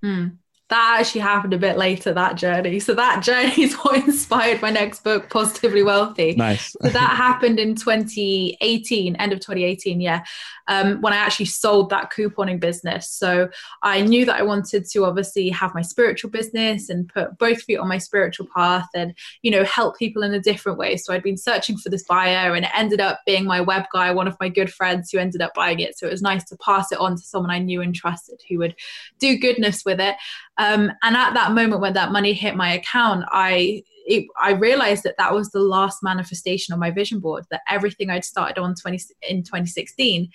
Mm 0.03 0.37
that 0.73 0.97
actually 0.99 1.21
happened 1.21 1.53
a 1.53 1.57
bit 1.59 1.77
later 1.77 2.11
that 2.11 2.35
journey. 2.35 2.79
So 2.79 2.95
that 2.95 3.21
journey 3.21 3.61
is 3.61 3.75
what 3.75 3.95
inspired 4.07 4.59
my 4.59 4.71
next 4.71 5.03
book 5.03 5.29
positively 5.29 5.83
wealthy. 5.83 6.33
Nice. 6.35 6.75
So 6.81 6.89
that 6.89 7.15
happened 7.15 7.59
in 7.59 7.75
2018 7.75 9.15
end 9.17 9.31
of 9.31 9.39
2018 9.39 10.01
yeah 10.01 10.23
um, 10.67 10.99
when 11.01 11.13
i 11.13 11.17
actually 11.17 11.45
sold 11.45 11.91
that 11.91 12.11
couponing 12.11 12.59
business. 12.59 13.07
So 13.11 13.49
i 13.83 14.01
knew 14.01 14.25
that 14.25 14.39
i 14.39 14.41
wanted 14.41 14.85
to 14.85 15.05
obviously 15.05 15.49
have 15.49 15.75
my 15.75 15.83
spiritual 15.83 16.31
business 16.31 16.89
and 16.89 17.07
put 17.07 17.37
both 17.37 17.61
feet 17.61 17.77
on 17.77 17.87
my 17.87 17.99
spiritual 17.99 18.47
path 18.55 18.87
and 18.95 19.13
you 19.43 19.51
know 19.51 19.63
help 19.65 19.99
people 19.99 20.23
in 20.23 20.33
a 20.33 20.39
different 20.39 20.79
way. 20.79 20.97
So 20.97 21.13
i'd 21.13 21.21
been 21.21 21.37
searching 21.37 21.77
for 21.77 21.89
this 21.89 22.03
buyer 22.03 22.55
and 22.55 22.65
it 22.65 22.71
ended 22.73 22.99
up 22.99 23.19
being 23.27 23.45
my 23.45 23.61
web 23.61 23.83
guy 23.93 24.11
one 24.11 24.27
of 24.27 24.37
my 24.39 24.49
good 24.49 24.73
friends 24.73 25.11
who 25.11 25.19
ended 25.19 25.41
up 25.41 25.53
buying 25.53 25.81
it. 25.81 25.99
So 25.99 26.07
it 26.07 26.11
was 26.11 26.23
nice 26.23 26.45
to 26.45 26.57
pass 26.57 26.91
it 26.91 26.99
on 26.99 27.15
to 27.15 27.21
someone 27.21 27.51
i 27.51 27.59
knew 27.59 27.81
and 27.81 27.93
trusted 27.93 28.41
who 28.49 28.57
would 28.57 28.75
do 29.19 29.37
goodness 29.37 29.85
with 29.85 29.99
it. 29.99 30.15
um, 30.57 30.62
Um, 30.63 30.91
and 31.01 31.17
at 31.17 31.33
that 31.33 31.51
moment 31.51 31.81
when 31.81 31.93
that 31.93 32.11
money 32.11 32.31
hit 32.33 32.55
my 32.55 32.73
account, 32.73 33.25
I 33.31 33.83
it, 34.05 34.25
I 34.41 34.51
realized 34.51 35.03
that 35.03 35.15
that 35.17 35.33
was 35.33 35.49
the 35.49 35.59
last 35.59 35.99
manifestation 36.03 36.73
on 36.73 36.79
my 36.79 36.91
vision 36.91 37.19
board. 37.19 37.45
That 37.51 37.61
everything 37.69 38.09
I'd 38.09 38.25
started 38.25 38.59
on 38.59 38.75
20 38.75 38.99
in 39.29 39.43
2016, 39.43 40.29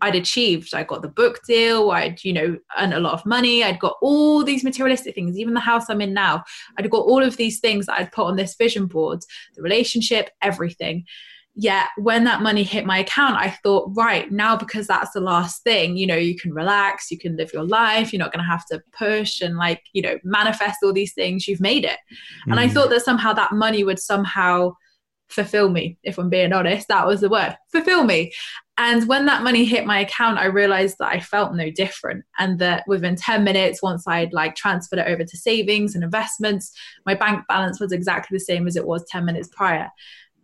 I'd 0.00 0.14
achieved. 0.14 0.74
I 0.74 0.84
got 0.84 1.02
the 1.02 1.08
book 1.08 1.40
deal. 1.46 1.90
I'd 1.90 2.22
you 2.22 2.32
know 2.32 2.58
earned 2.78 2.94
a 2.94 3.00
lot 3.00 3.14
of 3.14 3.26
money. 3.26 3.64
I'd 3.64 3.80
got 3.80 3.96
all 4.02 4.44
these 4.44 4.64
materialistic 4.64 5.14
things. 5.14 5.36
Even 5.36 5.54
the 5.54 5.60
house 5.60 5.86
I'm 5.88 6.00
in 6.00 6.14
now, 6.14 6.44
I'd 6.78 6.90
got 6.90 7.06
all 7.06 7.22
of 7.22 7.36
these 7.36 7.58
things 7.58 7.86
that 7.86 7.98
I'd 7.98 8.12
put 8.12 8.26
on 8.26 8.36
this 8.36 8.54
vision 8.54 8.86
board. 8.86 9.20
The 9.56 9.62
relationship, 9.62 10.30
everything 10.42 11.06
yet 11.54 11.88
when 11.98 12.24
that 12.24 12.40
money 12.40 12.62
hit 12.62 12.86
my 12.86 12.98
account 12.98 13.36
i 13.36 13.50
thought 13.62 13.90
right 13.94 14.32
now 14.32 14.56
because 14.56 14.86
that's 14.86 15.12
the 15.12 15.20
last 15.20 15.62
thing 15.62 15.96
you 15.96 16.06
know 16.06 16.16
you 16.16 16.36
can 16.36 16.52
relax 16.52 17.10
you 17.10 17.18
can 17.18 17.36
live 17.36 17.52
your 17.52 17.64
life 17.64 18.12
you're 18.12 18.18
not 18.20 18.32
going 18.32 18.42
to 18.42 18.50
have 18.50 18.64
to 18.64 18.82
push 18.96 19.40
and 19.40 19.56
like 19.56 19.82
you 19.92 20.00
know 20.00 20.18
manifest 20.24 20.78
all 20.82 20.92
these 20.92 21.12
things 21.12 21.46
you've 21.46 21.60
made 21.60 21.84
it 21.84 21.98
mm. 22.46 22.52
and 22.52 22.58
i 22.58 22.66
mm. 22.66 22.72
thought 22.72 22.88
that 22.90 23.02
somehow 23.02 23.32
that 23.32 23.52
money 23.52 23.84
would 23.84 23.98
somehow 23.98 24.72
fulfill 25.28 25.68
me 25.68 25.98
if 26.02 26.18
i'm 26.18 26.30
being 26.30 26.52
honest 26.52 26.88
that 26.88 27.06
was 27.06 27.20
the 27.20 27.28
word 27.28 27.56
fulfill 27.70 28.04
me 28.04 28.32
and 28.78 29.06
when 29.06 29.26
that 29.26 29.42
money 29.42 29.64
hit 29.64 29.84
my 29.84 30.00
account 30.00 30.38
i 30.38 30.46
realized 30.46 30.96
that 30.98 31.08
i 31.08 31.20
felt 31.20 31.54
no 31.54 31.70
different 31.70 32.24
and 32.38 32.58
that 32.58 32.82
within 32.86 33.16
10 33.16 33.44
minutes 33.44 33.82
once 33.82 34.06
i'd 34.06 34.32
like 34.32 34.54
transferred 34.54 34.98
it 34.98 35.08
over 35.08 35.24
to 35.24 35.36
savings 35.36 35.94
and 35.94 36.04
investments 36.04 36.72
my 37.04 37.14
bank 37.14 37.44
balance 37.48 37.78
was 37.78 37.92
exactly 37.92 38.36
the 38.36 38.44
same 38.44 38.66
as 38.66 38.76
it 38.76 38.86
was 38.86 39.04
10 39.10 39.24
minutes 39.24 39.48
prior 39.54 39.90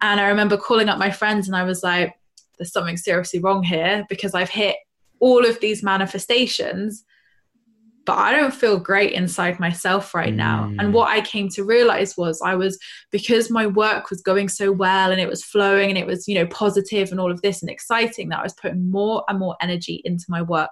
and 0.01 0.21
I 0.21 0.29
remember 0.29 0.57
calling 0.57 0.89
up 0.89 0.99
my 0.99 1.11
friends 1.11 1.49
and 1.49 1.57
I 1.57 1.65
was 1.65 1.83
like, 1.83 2.15
there's 2.59 2.73
something 2.73 2.97
seriously 2.97 3.41
wrong 3.41 3.63
here 3.63 4.05
because 4.09 4.35
I've 4.35 4.51
hit 4.51 4.77
all 5.21 5.45
of 5.45 5.61
these 5.61 5.83
manifestations, 5.83 7.05
but 8.05 8.17
I 8.17 8.33
don't 8.33 8.55
feel 8.55 8.79
great 8.79 9.13
inside 9.13 9.61
myself 9.61 10.15
right 10.15 10.35
now. 10.35 10.65
Mm. 10.65 10.77
And 10.79 10.95
what 10.95 11.09
I 11.09 11.21
came 11.21 11.49
to 11.51 11.65
realize 11.65 12.17
was 12.17 12.41
I 12.41 12.55
was, 12.55 12.79
because 13.11 13.51
my 13.51 13.67
work 13.67 14.11
was 14.11 14.23
going 14.23 14.49
so 14.49 14.73
well 14.73 15.13
and 15.13 15.21
it 15.21 15.29
was 15.29 15.45
flowing 15.45 15.91
and 15.91 15.99
it 15.99 16.07
was, 16.07 16.27
you 16.27 16.35
know, 16.35 16.47
positive 16.47 17.11
and 17.11 17.21
all 17.21 17.31
of 17.31 17.43
this 17.43 17.63
and 17.63 17.71
exciting, 17.71 18.29
that 18.31 18.41
I 18.41 18.45
was 18.45 18.55
putting 18.55 18.91
more 18.91 19.25
and 19.29 19.39
more 19.39 19.57
energy 19.61 20.01
into 20.05 20.25
my 20.29 20.43
work 20.43 20.71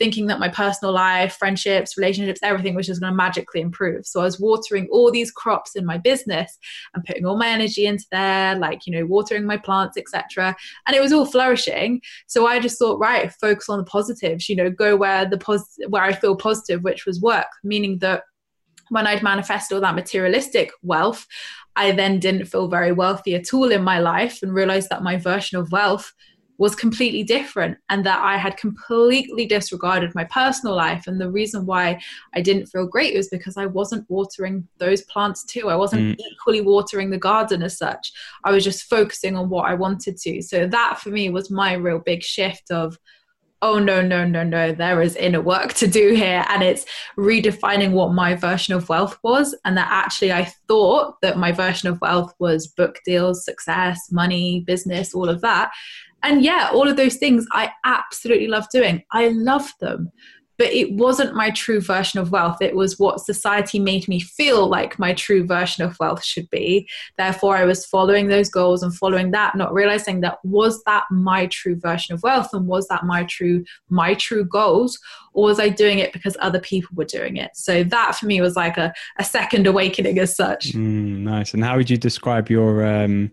thinking 0.00 0.26
that 0.26 0.40
my 0.40 0.48
personal 0.48 0.94
life, 0.94 1.36
friendships, 1.36 1.98
relationships, 1.98 2.40
everything 2.42 2.74
was 2.74 2.86
just 2.86 3.02
going 3.02 3.12
to 3.12 3.16
magically 3.16 3.60
improve. 3.60 4.06
So 4.06 4.20
I 4.20 4.24
was 4.24 4.40
watering 4.40 4.88
all 4.90 5.12
these 5.12 5.30
crops 5.30 5.76
in 5.76 5.84
my 5.84 5.98
business 5.98 6.58
and 6.94 7.04
putting 7.04 7.26
all 7.26 7.36
my 7.36 7.48
energy 7.48 7.84
into 7.84 8.06
there, 8.10 8.56
like, 8.56 8.86
you 8.86 8.94
know, 8.94 9.04
watering 9.04 9.44
my 9.44 9.58
plants, 9.58 9.98
etc. 9.98 10.56
And 10.86 10.96
it 10.96 11.02
was 11.02 11.12
all 11.12 11.26
flourishing. 11.26 12.00
So 12.26 12.46
I 12.46 12.60
just 12.60 12.78
thought, 12.78 12.98
right, 12.98 13.30
focus 13.30 13.68
on 13.68 13.78
the 13.78 13.84
positives, 13.84 14.48
you 14.48 14.56
know, 14.56 14.70
go 14.70 14.96
where 14.96 15.28
the 15.28 15.38
pos- 15.38 15.78
where 15.88 16.02
I 16.02 16.14
feel 16.14 16.34
positive, 16.34 16.82
which 16.82 17.04
was 17.04 17.20
work, 17.20 17.48
meaning 17.62 17.98
that 17.98 18.22
when 18.88 19.06
I'd 19.06 19.22
manifest 19.22 19.70
all 19.70 19.80
that 19.82 19.94
materialistic 19.94 20.72
wealth, 20.82 21.26
I 21.76 21.92
then 21.92 22.18
didn't 22.18 22.46
feel 22.46 22.68
very 22.68 22.92
wealthy 22.92 23.34
at 23.34 23.52
all 23.54 23.70
in 23.70 23.84
my 23.84 24.00
life 24.00 24.42
and 24.42 24.52
realized 24.52 24.88
that 24.90 25.02
my 25.02 25.16
version 25.16 25.58
of 25.58 25.70
wealth 25.70 26.12
was 26.60 26.76
completely 26.76 27.22
different 27.22 27.78
and 27.88 28.04
that 28.04 28.22
I 28.22 28.36
had 28.36 28.58
completely 28.58 29.46
disregarded 29.46 30.14
my 30.14 30.24
personal 30.24 30.76
life. 30.76 31.06
And 31.06 31.18
the 31.18 31.30
reason 31.30 31.64
why 31.64 31.98
I 32.34 32.42
didn't 32.42 32.66
feel 32.66 32.86
great 32.86 33.16
was 33.16 33.28
because 33.28 33.56
I 33.56 33.64
wasn't 33.64 34.04
watering 34.10 34.68
those 34.76 35.00
plants 35.04 35.42
too. 35.42 35.70
I 35.70 35.76
wasn't 35.76 36.18
mm. 36.18 36.22
equally 36.30 36.60
watering 36.60 37.08
the 37.08 37.16
garden 37.16 37.62
as 37.62 37.78
such. 37.78 38.12
I 38.44 38.52
was 38.52 38.62
just 38.62 38.90
focusing 38.90 39.38
on 39.38 39.48
what 39.48 39.70
I 39.70 39.74
wanted 39.74 40.18
to. 40.18 40.42
So 40.42 40.66
that 40.66 41.00
for 41.00 41.08
me 41.08 41.30
was 41.30 41.50
my 41.50 41.72
real 41.72 41.98
big 41.98 42.22
shift 42.22 42.70
of, 42.70 42.98
oh 43.62 43.78
no 43.78 44.00
no 44.00 44.24
no 44.24 44.42
no 44.42 44.72
there 44.72 45.02
is 45.02 45.16
inner 45.16 45.42
work 45.42 45.74
to 45.74 45.86
do 45.86 46.14
here 46.14 46.46
and 46.48 46.62
it's 46.62 46.86
redefining 47.18 47.92
what 47.92 48.14
my 48.14 48.34
version 48.34 48.72
of 48.72 48.88
wealth 48.88 49.18
was 49.22 49.54
and 49.66 49.76
that 49.76 49.88
actually 49.90 50.32
i 50.32 50.50
thought 50.66 51.14
that 51.20 51.36
my 51.36 51.52
version 51.52 51.86
of 51.86 52.00
wealth 52.00 52.32
was 52.38 52.68
book 52.68 53.00
deals 53.04 53.44
success 53.44 54.10
money 54.10 54.64
business 54.66 55.12
all 55.12 55.28
of 55.28 55.42
that 55.42 55.70
and 56.22 56.42
yeah, 56.42 56.70
all 56.72 56.88
of 56.88 56.96
those 56.96 57.16
things 57.16 57.46
I 57.52 57.70
absolutely 57.84 58.48
love 58.48 58.68
doing. 58.70 59.04
I 59.12 59.28
love 59.28 59.72
them 59.80 60.12
but 60.60 60.74
it 60.74 60.92
wasn't 60.92 61.34
my 61.34 61.48
true 61.52 61.80
version 61.80 62.20
of 62.20 62.32
wealth. 62.32 62.60
It 62.60 62.76
was 62.76 62.98
what 62.98 63.24
society 63.24 63.78
made 63.78 64.06
me 64.08 64.20
feel 64.20 64.68
like 64.68 64.98
my 64.98 65.14
true 65.14 65.46
version 65.46 65.82
of 65.84 65.98
wealth 65.98 66.22
should 66.22 66.50
be. 66.50 66.86
Therefore, 67.16 67.56
I 67.56 67.64
was 67.64 67.86
following 67.86 68.28
those 68.28 68.50
goals 68.50 68.82
and 68.82 68.94
following 68.94 69.30
that, 69.30 69.56
not 69.56 69.72
realizing 69.72 70.20
that 70.20 70.36
was 70.44 70.82
that 70.84 71.04
my 71.10 71.46
true 71.46 71.76
version 71.76 72.14
of 72.14 72.22
wealth 72.22 72.50
and 72.52 72.66
was 72.66 72.86
that 72.88 73.04
my 73.06 73.24
true 73.24 73.64
my 73.88 74.12
true 74.12 74.44
goals, 74.44 74.98
or 75.32 75.44
was 75.44 75.58
I 75.58 75.70
doing 75.70 75.98
it 75.98 76.12
because 76.12 76.36
other 76.40 76.60
people 76.60 76.90
were 76.92 77.06
doing 77.06 77.38
it? 77.38 77.52
So 77.54 77.82
that 77.82 78.16
for 78.16 78.26
me 78.26 78.42
was 78.42 78.54
like 78.54 78.76
a, 78.76 78.92
a 79.18 79.24
second 79.24 79.66
awakening 79.66 80.18
as 80.18 80.36
such. 80.36 80.72
Mm, 80.72 81.20
nice. 81.20 81.54
And 81.54 81.64
how 81.64 81.78
would 81.78 81.88
you 81.88 81.96
describe 81.96 82.50
your 82.50 82.84
um 82.84 83.32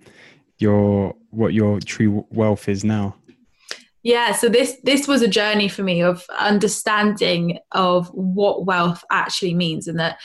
your 0.59 1.13
what 1.31 1.53
your 1.53 1.79
true 1.79 2.25
wealth 2.29 2.67
is 2.69 2.83
now? 2.83 3.15
yeah 4.03 4.31
so 4.31 4.47
this 4.47 4.77
this 4.83 5.07
was 5.07 5.21
a 5.21 5.27
journey 5.27 5.67
for 5.67 5.83
me 5.83 6.01
of 6.01 6.25
understanding 6.39 7.59
of 7.73 8.07
what 8.09 8.65
wealth 8.65 9.03
actually 9.11 9.53
means 9.53 9.87
and 9.87 9.99
that 9.99 10.17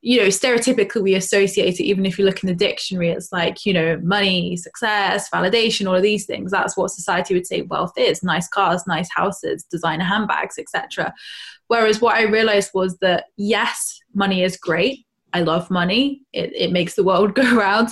you 0.00 0.20
know 0.20 0.26
stereotypically 0.26 1.02
we 1.02 1.14
associate 1.14 1.78
it 1.78 1.84
even 1.84 2.06
if 2.06 2.18
you 2.18 2.24
look 2.24 2.42
in 2.42 2.48
the 2.48 2.54
dictionary 2.54 3.10
it's 3.10 3.32
like 3.32 3.64
you 3.64 3.72
know 3.72 3.98
money 4.02 4.56
success 4.56 5.28
validation 5.30 5.86
all 5.86 5.94
of 5.94 6.02
these 6.02 6.26
things 6.26 6.50
that's 6.50 6.76
what 6.76 6.90
society 6.90 7.34
would 7.34 7.46
say 7.46 7.62
wealth 7.62 7.92
is 7.96 8.22
nice 8.22 8.48
cars 8.48 8.82
nice 8.86 9.08
houses 9.14 9.64
designer 9.64 10.04
handbags 10.04 10.58
etc 10.58 11.12
whereas 11.68 12.00
what 12.00 12.16
i 12.16 12.22
realized 12.22 12.70
was 12.74 12.96
that 12.98 13.24
yes 13.36 14.00
money 14.14 14.42
is 14.42 14.56
great 14.56 15.04
I 15.38 15.42
love 15.42 15.70
money. 15.70 16.22
It, 16.32 16.52
it 16.54 16.72
makes 16.72 16.94
the 16.94 17.04
world 17.04 17.34
go 17.42 17.54
round. 17.54 17.90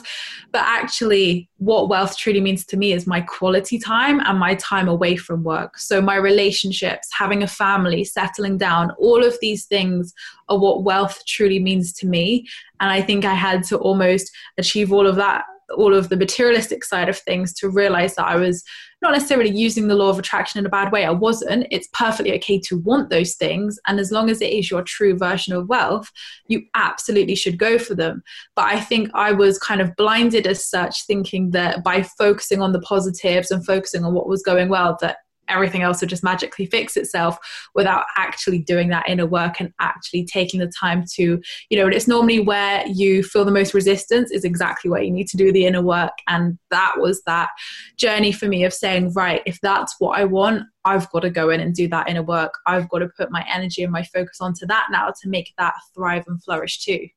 But 0.53 0.63
actually, 0.63 1.49
what 1.59 1.89
wealth 1.89 2.19
truly 2.19 2.41
means 2.41 2.67
to 2.67 2.77
me 2.77 2.93
is 2.93 3.07
my 3.07 3.21
quality 3.21 3.79
time 3.79 4.21
and 4.21 4.39
my 4.39 4.57
time 4.57 4.89
away 4.89 5.17
from 5.17 5.45
work. 5.45 5.79
So, 5.79 6.01
my 6.01 6.17
relationships, 6.17 7.09
having 7.17 7.43
a 7.43 7.47
family, 7.47 8.05
settling 8.05 8.59
down, 8.59 8.91
all 8.99 9.25
of 9.25 9.39
these 9.41 9.65
things 9.67 10.13
are 10.49 10.59
what 10.59 10.83
wealth 10.83 11.25
truly 11.27 11.61
means 11.61 11.93
to 11.95 12.07
me. 12.07 12.47
And 12.81 12.91
I 12.91 13.01
think 13.01 13.25
I 13.25 13.35
had 13.35 13.63
to 13.65 13.79
almost 13.79 14.31
achieve 14.59 14.93
all 14.93 15.07
of 15.07 15.17
that 15.17 15.45
all 15.77 15.95
of 15.97 16.11
the 16.11 16.17
materialistic 16.17 16.85
side 16.85 17.09
of 17.09 17.19
things 17.19 17.53
to 17.53 17.69
realize 17.69 18.15
that 18.15 18.27
I 18.27 18.37
was 18.37 18.63
not 19.03 19.13
necessarily 19.13 19.51
using 19.51 19.89
the 19.89 19.95
law 19.95 20.09
of 20.09 20.19
attraction 20.19 20.59
in 20.59 20.67
a 20.67 20.71
bad 20.71 20.91
way. 20.91 21.05
I 21.05 21.11
wasn't. 21.11 21.67
It's 21.71 21.89
perfectly 21.93 22.35
okay 22.37 22.59
to 22.61 22.79
want 22.79 23.11
those 23.11 23.35
things. 23.35 23.79
And 23.87 24.01
as 24.01 24.11
long 24.11 24.31
as 24.31 24.41
it 24.41 24.53
is 24.53 24.71
your 24.71 24.83
true 24.83 25.17
version 25.17 25.55
of 25.55 25.69
wealth, 25.69 26.11
you 26.49 26.63
absolutely 26.75 27.35
should 27.35 27.59
go 27.59 27.79
for 27.79 27.95
them. 27.95 28.23
But 28.55 28.67
I 28.67 28.81
think 28.81 29.11
I 29.15 29.33
was 29.33 29.59
kind 29.59 29.81
of 29.81 29.95
blinded 29.97 30.47
as 30.47 30.67
such, 30.67 31.05
thinking 31.05 31.51
that 31.51 31.85
by 31.85 32.03
focusing 32.03 32.63
on 32.63 32.73
the 32.73 32.81
positives 32.81 33.51
and 33.51 33.65
focusing 33.67 34.05
on 34.05 34.15
what 34.15 34.29
was 34.29 34.43
going 34.43 34.69
well, 34.69 34.97
that 35.01 35.19
everything 35.49 35.83
else 35.83 36.01
would 36.01 36.11
just 36.11 36.25
magically 36.25 36.67
fix 36.67 36.97
itself 36.97 37.39
without 37.75 38.05
actually 38.17 38.59
doing 38.59 38.89
that 38.89 39.09
inner 39.09 39.27
work 39.27 39.61
and 39.61 39.73
actually 39.81 40.25
taking 40.25 40.61
the 40.61 40.71
time 40.79 41.05
to 41.15 41.41
you 41.71 41.79
know 41.79 41.87
it's 41.89 42.09
normally 42.09 42.41
where 42.41 42.87
you 42.87 43.23
feel 43.23 43.45
the 43.45 43.51
most 43.51 43.75
resistance 43.75 44.31
is 44.31 44.45
exactly 44.45 44.91
where 44.91 45.03
you 45.03 45.11
need 45.11 45.29
to 45.29 45.37
do 45.37 45.53
the 45.53 45.67
inner 45.67 45.83
work. 45.83 46.13
And 46.29 46.59
that 46.71 46.95
was 46.99 47.23
that 47.27 47.51
journey 47.97 48.33
for 48.33 48.47
me 48.47 48.65
of 48.65 48.73
saying 48.73 49.13
right 49.13 49.43
if 49.47 49.61
that's 49.61 49.95
what 49.99 50.19
i 50.19 50.25
want 50.25 50.65
i've 50.87 51.11
got 51.11 51.21
to 51.21 51.31
go 51.31 51.51
in 51.51 51.61
and 51.61 51.75
do 51.75 51.89
that 51.89 52.09
inner 52.09 52.23
work. 52.23 52.55
I've 52.67 52.89
got 52.89 53.01
to 53.01 53.09
put 53.09 53.31
my 53.31 53.45
energy 53.53 53.83
and 53.83 53.93
my 53.93 54.05
focus 54.05 54.39
onto 54.41 54.67
that 54.67 54.87
now 54.91 55.13
to 55.23 55.29
make 55.29 55.53
that 55.59 55.75
thrive 55.95 56.25
and 56.27 56.43
flourish 56.43 56.85
too. 56.85 57.09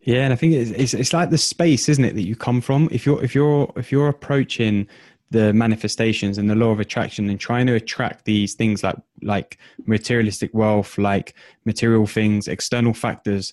Yeah, 0.00 0.24
and 0.24 0.32
I 0.32 0.36
think 0.36 0.54
it's, 0.54 0.70
it's, 0.70 0.94
it's 0.94 1.12
like 1.12 1.30
the 1.30 1.38
space, 1.38 1.88
isn't 1.88 2.04
it, 2.04 2.14
that 2.14 2.26
you 2.26 2.34
come 2.34 2.60
from. 2.60 2.88
If 2.90 3.04
you're 3.04 3.22
if 3.22 3.34
you're 3.34 3.70
if 3.76 3.92
you're 3.92 4.08
approaching 4.08 4.88
the 5.30 5.52
manifestations 5.52 6.38
and 6.38 6.48
the 6.48 6.54
law 6.54 6.70
of 6.70 6.80
attraction 6.80 7.28
and 7.28 7.38
trying 7.38 7.66
to 7.66 7.74
attract 7.74 8.24
these 8.24 8.54
things 8.54 8.82
like 8.82 8.96
like 9.22 9.58
materialistic 9.86 10.52
wealth 10.54 10.96
like 10.98 11.34
material 11.64 12.06
things 12.06 12.48
external 12.48 12.94
factors 12.94 13.52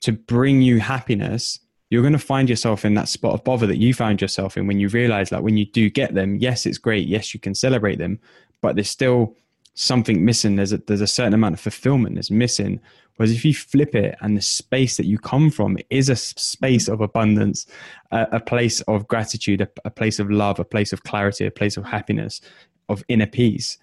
to 0.00 0.12
bring 0.12 0.62
you 0.62 0.78
happiness 0.80 1.60
you're 1.90 2.02
going 2.02 2.12
to 2.12 2.18
find 2.18 2.48
yourself 2.48 2.84
in 2.84 2.94
that 2.94 3.08
spot 3.08 3.34
of 3.34 3.42
bother 3.42 3.66
that 3.66 3.78
you 3.78 3.92
found 3.92 4.20
yourself 4.20 4.56
in 4.56 4.66
when 4.66 4.78
you 4.78 4.88
realize 4.88 5.30
that 5.30 5.42
when 5.42 5.56
you 5.56 5.66
do 5.66 5.90
get 5.90 6.14
them 6.14 6.36
yes 6.36 6.64
it's 6.64 6.78
great 6.78 7.08
yes 7.08 7.34
you 7.34 7.40
can 7.40 7.54
celebrate 7.54 7.98
them 7.98 8.18
but 8.60 8.76
there's 8.76 8.90
still 8.90 9.36
something 9.80 10.24
missing. 10.24 10.56
There's 10.56 10.72
a, 10.72 10.78
there's 10.78 11.00
a 11.00 11.06
certain 11.06 11.34
amount 11.34 11.54
of 11.54 11.60
fulfillment 11.60 12.14
that's 12.14 12.30
missing 12.30 12.80
Whereas 13.20 13.32
if 13.32 13.44
you 13.44 13.52
flip 13.52 13.94
it 13.94 14.16
and 14.22 14.34
the 14.34 14.40
space 14.40 14.96
that 14.96 15.04
you 15.04 15.18
come 15.18 15.50
from 15.50 15.76
is 15.90 16.08
a 16.08 16.16
space 16.16 16.88
of 16.88 17.02
abundance, 17.02 17.66
a, 18.12 18.26
a 18.32 18.40
place 18.40 18.80
of 18.88 19.06
gratitude, 19.08 19.60
a, 19.60 19.68
a 19.84 19.90
place 19.90 20.18
of 20.18 20.30
love, 20.30 20.58
a 20.58 20.64
place 20.64 20.90
of 20.94 21.02
clarity, 21.02 21.44
a 21.44 21.50
place 21.50 21.76
of 21.76 21.84
happiness, 21.84 22.40
of 22.88 23.04
inner 23.08 23.26
peace, 23.26 23.76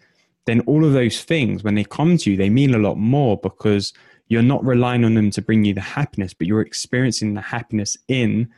then 0.47 0.61
all 0.61 0.83
of 0.83 0.93
those 0.93 1.21
things, 1.21 1.63
when 1.63 1.75
they 1.75 1.83
come 1.83 2.17
to 2.17 2.31
you, 2.31 2.35
they 2.35 2.49
mean 2.49 2.73
a 2.73 2.79
lot 2.79 2.97
more 2.97 3.38
because 3.38 3.93
you're 4.27 4.41
not 4.41 4.65
relying 4.65 5.05
on 5.05 5.13
them 5.13 5.29
to 5.29 5.41
bring 5.43 5.63
you 5.63 5.75
the 5.75 5.81
happiness, 5.81 6.33
but 6.33 6.47
you're 6.47 6.61
experiencing 6.61 7.35
the 7.35 7.41
happiness 7.41 7.95
in 8.07 8.49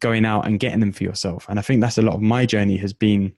going 0.00 0.26
out 0.26 0.46
and 0.46 0.60
getting 0.60 0.80
them 0.80 0.92
for 0.92 1.04
yourself. 1.04 1.46
And 1.48 1.58
I 1.58 1.62
think 1.62 1.80
that's 1.80 1.96
a 1.96 2.02
lot 2.02 2.16
of 2.16 2.20
my 2.20 2.44
journey 2.44 2.76
has 2.76 2.92
been. 2.92 3.32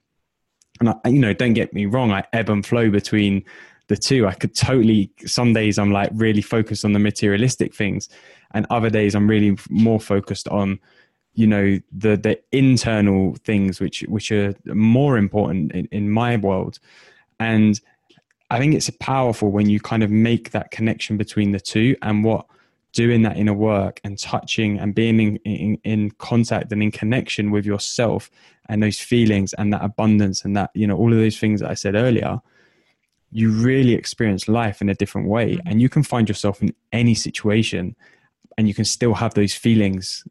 And 0.81 0.89
I, 0.89 1.07
you 1.07 1.19
know, 1.19 1.31
don't 1.31 1.53
get 1.53 1.73
me 1.73 1.85
wrong, 1.85 2.11
I 2.11 2.25
ebb 2.33 2.49
and 2.49 2.65
flow 2.65 2.89
between 2.89 3.45
the 3.87 3.97
two. 3.97 4.27
I 4.27 4.33
could 4.33 4.55
totally, 4.55 5.11
some 5.25 5.53
days 5.53 5.77
I'm 5.77 5.91
like 5.91 6.09
really 6.13 6.41
focused 6.41 6.85
on 6.85 6.93
the 6.93 6.99
materialistic 6.99 7.73
things, 7.73 8.09
and 8.51 8.65
other 8.69 8.89
days 8.89 9.15
I'm 9.15 9.29
really 9.29 9.57
more 9.69 9.99
focused 9.99 10.47
on, 10.47 10.79
you 11.33 11.47
know, 11.47 11.79
the 11.91 12.17
the 12.17 12.39
internal 12.51 13.35
things 13.43 13.79
which 13.79 14.01
which 14.07 14.31
are 14.31 14.55
more 14.65 15.17
important 15.17 15.71
in, 15.73 15.87
in 15.91 16.09
my 16.09 16.37
world. 16.37 16.79
And 17.39 17.79
I 18.49 18.59
think 18.59 18.75
it's 18.75 18.89
powerful 18.99 19.51
when 19.51 19.69
you 19.69 19.79
kind 19.79 20.03
of 20.03 20.11
make 20.11 20.51
that 20.51 20.71
connection 20.71 21.17
between 21.17 21.51
the 21.51 21.59
two 21.59 21.95
and 22.01 22.23
what 22.23 22.45
doing 22.95 23.23
that 23.23 23.35
inner 23.35 23.53
work 23.53 23.99
and 24.05 24.17
touching 24.17 24.79
and 24.79 24.95
being 24.95 25.19
in, 25.19 25.35
in, 25.37 25.77
in, 25.83 26.11
contact 26.11 26.71
and 26.71 26.81
in 26.81 26.91
connection 26.91 27.51
with 27.51 27.65
yourself 27.65 28.31
and 28.69 28.81
those 28.81 28.99
feelings 28.99 29.53
and 29.53 29.73
that 29.73 29.83
abundance 29.83 30.45
and 30.45 30.55
that 30.55 30.71
you 30.73 30.87
know 30.87 30.95
all 30.95 31.11
of 31.11 31.19
those 31.19 31.37
things 31.37 31.59
that 31.59 31.69
i 31.69 31.73
said 31.73 31.93
earlier 31.93 32.39
you 33.35 33.51
really 33.51 33.93
experience 33.93 34.47
life 34.47 34.81
in 34.81 34.87
a 34.87 34.95
different 34.95 35.27
way 35.27 35.55
mm-hmm. 35.55 35.67
and 35.67 35.81
you 35.81 35.89
can 35.89 36.03
find 36.03 36.29
yourself 36.29 36.61
in 36.61 36.73
any 36.93 37.13
situation 37.13 37.93
and 38.57 38.69
you 38.69 38.73
can 38.73 38.85
still 38.85 39.13
have 39.13 39.33
those 39.33 39.53
feelings 39.53 40.23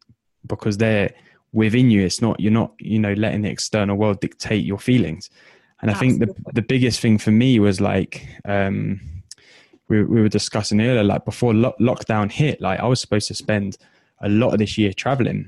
because 0.47 0.77
they're 0.77 1.13
within 1.53 1.91
you 1.91 2.03
it's 2.03 2.19
not 2.19 2.39
you're 2.39 2.51
not 2.51 2.73
you 2.79 2.97
know 2.97 3.13
letting 3.13 3.43
the 3.43 3.49
external 3.49 3.95
world 3.95 4.19
dictate 4.19 4.65
your 4.65 4.79
feelings 4.79 5.29
and 5.81 5.91
Absolutely. 5.91 6.23
i 6.23 6.25
think 6.25 6.37
the 6.45 6.51
the 6.53 6.61
biggest 6.63 6.99
thing 6.99 7.19
for 7.19 7.31
me 7.31 7.59
was 7.59 7.79
like 7.79 8.27
um 8.45 8.99
we, 9.87 10.03
we 10.03 10.19
were 10.19 10.29
discussing 10.29 10.81
earlier 10.81 11.03
like 11.03 11.25
before 11.25 11.53
lo- 11.53 11.75
lockdown 11.79 12.31
hit 12.31 12.59
like 12.59 12.79
i 12.79 12.87
was 12.87 12.99
supposed 12.99 13.27
to 13.27 13.35
spend 13.35 13.77
a 14.21 14.29
lot 14.29 14.51
of 14.51 14.57
this 14.57 14.79
year 14.79 14.91
traveling 14.91 15.47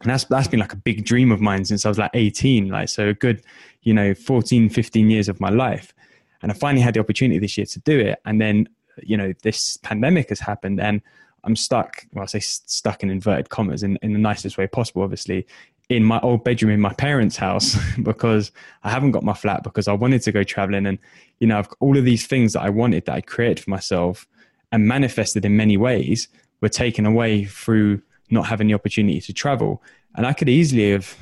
and 0.00 0.10
that's 0.10 0.24
that's 0.24 0.48
been 0.48 0.60
like 0.60 0.72
a 0.72 0.82
big 0.90 1.04
dream 1.04 1.30
of 1.30 1.40
mine 1.40 1.64
since 1.64 1.86
i 1.86 1.88
was 1.88 1.98
like 1.98 2.10
18 2.12 2.68
like 2.68 2.88
so 2.88 3.08
a 3.08 3.14
good 3.14 3.40
you 3.82 3.94
know 3.94 4.14
14 4.14 4.68
15 4.68 5.10
years 5.10 5.28
of 5.28 5.40
my 5.40 5.48
life 5.48 5.94
and 6.42 6.50
I 6.50 6.54
finally 6.54 6.82
had 6.82 6.94
the 6.94 7.00
opportunity 7.00 7.38
this 7.38 7.56
year 7.56 7.66
to 7.66 7.80
do 7.80 7.98
it. 7.98 8.20
And 8.24 8.40
then, 8.40 8.68
you 9.02 9.16
know, 9.16 9.32
this 9.42 9.76
pandemic 9.78 10.28
has 10.28 10.40
happened 10.40 10.80
and 10.80 11.00
I'm 11.44 11.56
stuck, 11.56 12.06
well, 12.12 12.22
I 12.22 12.26
say 12.26 12.40
stuck 12.40 13.02
in 13.02 13.10
inverted 13.10 13.48
commas 13.48 13.82
in, 13.82 13.98
in 14.02 14.12
the 14.12 14.18
nicest 14.18 14.58
way 14.58 14.66
possible, 14.66 15.02
obviously, 15.02 15.46
in 15.88 16.04
my 16.04 16.20
old 16.20 16.44
bedroom 16.44 16.72
in 16.72 16.80
my 16.80 16.92
parents' 16.94 17.36
house 17.36 17.76
because 18.02 18.52
I 18.82 18.90
haven't 18.90 19.10
got 19.10 19.24
my 19.24 19.34
flat 19.34 19.62
because 19.62 19.88
I 19.88 19.92
wanted 19.92 20.22
to 20.22 20.32
go 20.32 20.44
traveling. 20.44 20.86
And, 20.86 20.98
you 21.40 21.46
know, 21.46 21.58
I've 21.58 21.68
all 21.80 21.96
of 21.96 22.04
these 22.04 22.26
things 22.26 22.52
that 22.52 22.62
I 22.62 22.70
wanted 22.70 23.06
that 23.06 23.14
I 23.14 23.20
created 23.20 23.60
for 23.60 23.70
myself 23.70 24.26
and 24.70 24.86
manifested 24.86 25.44
in 25.44 25.56
many 25.56 25.76
ways 25.76 26.28
were 26.60 26.68
taken 26.68 27.06
away 27.06 27.44
through 27.44 28.00
not 28.30 28.46
having 28.46 28.68
the 28.68 28.74
opportunity 28.74 29.20
to 29.20 29.32
travel. 29.32 29.82
And 30.14 30.26
I 30.26 30.32
could 30.32 30.48
easily 30.48 30.92
have 30.92 31.16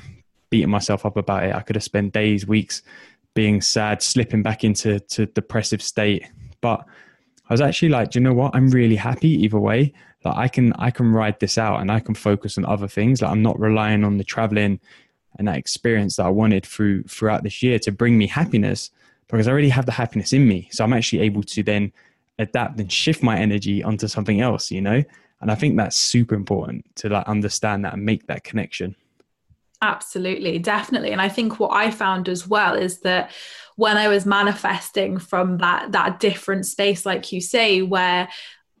beaten 0.49 0.69
myself 0.69 1.05
up 1.05 1.17
about 1.17 1.43
it. 1.43 1.55
I 1.55 1.61
could 1.61 1.75
have 1.75 1.83
spent 1.83 2.13
days, 2.13 2.45
weeks 2.45 2.81
being 3.33 3.61
sad, 3.61 4.01
slipping 4.01 4.43
back 4.43 4.63
into 4.63 4.99
to 4.99 5.25
depressive 5.27 5.81
state. 5.81 6.29
But 6.61 6.85
I 7.49 7.53
was 7.53 7.61
actually 7.61 7.89
like, 7.89 8.11
do 8.11 8.19
you 8.19 8.23
know 8.23 8.33
what? 8.33 8.55
I'm 8.55 8.69
really 8.69 8.95
happy 8.95 9.29
either 9.43 9.59
way. 9.59 9.93
Like 10.23 10.35
I 10.37 10.47
can 10.47 10.73
I 10.73 10.91
can 10.91 11.11
ride 11.11 11.39
this 11.39 11.57
out 11.57 11.81
and 11.81 11.91
I 11.91 11.99
can 11.99 12.15
focus 12.15 12.57
on 12.57 12.65
other 12.65 12.87
things. 12.87 13.21
Like 13.21 13.31
I'm 13.31 13.41
not 13.41 13.59
relying 13.59 14.03
on 14.03 14.17
the 14.17 14.23
traveling 14.23 14.79
and 15.37 15.47
that 15.47 15.57
experience 15.57 16.17
that 16.17 16.25
I 16.25 16.29
wanted 16.29 16.65
through 16.65 17.03
throughout 17.03 17.43
this 17.43 17.63
year 17.63 17.79
to 17.79 17.91
bring 17.91 18.17
me 18.17 18.27
happiness 18.27 18.91
because 19.27 19.47
I 19.47 19.51
already 19.51 19.69
have 19.69 19.85
the 19.85 19.91
happiness 19.91 20.33
in 20.33 20.47
me. 20.47 20.67
So 20.71 20.83
I'm 20.83 20.93
actually 20.93 21.21
able 21.21 21.43
to 21.43 21.63
then 21.63 21.91
adapt 22.37 22.79
and 22.79 22.91
shift 22.91 23.23
my 23.23 23.37
energy 23.37 23.83
onto 23.83 24.07
something 24.07 24.41
else, 24.41 24.71
you 24.71 24.81
know? 24.81 25.03
And 25.39 25.49
I 25.49 25.55
think 25.55 25.77
that's 25.77 25.95
super 25.95 26.35
important 26.35 26.85
to 26.97 27.09
like 27.09 27.27
understand 27.27 27.85
that 27.85 27.93
and 27.93 28.05
make 28.05 28.27
that 28.27 28.43
connection. 28.43 28.95
Absolutely, 29.81 30.59
definitely. 30.59 31.11
And 31.11 31.21
I 31.21 31.29
think 31.29 31.59
what 31.59 31.71
I 31.73 31.89
found 31.89 32.29
as 32.29 32.47
well 32.47 32.75
is 32.75 32.99
that 33.01 33.31
when 33.77 33.97
I 33.97 34.09
was 34.09 34.27
manifesting 34.27 35.17
from 35.17 35.57
that 35.57 35.91
that 35.93 36.19
different 36.19 36.67
space, 36.67 37.05
like 37.05 37.31
you 37.31 37.41
say, 37.41 37.81
where 37.81 38.29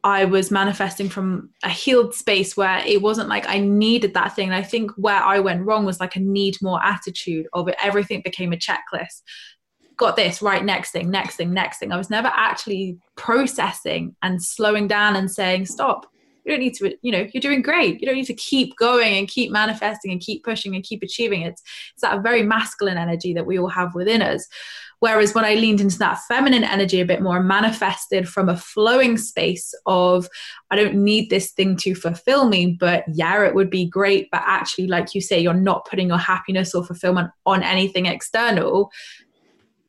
I 0.03 0.25
was 0.25 0.51
manifesting 0.51 1.09
from 1.09 1.49
a 1.63 1.69
healed 1.69 2.13
space 2.13 2.55
where 2.55 2.83
it 2.85 3.01
wasn't 3.01 3.29
like 3.29 3.47
I 3.47 3.59
needed 3.59 4.13
that 4.13 4.35
thing. 4.35 4.47
And 4.47 4.55
I 4.55 4.63
think 4.63 4.91
where 4.95 5.21
I 5.21 5.39
went 5.39 5.65
wrong 5.65 5.85
was 5.85 5.99
like 5.99 6.15
a 6.15 6.19
need 6.19 6.57
more 6.61 6.83
attitude 6.83 7.47
of 7.53 7.67
it. 7.67 7.75
Everything 7.81 8.21
became 8.23 8.53
a 8.53 8.57
checklist 8.57 9.21
got 9.97 10.15
this 10.15 10.41
right 10.41 10.65
next 10.65 10.89
thing 10.89 11.11
next 11.11 11.35
thing 11.35 11.53
next 11.53 11.77
thing 11.77 11.91
i 11.91 11.97
was 11.97 12.09
never 12.09 12.31
actually 12.33 12.97
processing 13.15 14.15
and 14.23 14.41
slowing 14.41 14.87
down 14.87 15.15
and 15.15 15.29
saying 15.29 15.63
stop 15.63 16.07
you 16.43 16.51
don't 16.51 16.59
need 16.59 16.73
to 16.75 16.95
you 17.01 17.11
know 17.11 17.27
you're 17.33 17.41
doing 17.41 17.61
great. 17.61 17.99
You 17.99 18.07
don't 18.07 18.15
need 18.15 18.25
to 18.25 18.33
keep 18.33 18.75
going 18.77 19.17
and 19.17 19.27
keep 19.27 19.51
manifesting 19.51 20.11
and 20.11 20.21
keep 20.21 20.43
pushing 20.43 20.75
and 20.75 20.83
keep 20.83 21.03
achieving. 21.03 21.41
It 21.41 21.59
it's 21.93 22.01
that 22.01 22.23
very 22.23 22.43
masculine 22.43 22.97
energy 22.97 23.33
that 23.33 23.45
we 23.45 23.59
all 23.59 23.69
have 23.69 23.93
within 23.95 24.21
us. 24.21 24.47
Whereas 24.99 25.33
when 25.33 25.45
i 25.45 25.55
leaned 25.55 25.81
into 25.81 25.97
that 25.97 26.19
feminine 26.27 26.63
energy 26.63 26.99
a 26.99 27.05
bit 27.05 27.21
more 27.21 27.41
manifested 27.41 28.29
from 28.29 28.49
a 28.49 28.57
flowing 28.57 29.17
space 29.17 29.73
of 29.87 30.27
i 30.69 30.75
don't 30.75 30.93
need 30.93 31.29
this 31.29 31.51
thing 31.51 31.75
to 31.77 31.95
fulfill 31.95 32.47
me 32.47 32.77
but 32.79 33.03
yeah 33.07 33.43
it 33.43 33.55
would 33.55 33.69
be 33.69 33.85
great. 33.85 34.29
But 34.31 34.43
actually 34.45 34.87
like 34.87 35.15
you 35.15 35.21
say 35.21 35.39
you're 35.39 35.53
not 35.53 35.87
putting 35.89 36.07
your 36.07 36.19
happiness 36.19 36.75
or 36.75 36.85
fulfillment 36.85 37.31
on 37.45 37.63
anything 37.63 38.05
external 38.05 38.91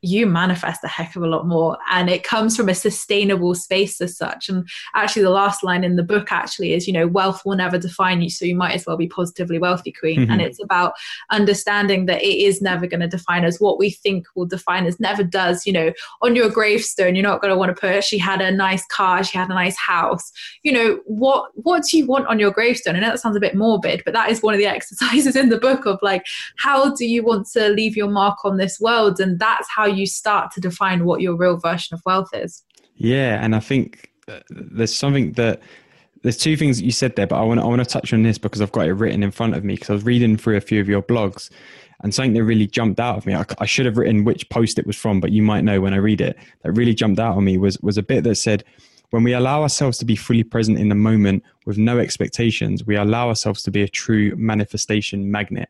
you 0.02 0.26
manifest 0.26 0.82
a 0.82 0.88
heck 0.88 1.14
of 1.14 1.22
a 1.22 1.28
lot 1.28 1.46
more 1.46 1.78
and 1.90 2.10
it 2.10 2.24
comes 2.24 2.56
from 2.56 2.68
a 2.68 2.74
sustainable 2.74 3.54
space 3.54 4.00
as 4.00 4.16
such. 4.16 4.48
And 4.48 4.68
actually 4.94 5.22
the 5.22 5.30
last 5.30 5.62
line 5.62 5.84
in 5.84 5.94
the 5.94 6.02
book 6.02 6.32
actually 6.32 6.74
is 6.74 6.88
you 6.88 6.92
know 6.92 7.06
wealth 7.06 7.42
will 7.44 7.56
never 7.56 7.78
define 7.78 8.20
you 8.20 8.28
so 8.28 8.44
you 8.44 8.56
might 8.56 8.74
as 8.74 8.84
well 8.84 8.96
be 8.96 9.06
positively 9.06 9.58
wealthy 9.58 9.92
queen. 9.92 10.20
Mm-hmm. 10.20 10.32
and 10.32 10.42
it's 10.42 10.62
about 10.62 10.94
understanding 11.30 12.06
that 12.06 12.20
it 12.20 12.36
is 12.36 12.60
never 12.60 12.86
going 12.86 13.00
to 13.00 13.08
define 13.08 13.44
us. 13.44 13.60
What 13.60 13.78
we 13.78 13.90
think 13.90 14.26
will 14.34 14.46
define 14.46 14.86
us 14.86 14.98
never 14.98 15.22
does. 15.22 15.66
You 15.66 15.72
know 15.72 15.92
on 16.20 16.34
your 16.34 16.50
gravestone 16.50 17.14
you're 17.14 17.22
not 17.22 17.40
going 17.40 17.52
to 17.52 17.58
want 17.58 17.74
to 17.74 17.80
put 17.80 18.04
she 18.04 18.18
had 18.18 18.40
a 18.40 18.50
nice 18.50 18.84
car 18.86 19.22
she 19.22 19.38
had 19.38 19.50
a 19.50 19.54
nice 19.54 19.76
house. 19.76 20.32
You 20.64 20.72
know 20.72 21.00
what 21.06 21.50
what 21.54 21.84
do 21.84 21.96
you 21.96 22.06
want 22.06 22.26
on 22.26 22.40
your 22.40 22.50
gravestone? 22.50 22.96
I 22.96 23.00
know 23.00 23.10
that 23.10 23.20
sounds 23.20 23.36
a 23.36 23.40
bit 23.40 23.54
morbid 23.54 24.02
but 24.04 24.14
that 24.14 24.30
is 24.30 24.42
one 24.42 24.54
of 24.54 24.58
the 24.58 24.66
exercises 24.72 25.36
in 25.36 25.48
the 25.48 25.58
book 25.58 25.86
of 25.86 26.00
like 26.02 26.24
how 26.58 26.92
do 26.92 27.06
you 27.06 27.22
want 27.22 27.46
to 27.52 27.68
leave 27.68 27.96
your 27.96 28.08
mark 28.08 28.44
on 28.44 28.56
this 28.56 28.80
world? 28.80 29.20
And 29.20 29.38
that's 29.38 29.68
how 29.74 29.91
you 29.96 30.06
start 30.06 30.50
to 30.52 30.60
define 30.60 31.04
what 31.04 31.20
your 31.20 31.36
real 31.36 31.56
version 31.56 31.94
of 31.94 32.02
wealth 32.04 32.30
is. 32.32 32.62
Yeah, 32.96 33.42
and 33.42 33.54
I 33.54 33.60
think 33.60 34.10
uh, 34.28 34.40
there's 34.50 34.94
something 34.94 35.32
that 35.32 35.60
there's 36.22 36.36
two 36.36 36.56
things 36.56 36.78
that 36.78 36.84
you 36.84 36.92
said 36.92 37.16
there, 37.16 37.26
but 37.26 37.36
I 37.36 37.42
want 37.42 37.60
I 37.60 37.64
want 37.64 37.82
to 37.82 37.88
touch 37.88 38.12
on 38.12 38.22
this 38.22 38.38
because 38.38 38.60
I've 38.60 38.72
got 38.72 38.86
it 38.86 38.94
written 38.94 39.22
in 39.22 39.30
front 39.30 39.54
of 39.54 39.64
me 39.64 39.74
because 39.74 39.90
I 39.90 39.94
was 39.94 40.04
reading 40.04 40.36
through 40.36 40.56
a 40.56 40.60
few 40.60 40.80
of 40.80 40.88
your 40.88 41.02
blogs 41.02 41.50
and 42.02 42.14
something 42.14 42.34
that 42.34 42.44
really 42.44 42.66
jumped 42.66 43.00
out 43.00 43.16
of 43.16 43.26
me. 43.26 43.34
I, 43.34 43.44
I, 43.58 43.66
should 43.66 43.86
have 43.86 43.96
written 43.96 44.24
which 44.24 44.48
post 44.48 44.78
it 44.78 44.86
was 44.86 44.96
from, 44.96 45.20
but 45.20 45.30
you 45.30 45.42
might 45.42 45.62
know 45.62 45.80
when 45.80 45.94
I 45.94 45.98
read 45.98 46.20
it. 46.20 46.36
That 46.62 46.72
really 46.72 46.94
jumped 46.94 47.20
out 47.20 47.36
on 47.36 47.44
me 47.44 47.58
was 47.58 47.78
was 47.80 47.98
a 47.98 48.02
bit 48.02 48.24
that 48.24 48.36
said, 48.36 48.64
when 49.10 49.24
we 49.24 49.34
allow 49.34 49.62
ourselves 49.62 49.98
to 49.98 50.04
be 50.04 50.16
fully 50.16 50.42
present 50.42 50.78
in 50.78 50.88
the 50.88 50.94
moment 50.94 51.44
with 51.66 51.78
no 51.78 51.98
expectations, 51.98 52.86
we 52.86 52.96
allow 52.96 53.28
ourselves 53.28 53.62
to 53.64 53.70
be 53.70 53.82
a 53.82 53.88
true 53.88 54.34
manifestation 54.36 55.30
magnet. 55.30 55.68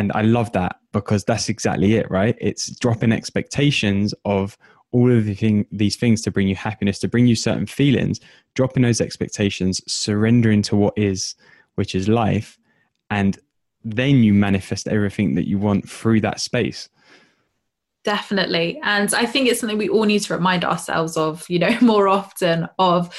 And 0.00 0.10
I 0.14 0.22
love 0.22 0.50
that 0.52 0.76
because 0.92 1.24
that's 1.24 1.50
exactly 1.50 1.96
it, 1.96 2.10
right? 2.10 2.34
It's 2.40 2.74
dropping 2.78 3.12
expectations 3.12 4.14
of 4.24 4.56
all 4.92 5.12
of 5.12 5.26
the 5.26 5.34
thing, 5.34 5.66
these 5.70 5.94
things 5.94 6.22
to 6.22 6.30
bring 6.30 6.48
you 6.48 6.56
happiness, 6.56 6.98
to 7.00 7.08
bring 7.08 7.26
you 7.26 7.36
certain 7.36 7.66
feelings, 7.66 8.18
dropping 8.54 8.82
those 8.82 9.02
expectations, 9.02 9.82
surrendering 9.86 10.62
to 10.62 10.74
what 10.74 10.94
is, 10.96 11.34
which 11.74 11.94
is 11.94 12.08
life, 12.08 12.58
and 13.10 13.38
then 13.84 14.22
you 14.22 14.32
manifest 14.32 14.88
everything 14.88 15.34
that 15.34 15.46
you 15.46 15.58
want 15.58 15.86
through 15.86 16.22
that 16.22 16.40
space. 16.40 16.88
Definitely. 18.02 18.80
And 18.82 19.12
I 19.12 19.26
think 19.26 19.48
it's 19.48 19.60
something 19.60 19.76
we 19.76 19.90
all 19.90 20.04
need 20.04 20.20
to 20.20 20.32
remind 20.32 20.64
ourselves 20.64 21.18
of, 21.18 21.44
you 21.50 21.58
know, 21.58 21.76
more 21.82 22.08
often 22.08 22.70
of 22.78 23.14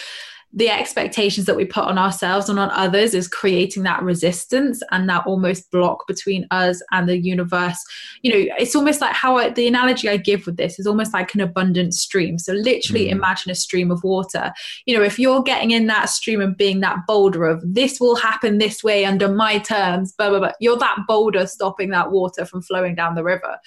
the 0.54 0.70
expectations 0.70 1.46
that 1.46 1.56
we 1.56 1.64
put 1.64 1.86
on 1.86 1.98
ourselves 1.98 2.50
and 2.50 2.60
on 2.60 2.70
others 2.72 3.14
is 3.14 3.28
creating 3.28 3.84
that 3.84 4.04
resistance 4.04 4.82
and 4.92 5.08
that 5.08 5.26
almost 5.26 5.72
block 5.72 6.06
between 6.08 6.46
us 6.52 6.82
and 6.92 7.08
the 7.08 7.18
universe. 7.18 7.78
You 8.22 8.32
know, 8.32 8.54
it's 8.58 8.76
almost 8.76 9.00
like 9.00 9.14
how 9.14 9.38
I, 9.38 9.50
the 9.50 9.68
analogy 9.68 10.10
I 10.10 10.18
give 10.18 10.46
with 10.46 10.58
this 10.58 10.78
is 10.78 10.86
almost 10.86 11.14
like 11.14 11.34
an 11.34 11.42
abundant 11.42 11.94
stream. 11.94 12.38
So, 12.38 12.54
literally, 12.54 13.08
mm. 13.08 13.12
imagine 13.12 13.52
a 13.52 13.56
stream 13.56 13.92
of 13.92 14.04
water. 14.04 14.52
You 14.86 14.98
know, 14.98 15.04
if 15.04 15.18
you're 15.18 15.42
getting 15.42 15.72
in 15.72 15.88
that 15.88 16.10
stream 16.10 16.42
and 16.42 16.58
being 16.58 16.82
that 16.82 17.00
boulder 17.08 17.46
of 17.46 17.64
this 17.66 18.00
will 18.00 18.16
happen 18.16 18.58
this 18.58 18.84
way 18.84 19.06
under 19.06 19.30
my 19.30 19.58
terms, 19.58 20.14
blah, 20.14 20.30
blah, 20.30 20.40
blah, 20.40 20.52
you're 20.60 20.78
that 20.78 20.98
boulder 21.08 21.48
stopping 21.48 21.92
that 21.92 22.12
water 22.12 22.46
from 22.46 22.62
flowing 22.62 22.96
down 22.96 23.16
the 23.16 23.24
river. 23.24 23.58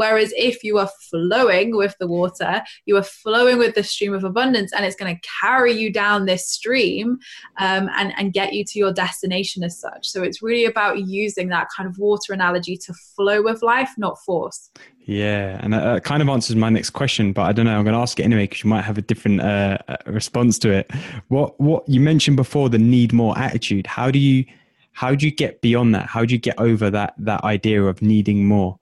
Whereas 0.00 0.32
if 0.34 0.64
you 0.64 0.78
are 0.78 0.88
flowing 1.10 1.76
with 1.76 1.94
the 2.00 2.06
water, 2.06 2.62
you 2.86 2.96
are 2.96 3.02
flowing 3.02 3.58
with 3.58 3.74
the 3.74 3.82
stream 3.82 4.14
of 4.14 4.24
abundance 4.24 4.72
and 4.72 4.82
it's 4.82 4.96
going 4.96 5.14
to 5.14 5.28
carry 5.42 5.74
you 5.74 5.92
down 5.92 6.24
this 6.24 6.48
stream 6.48 7.18
um, 7.58 7.90
and, 7.94 8.14
and 8.16 8.32
get 8.32 8.54
you 8.54 8.64
to 8.64 8.78
your 8.78 8.94
destination 8.94 9.62
as 9.62 9.78
such. 9.78 10.08
So 10.08 10.22
it's 10.22 10.40
really 10.40 10.64
about 10.64 11.00
using 11.06 11.50
that 11.50 11.68
kind 11.76 11.86
of 11.86 11.98
water 11.98 12.32
analogy 12.32 12.78
to 12.78 12.94
flow 13.14 13.42
with 13.42 13.60
life, 13.60 13.90
not 13.98 14.16
force. 14.24 14.70
Yeah, 15.00 15.60
and 15.62 15.74
that 15.74 16.02
kind 16.02 16.22
of 16.22 16.30
answers 16.30 16.56
my 16.56 16.70
next 16.70 16.90
question, 16.90 17.34
but 17.34 17.42
I 17.42 17.52
don't 17.52 17.66
know. 17.66 17.76
I'm 17.76 17.84
going 17.84 17.92
to 17.92 18.00
ask 18.00 18.18
it 18.18 18.22
anyway 18.22 18.44
because 18.44 18.64
you 18.64 18.70
might 18.70 18.84
have 18.84 18.96
a 18.96 19.02
different 19.02 19.42
uh, 19.42 19.76
uh, 19.86 19.96
response 20.06 20.58
to 20.60 20.70
it. 20.70 20.90
What 21.28 21.60
what 21.60 21.86
you 21.86 22.00
mentioned 22.00 22.38
before, 22.38 22.70
the 22.70 22.78
need 22.78 23.12
more 23.12 23.38
attitude. 23.38 23.86
How 23.86 24.10
do 24.10 24.18
you 24.18 24.46
how 24.92 25.14
do 25.14 25.26
you 25.26 25.32
get 25.32 25.60
beyond 25.60 25.94
that? 25.94 26.06
How 26.06 26.24
do 26.24 26.34
you 26.34 26.40
get 26.40 26.58
over 26.58 26.88
that 26.90 27.14
that 27.18 27.44
idea 27.44 27.82
of 27.84 28.00
needing 28.00 28.46
more? 28.46 28.79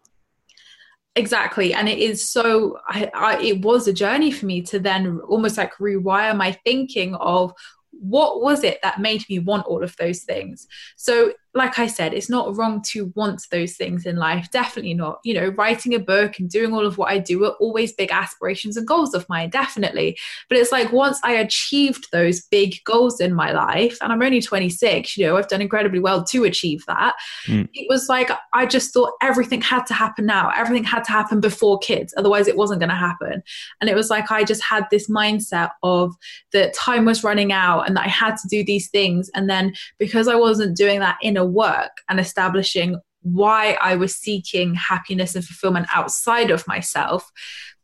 Exactly. 1.19 1.75
And 1.75 1.89
it 1.89 1.99
is 1.99 2.29
so 2.29 2.79
I, 2.89 3.11
I, 3.15 3.43
it 3.43 3.63
was 3.63 3.87
a 3.87 3.93
journey 3.93 4.31
for 4.31 4.47
me 4.47 4.63
to 4.63 4.79
then 4.79 5.21
almost 5.29 5.59
like 5.59 5.75
rewire 5.75 6.37
my 6.37 6.53
thinking 6.65 7.15
of 7.17 7.53
what 7.91 8.41
was 8.41 8.63
it 8.65 8.79
that 8.83 9.01
made 9.01 9.25
me 9.29 9.39
want 9.41 9.67
all 9.67 9.83
of 9.83 9.97
those 9.97 10.23
things. 10.23 10.67
So 10.97 11.33
like 11.55 11.79
I 11.79 11.87
said, 11.87 12.13
it's 12.13 12.29
not 12.29 12.57
wrong 12.57 12.83
to 12.89 13.13
want 13.17 13.47
those 13.51 13.75
things 13.75 14.05
in 14.05 14.17
life. 14.17 14.51
Definitely 14.51 14.95
not. 14.95 15.21
You 15.25 15.35
know, 15.35 15.49
writing 15.49 15.95
a 15.95 15.99
book 15.99 16.39
and 16.39 16.49
doing 16.49 16.75
all 16.75 16.85
of 16.85 16.99
what 16.99 17.11
I 17.11 17.19
do 17.19 17.45
are 17.45 17.57
always 17.59 17.93
big 17.93 18.13
aspirations 18.13 18.77
and 18.77 18.87
goals 18.87 19.15
of 19.15 19.29
mine, 19.29 19.49
definitely. 19.49 20.19
But 20.49 20.59
it's 20.59 20.73
like 20.73 20.93
once 20.93 21.19
I 21.25 21.33
achieved 21.33 22.09
those 22.13 22.43
big 22.43 22.77
goals 22.85 23.21
in 23.21 23.35
my 23.35 23.53
life, 23.53 23.97
and 24.03 24.13
I'm 24.13 24.23
only 24.23 24.43
26, 24.43 25.17
you 25.17 25.27
know, 25.27 25.37
I've 25.37 25.49
done 25.49 25.63
incredibly 25.63 26.01
well 26.01 26.23
to 26.25 26.45
achieve 26.45 26.85
that. 26.87 27.17
Mm. 27.47 27.69
It 27.73 27.87
was 27.89 28.09
like 28.09 28.31
I 28.53 28.67
just 28.67 28.93
thought 28.93 29.13
everything 29.23 29.63
had 29.63 29.87
to 29.87 29.95
happen 29.95 30.27
now. 30.27 30.51
Everything 30.55 30.85
had 30.85 31.05
to 31.05 31.13
happen 31.13 31.41
before 31.41 31.79
kids. 31.79 32.13
Otherwise, 32.17 32.47
it 32.47 32.57
wasn't 32.57 32.81
going 32.81 32.91
to 32.91 32.95
happen. 32.95 33.43
And 33.81 33.89
it 33.89 33.97
was 33.97 34.11
like 34.11 34.31
I 34.31 34.45
just 34.45 34.63
had 34.63 34.85
this 34.91 35.09
mindset 35.09 35.71
of 35.83 36.15
that 36.53 36.75
time 36.75 37.07
was 37.07 37.25
running 37.25 37.53
out 37.53 37.87
and 37.87 37.97
that 37.97 38.05
I 38.05 38.09
had 38.09 38.37
to 38.37 38.49
do 38.49 38.63
these 38.63 38.89
things. 38.91 39.31
And 39.35 39.49
then 39.49 39.73
because 39.99 40.29
I 40.29 40.35
wasn't 40.35 40.77
doing 40.77 41.01
that 41.01 41.17
in 41.23 41.38
a 41.39 41.45
work 41.45 42.03
and 42.09 42.21
establishing 42.21 43.01
why 43.23 43.77
I 43.81 43.97
was 43.97 44.17
seeking 44.17 44.75
happiness 44.75 45.35
and 45.35 45.45
fulfillment 45.45 45.87
outside 45.95 46.51
of 46.51 46.67
myself, 46.67 47.31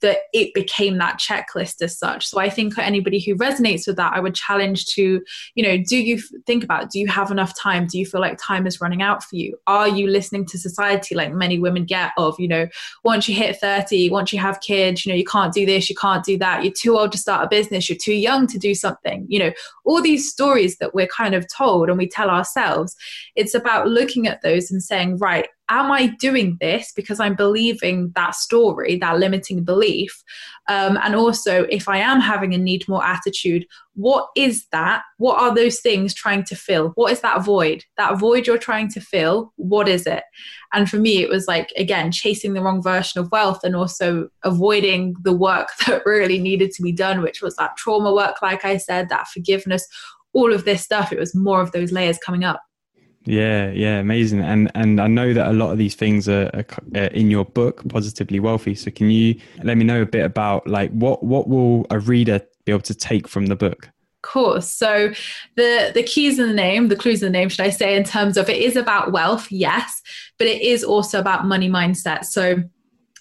that 0.04 0.18
it 0.34 0.52
became 0.52 0.98
that 0.98 1.18
checklist 1.18 1.80
as 1.80 1.98
such. 1.98 2.26
So 2.26 2.38
I 2.38 2.50
think 2.50 2.78
anybody 2.78 3.18
who 3.18 3.34
resonates 3.36 3.86
with 3.86 3.96
that, 3.96 4.12
I 4.12 4.20
would 4.20 4.34
challenge 4.34 4.84
to, 4.88 5.22
you 5.54 5.62
know, 5.62 5.82
do 5.88 5.96
you 5.96 6.20
think 6.46 6.62
about, 6.62 6.90
do 6.90 6.98
you 6.98 7.08
have 7.08 7.30
enough 7.30 7.58
time? 7.58 7.86
Do 7.86 7.98
you 7.98 8.04
feel 8.04 8.20
like 8.20 8.36
time 8.38 8.66
is 8.66 8.82
running 8.82 9.00
out 9.00 9.24
for 9.24 9.36
you? 9.36 9.56
Are 9.66 9.88
you 9.88 10.06
listening 10.06 10.44
to 10.46 10.58
society 10.58 11.14
like 11.14 11.32
many 11.32 11.58
women 11.58 11.86
get 11.86 12.12
of, 12.18 12.38
you 12.38 12.48
know, 12.48 12.68
once 13.02 13.30
you 13.30 13.34
hit 13.34 13.56
30, 13.56 14.10
once 14.10 14.30
you 14.30 14.38
have 14.38 14.60
kids, 14.60 15.06
you 15.06 15.12
know, 15.12 15.16
you 15.16 15.24
can't 15.24 15.54
do 15.54 15.64
this, 15.64 15.88
you 15.88 15.96
can't 15.96 16.22
do 16.22 16.36
that, 16.36 16.62
you're 16.62 16.72
too 16.72 16.98
old 16.98 17.12
to 17.12 17.18
start 17.18 17.46
a 17.46 17.48
business, 17.48 17.88
you're 17.88 17.96
too 17.96 18.12
young 18.12 18.46
to 18.48 18.58
do 18.58 18.74
something, 18.74 19.24
you 19.26 19.38
know, 19.38 19.52
all 19.86 20.02
these 20.02 20.30
stories 20.30 20.76
that 20.78 20.94
we're 20.94 21.06
kind 21.06 21.34
of 21.34 21.46
told 21.50 21.88
and 21.88 21.96
we 21.96 22.06
tell 22.06 22.28
ourselves. 22.28 22.94
It's 23.36 23.54
about 23.54 23.88
looking 23.88 24.26
at 24.26 24.42
those 24.42 24.70
and 24.70 24.82
saying, 24.82 25.16
right, 25.16 25.48
am 25.68 25.90
I 25.90 26.08
doing 26.18 26.56
this 26.60 26.92
because 26.94 27.20
I'm 27.20 27.34
believing 27.34 28.12
that 28.14 28.34
story, 28.34 28.98
that 28.98 29.18
limiting 29.18 29.64
belief? 29.64 30.22
Um, 30.68 30.98
and 31.02 31.14
also, 31.14 31.64
if 31.64 31.88
I 31.88 31.98
am 31.98 32.20
having 32.20 32.54
a 32.54 32.58
need 32.58 32.86
more 32.88 33.04
attitude, 33.04 33.66
what 33.94 34.28
is 34.36 34.66
that? 34.72 35.02
What 35.18 35.40
are 35.40 35.54
those 35.54 35.80
things 35.80 36.14
trying 36.14 36.44
to 36.44 36.56
fill? 36.56 36.90
What 36.96 37.12
is 37.12 37.20
that 37.20 37.44
void? 37.44 37.84
That 37.96 38.18
void 38.18 38.46
you're 38.46 38.58
trying 38.58 38.88
to 38.90 39.00
fill, 39.00 39.52
what 39.56 39.88
is 39.88 40.06
it? 40.06 40.24
And 40.72 40.90
for 40.90 40.96
me, 40.96 41.22
it 41.22 41.28
was 41.28 41.46
like, 41.46 41.72
again, 41.76 42.10
chasing 42.10 42.52
the 42.52 42.62
wrong 42.62 42.82
version 42.82 43.20
of 43.20 43.30
wealth 43.30 43.62
and 43.62 43.76
also 43.76 44.28
avoiding 44.42 45.14
the 45.22 45.32
work 45.32 45.68
that 45.86 46.04
really 46.04 46.38
needed 46.38 46.72
to 46.72 46.82
be 46.82 46.92
done, 46.92 47.22
which 47.22 47.42
was 47.42 47.56
that 47.56 47.76
trauma 47.76 48.12
work, 48.12 48.42
like 48.42 48.64
I 48.64 48.76
said, 48.76 49.08
that 49.08 49.28
forgiveness, 49.28 49.86
all 50.32 50.52
of 50.52 50.64
this 50.64 50.82
stuff. 50.82 51.12
It 51.12 51.18
was 51.18 51.34
more 51.34 51.60
of 51.60 51.72
those 51.72 51.92
layers 51.92 52.18
coming 52.18 52.44
up. 52.44 52.60
Yeah, 53.26 53.70
yeah, 53.70 53.98
amazing. 54.00 54.40
And 54.40 54.70
and 54.74 55.00
I 55.00 55.06
know 55.06 55.32
that 55.32 55.48
a 55.48 55.52
lot 55.52 55.70
of 55.72 55.78
these 55.78 55.94
things 55.94 56.28
are, 56.28 56.50
are, 56.52 56.66
uh, 56.94 57.08
in 57.12 57.30
your 57.30 57.44
book, 57.44 57.86
Positively 57.88 58.38
Wealthy. 58.38 58.74
So 58.74 58.90
can 58.90 59.10
you 59.10 59.40
let 59.62 59.76
me 59.76 59.84
know 59.84 60.02
a 60.02 60.06
bit 60.06 60.24
about 60.24 60.66
like 60.66 60.90
what 60.90 61.22
what 61.22 61.48
will 61.48 61.86
a 61.90 61.98
reader 61.98 62.40
be 62.64 62.72
able 62.72 62.82
to 62.82 62.94
take 62.94 63.26
from 63.26 63.46
the 63.46 63.56
book? 63.56 63.88
Of 64.22 64.30
course. 64.30 64.68
So 64.68 65.12
the 65.56 65.90
the 65.94 66.02
keys 66.02 66.38
in 66.38 66.48
the 66.48 66.54
name, 66.54 66.88
the 66.88 66.96
clues 66.96 67.22
in 67.22 67.32
the 67.32 67.38
name, 67.38 67.48
should 67.48 67.64
I 67.64 67.70
say, 67.70 67.96
in 67.96 68.04
terms 68.04 68.36
of 68.36 68.50
it 68.50 68.58
is 68.58 68.76
about 68.76 69.12
wealth, 69.12 69.50
yes, 69.50 70.02
but 70.38 70.46
it 70.46 70.60
is 70.60 70.84
also 70.84 71.18
about 71.18 71.46
money 71.46 71.70
mindset. 71.70 72.24
So 72.24 72.62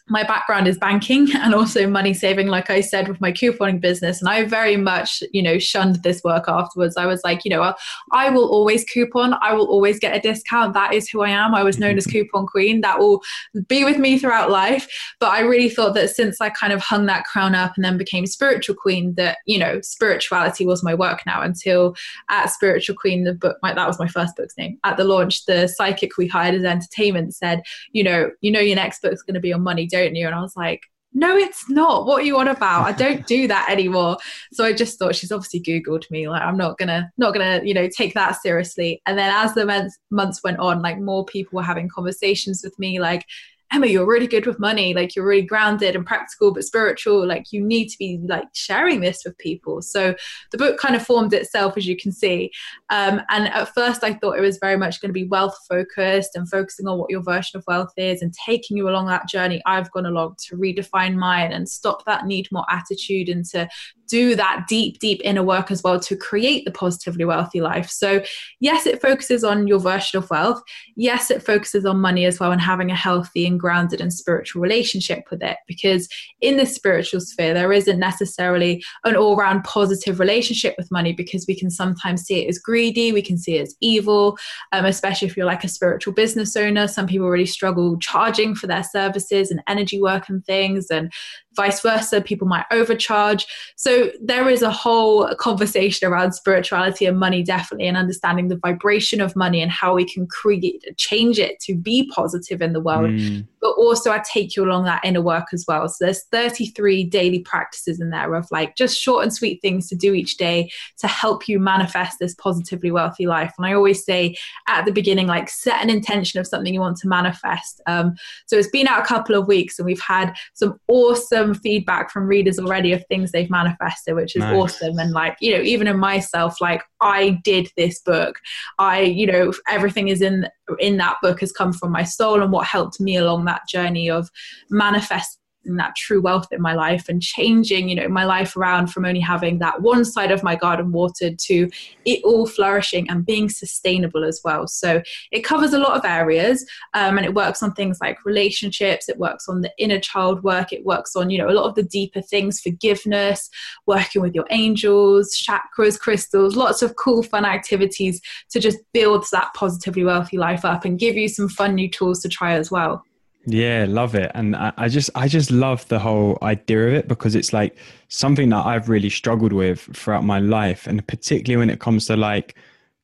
my 0.09 0.23
background 0.23 0.67
is 0.67 0.77
banking 0.77 1.27
and 1.35 1.55
also 1.55 1.87
money 1.87 2.13
saving 2.13 2.47
like 2.47 2.69
i 2.69 2.81
said 2.81 3.07
with 3.07 3.21
my 3.21 3.31
couponing 3.31 3.79
business. 3.79 4.19
And 4.19 4.29
i 4.29 4.43
very 4.43 4.77
much 4.77 5.23
you 5.31 5.41
know 5.41 5.57
shunned 5.59 6.03
this 6.03 6.21
work 6.23 6.45
afterwards. 6.47 6.97
I 6.97 7.05
was 7.05 7.21
like 7.23 7.45
you 7.45 7.49
know 7.49 7.73
i 8.11 8.29
will 8.29 8.49
always 8.49 8.83
coupon. 8.85 9.35
I 9.41 9.53
will 9.53 9.67
always 9.67 9.99
get 9.99 10.15
a 10.15 10.19
discount. 10.19 10.73
That 10.73 10.93
is 10.93 11.09
who 11.09 11.21
i 11.21 11.29
am. 11.29 11.55
I 11.55 11.63
was 11.63 11.79
known 11.79 11.97
as 11.97 12.05
mm-hmm. 12.05 12.23
coupon 12.23 12.47
queen. 12.47 12.81
That 12.81 12.99
will 12.99 13.21
be 13.67 13.83
with 13.83 13.97
me 13.97 14.17
throughout 14.17 14.51
life. 14.51 14.87
But 15.19 15.31
i 15.31 15.39
really 15.39 15.69
thought 15.69 15.93
that 15.93 16.09
since 16.09 16.41
i 16.41 16.49
kind 16.49 16.73
of 16.73 16.81
hung 16.81 17.05
that 17.05 17.25
crown 17.25 17.55
up 17.55 17.73
and 17.75 17.85
then 17.85 17.97
became 17.97 18.25
spiritual 18.25 18.75
queen 18.75 19.13
that 19.15 19.37
you 19.45 19.57
know 19.57 19.79
spirituality 19.81 20.65
was 20.65 20.83
my 20.83 20.93
work 20.93 21.21
now 21.25 21.41
until 21.41 21.95
at 22.29 22.47
spiritual 22.47 22.95
queen 22.95 23.23
the 23.23 23.33
book 23.33 23.57
my, 23.61 23.73
that 23.73 23.87
was 23.87 23.99
my 23.99 24.07
first 24.07 24.35
book's 24.35 24.57
name 24.57 24.77
at 24.83 24.97
the 24.97 25.03
launch 25.03 25.45
the 25.45 25.67
psychic 25.67 26.17
we 26.17 26.27
hired 26.27 26.55
as 26.55 26.63
entertainment 26.63 27.33
said 27.33 27.61
you 27.91 28.03
know 28.03 28.29
you 28.41 28.51
know 28.51 28.59
your 28.59 28.75
next 28.75 29.01
book's 29.01 29.21
going 29.21 29.33
to 29.33 29.39
be 29.39 29.53
on 29.53 29.61
money 29.61 29.87
don't 29.93 30.15
you? 30.15 30.25
And 30.25 30.35
I 30.35 30.41
was 30.41 30.57
like, 30.57 30.81
no, 31.13 31.37
it's 31.37 31.69
not. 31.69 32.07
What 32.07 32.23
are 32.23 32.25
you 32.25 32.37
on 32.39 32.47
about? 32.47 32.85
I 32.85 32.91
don't 32.91 33.25
do 33.27 33.47
that 33.47 33.69
anymore. 33.69 34.17
So 34.51 34.65
I 34.65 34.73
just 34.73 34.97
thought 34.97 35.15
she's 35.15 35.31
obviously 35.31 35.61
Googled 35.61 36.09
me. 36.09 36.27
Like 36.27 36.41
I'm 36.41 36.57
not 36.57 36.77
gonna, 36.79 37.11
not 37.17 37.33
gonna, 37.33 37.61
you 37.63 37.75
know, 37.75 37.87
take 37.87 38.15
that 38.15 38.41
seriously. 38.41 38.99
And 39.05 39.17
then 39.17 39.31
as 39.31 39.53
the 39.53 39.65
months 39.65 39.97
months 40.09 40.43
went 40.43 40.57
on, 40.57 40.81
like 40.81 40.99
more 40.99 41.23
people 41.25 41.57
were 41.57 41.63
having 41.63 41.87
conversations 41.87 42.61
with 42.63 42.77
me, 42.79 42.99
like, 42.99 43.25
Emma, 43.71 43.87
you're 43.87 44.05
really 44.05 44.27
good 44.27 44.45
with 44.45 44.59
money. 44.59 44.93
Like 44.93 45.15
you're 45.15 45.25
really 45.25 45.45
grounded 45.45 45.95
and 45.95 46.05
practical, 46.05 46.53
but 46.53 46.63
spiritual. 46.63 47.25
Like 47.25 47.51
you 47.51 47.63
need 47.63 47.87
to 47.89 47.97
be 47.97 48.19
like 48.27 48.47
sharing 48.53 49.01
this 49.01 49.23
with 49.25 49.37
people. 49.37 49.81
So 49.81 50.15
the 50.51 50.57
book 50.57 50.77
kind 50.77 50.95
of 50.95 51.05
formed 51.05 51.33
itself, 51.33 51.77
as 51.77 51.87
you 51.87 51.97
can 51.97 52.11
see. 52.11 52.51
Um, 52.89 53.21
and 53.29 53.47
at 53.47 53.73
first, 53.73 54.03
I 54.03 54.13
thought 54.13 54.37
it 54.37 54.41
was 54.41 54.59
very 54.59 54.77
much 54.77 55.01
going 55.01 55.09
to 55.09 55.13
be 55.13 55.27
wealth 55.27 55.57
focused 55.67 56.35
and 56.35 56.49
focusing 56.49 56.87
on 56.87 56.99
what 56.99 57.09
your 57.09 57.23
version 57.23 57.57
of 57.57 57.63
wealth 57.67 57.93
is 57.97 58.21
and 58.21 58.33
taking 58.45 58.77
you 58.77 58.89
along 58.89 59.07
that 59.07 59.27
journey 59.27 59.61
I've 59.65 59.91
gone 59.91 60.05
along 60.05 60.35
to 60.47 60.57
redefine 60.57 61.15
mine 61.15 61.51
and 61.51 61.67
stop 61.67 62.05
that 62.05 62.25
need 62.25 62.47
more 62.51 62.65
attitude 62.69 63.29
and 63.29 63.45
to 63.45 63.67
do 64.07 64.35
that 64.35 64.65
deep, 64.67 64.99
deep 64.99 65.21
inner 65.23 65.41
work 65.41 65.71
as 65.71 65.81
well 65.81 65.99
to 65.99 66.15
create 66.15 66.65
the 66.65 66.71
positively 66.71 67.25
wealthy 67.25 67.61
life. 67.61 67.89
So, 67.89 68.21
yes, 68.59 68.85
it 68.85 69.01
focuses 69.01 69.43
on 69.43 69.65
your 69.65 69.79
version 69.79 70.19
of 70.19 70.29
wealth. 70.29 70.61
Yes, 70.95 71.31
it 71.31 71.41
focuses 71.41 71.85
on 71.85 71.97
money 71.97 72.25
as 72.25 72.39
well 72.39 72.51
and 72.51 72.61
having 72.61 72.91
a 72.91 72.95
healthy 72.95 73.47
and 73.47 73.59
grounded 73.63 74.01
and 74.01 74.11
spiritual 74.11 74.61
relationship 74.61 75.23
with 75.31 75.41
it. 75.41 75.55
Because 75.69 76.09
in 76.41 76.57
the 76.57 76.65
spiritual 76.65 77.21
sphere, 77.21 77.53
there 77.53 77.71
isn't 77.71 77.97
necessarily 77.97 78.83
an 79.05 79.15
all 79.15 79.37
round 79.37 79.63
positive 79.63 80.19
relationship 80.19 80.75
with 80.77 80.91
money 80.91 81.13
because 81.13 81.45
we 81.47 81.57
can 81.57 81.71
sometimes 81.71 82.23
see 82.23 82.43
it 82.43 82.49
as 82.49 82.59
greedy, 82.59 83.13
we 83.13 83.21
can 83.21 83.37
see 83.37 83.55
it 83.55 83.61
as 83.61 83.75
evil, 83.79 84.37
um, 84.73 84.83
especially 84.83 85.29
if 85.29 85.37
you're 85.37 85.45
like 85.45 85.63
a 85.63 85.69
spiritual 85.69 86.13
business 86.13 86.57
owner. 86.57 86.89
Some 86.89 87.07
people 87.07 87.29
really 87.29 87.45
struggle 87.45 87.97
charging 87.99 88.53
for 88.53 88.67
their 88.67 88.83
services 88.83 89.49
and 89.49 89.63
energy 89.69 90.01
work 90.01 90.27
and 90.27 90.45
things. 90.45 90.91
And 90.91 91.09
vice 91.55 91.81
versa 91.81 92.21
people 92.21 92.47
might 92.47 92.65
overcharge 92.71 93.45
so 93.75 94.11
there 94.21 94.49
is 94.49 94.61
a 94.61 94.71
whole 94.71 95.33
conversation 95.35 96.07
around 96.07 96.33
spirituality 96.33 97.05
and 97.05 97.19
money 97.19 97.43
definitely 97.43 97.87
and 97.87 97.97
understanding 97.97 98.47
the 98.47 98.57
vibration 98.57 99.21
of 99.21 99.35
money 99.35 99.61
and 99.61 99.71
how 99.71 99.93
we 99.93 100.05
can 100.05 100.27
create 100.27 100.83
change 100.97 101.39
it 101.39 101.59
to 101.59 101.75
be 101.75 102.09
positive 102.13 102.61
in 102.61 102.73
the 102.73 102.79
world 102.79 103.09
mm. 103.09 103.45
But 103.63 103.71
also 103.71 104.11
i 104.11 104.21
take 104.31 104.55
you 104.55 104.63
along 104.63 104.83
that 104.83 105.03
inner 105.03 105.21
work 105.21 105.47
as 105.53 105.65
well 105.67 105.89
so 105.89 106.05
there's 106.05 106.25
33 106.25 107.03
daily 107.05 107.39
practices 107.39 107.99
in 107.99 108.11
there 108.11 108.35
of 108.35 108.47
like 108.51 108.75
just 108.75 108.95
short 108.95 109.23
and 109.23 109.33
sweet 109.33 109.59
things 109.63 109.89
to 109.89 109.95
do 109.95 110.13
each 110.13 110.37
day 110.37 110.69
to 110.99 111.07
help 111.07 111.47
you 111.47 111.59
manifest 111.59 112.17
this 112.19 112.35
positively 112.35 112.91
wealthy 112.91 113.25
life 113.25 113.53
and 113.57 113.65
i 113.65 113.73
always 113.73 114.05
say 114.05 114.35
at 114.67 114.85
the 114.85 114.91
beginning 114.91 115.25
like 115.25 115.49
set 115.49 115.81
an 115.81 115.89
intention 115.89 116.39
of 116.39 116.45
something 116.45 116.73
you 116.73 116.79
want 116.79 116.97
to 116.97 117.07
manifest 117.07 117.81
um, 117.87 118.13
so 118.45 118.57
it's 118.57 118.69
been 118.69 118.87
out 118.87 119.01
a 119.01 119.05
couple 119.05 119.35
of 119.35 119.47
weeks 119.47 119.79
and 119.79 119.85
we've 119.85 119.99
had 120.01 120.33
some 120.53 120.79
awesome 120.87 121.55
feedback 121.55 122.11
from 122.11 122.27
readers 122.27 122.59
already 122.59 122.91
of 122.91 123.05
things 123.07 123.31
they've 123.31 123.49
manifested, 123.49 124.15
which 124.15 124.35
is 124.35 124.41
nice. 124.41 124.55
awesome. 124.55 124.99
And 124.99 125.11
like, 125.11 125.37
you 125.39 125.55
know, 125.55 125.63
even 125.63 125.87
in 125.87 125.97
myself, 125.97 126.59
like 126.61 126.83
I 127.01 127.41
did 127.43 127.69
this 127.77 127.99
book. 128.01 128.39
I, 128.79 129.01
you 129.01 129.27
know, 129.27 129.53
everything 129.67 130.07
is 130.07 130.21
in 130.21 130.47
in 130.79 130.97
that 130.97 131.17
book 131.21 131.41
has 131.41 131.51
come 131.51 131.73
from 131.73 131.91
my 131.91 132.03
soul 132.03 132.41
and 132.41 132.51
what 132.51 132.65
helped 132.65 132.99
me 132.99 133.17
along 133.17 133.43
that 133.45 133.52
journey 133.67 134.09
of 134.09 134.29
manifesting 134.69 135.39
that 135.65 135.95
true 135.95 136.21
wealth 136.21 136.47
in 136.51 136.61
my 136.61 136.73
life 136.73 137.07
and 137.07 137.21
changing 137.21 137.87
you 137.87 137.95
know 137.95 138.07
my 138.07 138.25
life 138.25 138.55
around 138.57 138.87
from 138.87 139.05
only 139.05 139.19
having 139.19 139.59
that 139.59 139.81
one 139.81 140.03
side 140.03 140.31
of 140.31 140.43
my 140.43 140.55
garden 140.55 140.91
watered 140.91 141.39
to 141.39 141.69
it 142.05 142.21
all 142.23 142.45
flourishing 142.45 143.09
and 143.09 143.25
being 143.25 143.49
sustainable 143.49 144.23
as 144.23 144.41
well. 144.43 144.67
So 144.67 145.01
it 145.31 145.41
covers 145.41 145.73
a 145.73 145.79
lot 145.79 145.97
of 145.97 146.05
areas 146.05 146.65
um, 146.93 147.17
and 147.17 147.25
it 147.25 147.33
works 147.33 147.63
on 147.63 147.73
things 147.73 147.99
like 148.01 148.25
relationships 148.25 149.07
it 149.07 149.17
works 149.17 149.47
on 149.47 149.61
the 149.61 149.71
inner 149.77 149.99
child 149.99 150.43
work 150.43 150.73
it 150.73 150.85
works 150.85 151.15
on 151.15 151.29
you 151.29 151.37
know 151.37 151.49
a 151.49 151.51
lot 151.51 151.67
of 151.67 151.75
the 151.75 151.83
deeper 151.83 152.21
things 152.21 152.59
forgiveness 152.59 153.49
working 153.87 154.21
with 154.21 154.35
your 154.35 154.45
angels 154.49 155.35
chakras 155.35 155.99
crystals 155.99 156.55
lots 156.55 156.81
of 156.81 156.95
cool 156.95 157.23
fun 157.23 157.45
activities 157.45 158.21
to 158.49 158.59
just 158.59 158.79
build 158.93 159.25
that 159.31 159.53
positively 159.53 160.03
wealthy 160.03 160.37
life 160.37 160.65
up 160.65 160.85
and 160.85 160.99
give 160.99 161.15
you 161.15 161.27
some 161.27 161.47
fun 161.47 161.75
new 161.75 161.89
tools 161.89 162.21
to 162.21 162.29
try 162.29 162.53
as 162.53 162.69
well 162.69 163.03
yeah, 163.45 163.85
love 163.87 164.15
it. 164.15 164.31
And 164.33 164.55
I, 164.55 164.71
I, 164.77 164.87
just 164.87 165.09
I 165.15 165.27
just 165.27 165.51
love 165.51 165.87
the 165.89 165.99
whole 165.99 166.37
idea 166.41 166.87
of 166.87 166.93
it 166.93 167.07
because 167.07 167.35
it's 167.35 167.51
like 167.51 167.77
something 168.07 168.49
that 168.49 168.65
I've 168.65 168.87
really 168.87 169.09
struggled 169.09 169.51
with 169.51 169.81
throughout 169.95 170.23
my 170.23 170.39
life. 170.39 170.87
And 170.87 171.05
particularly 171.07 171.57
when 171.57 171.69
it 171.69 171.79
comes 171.79 172.05
to 172.07 172.15
like 172.15 172.55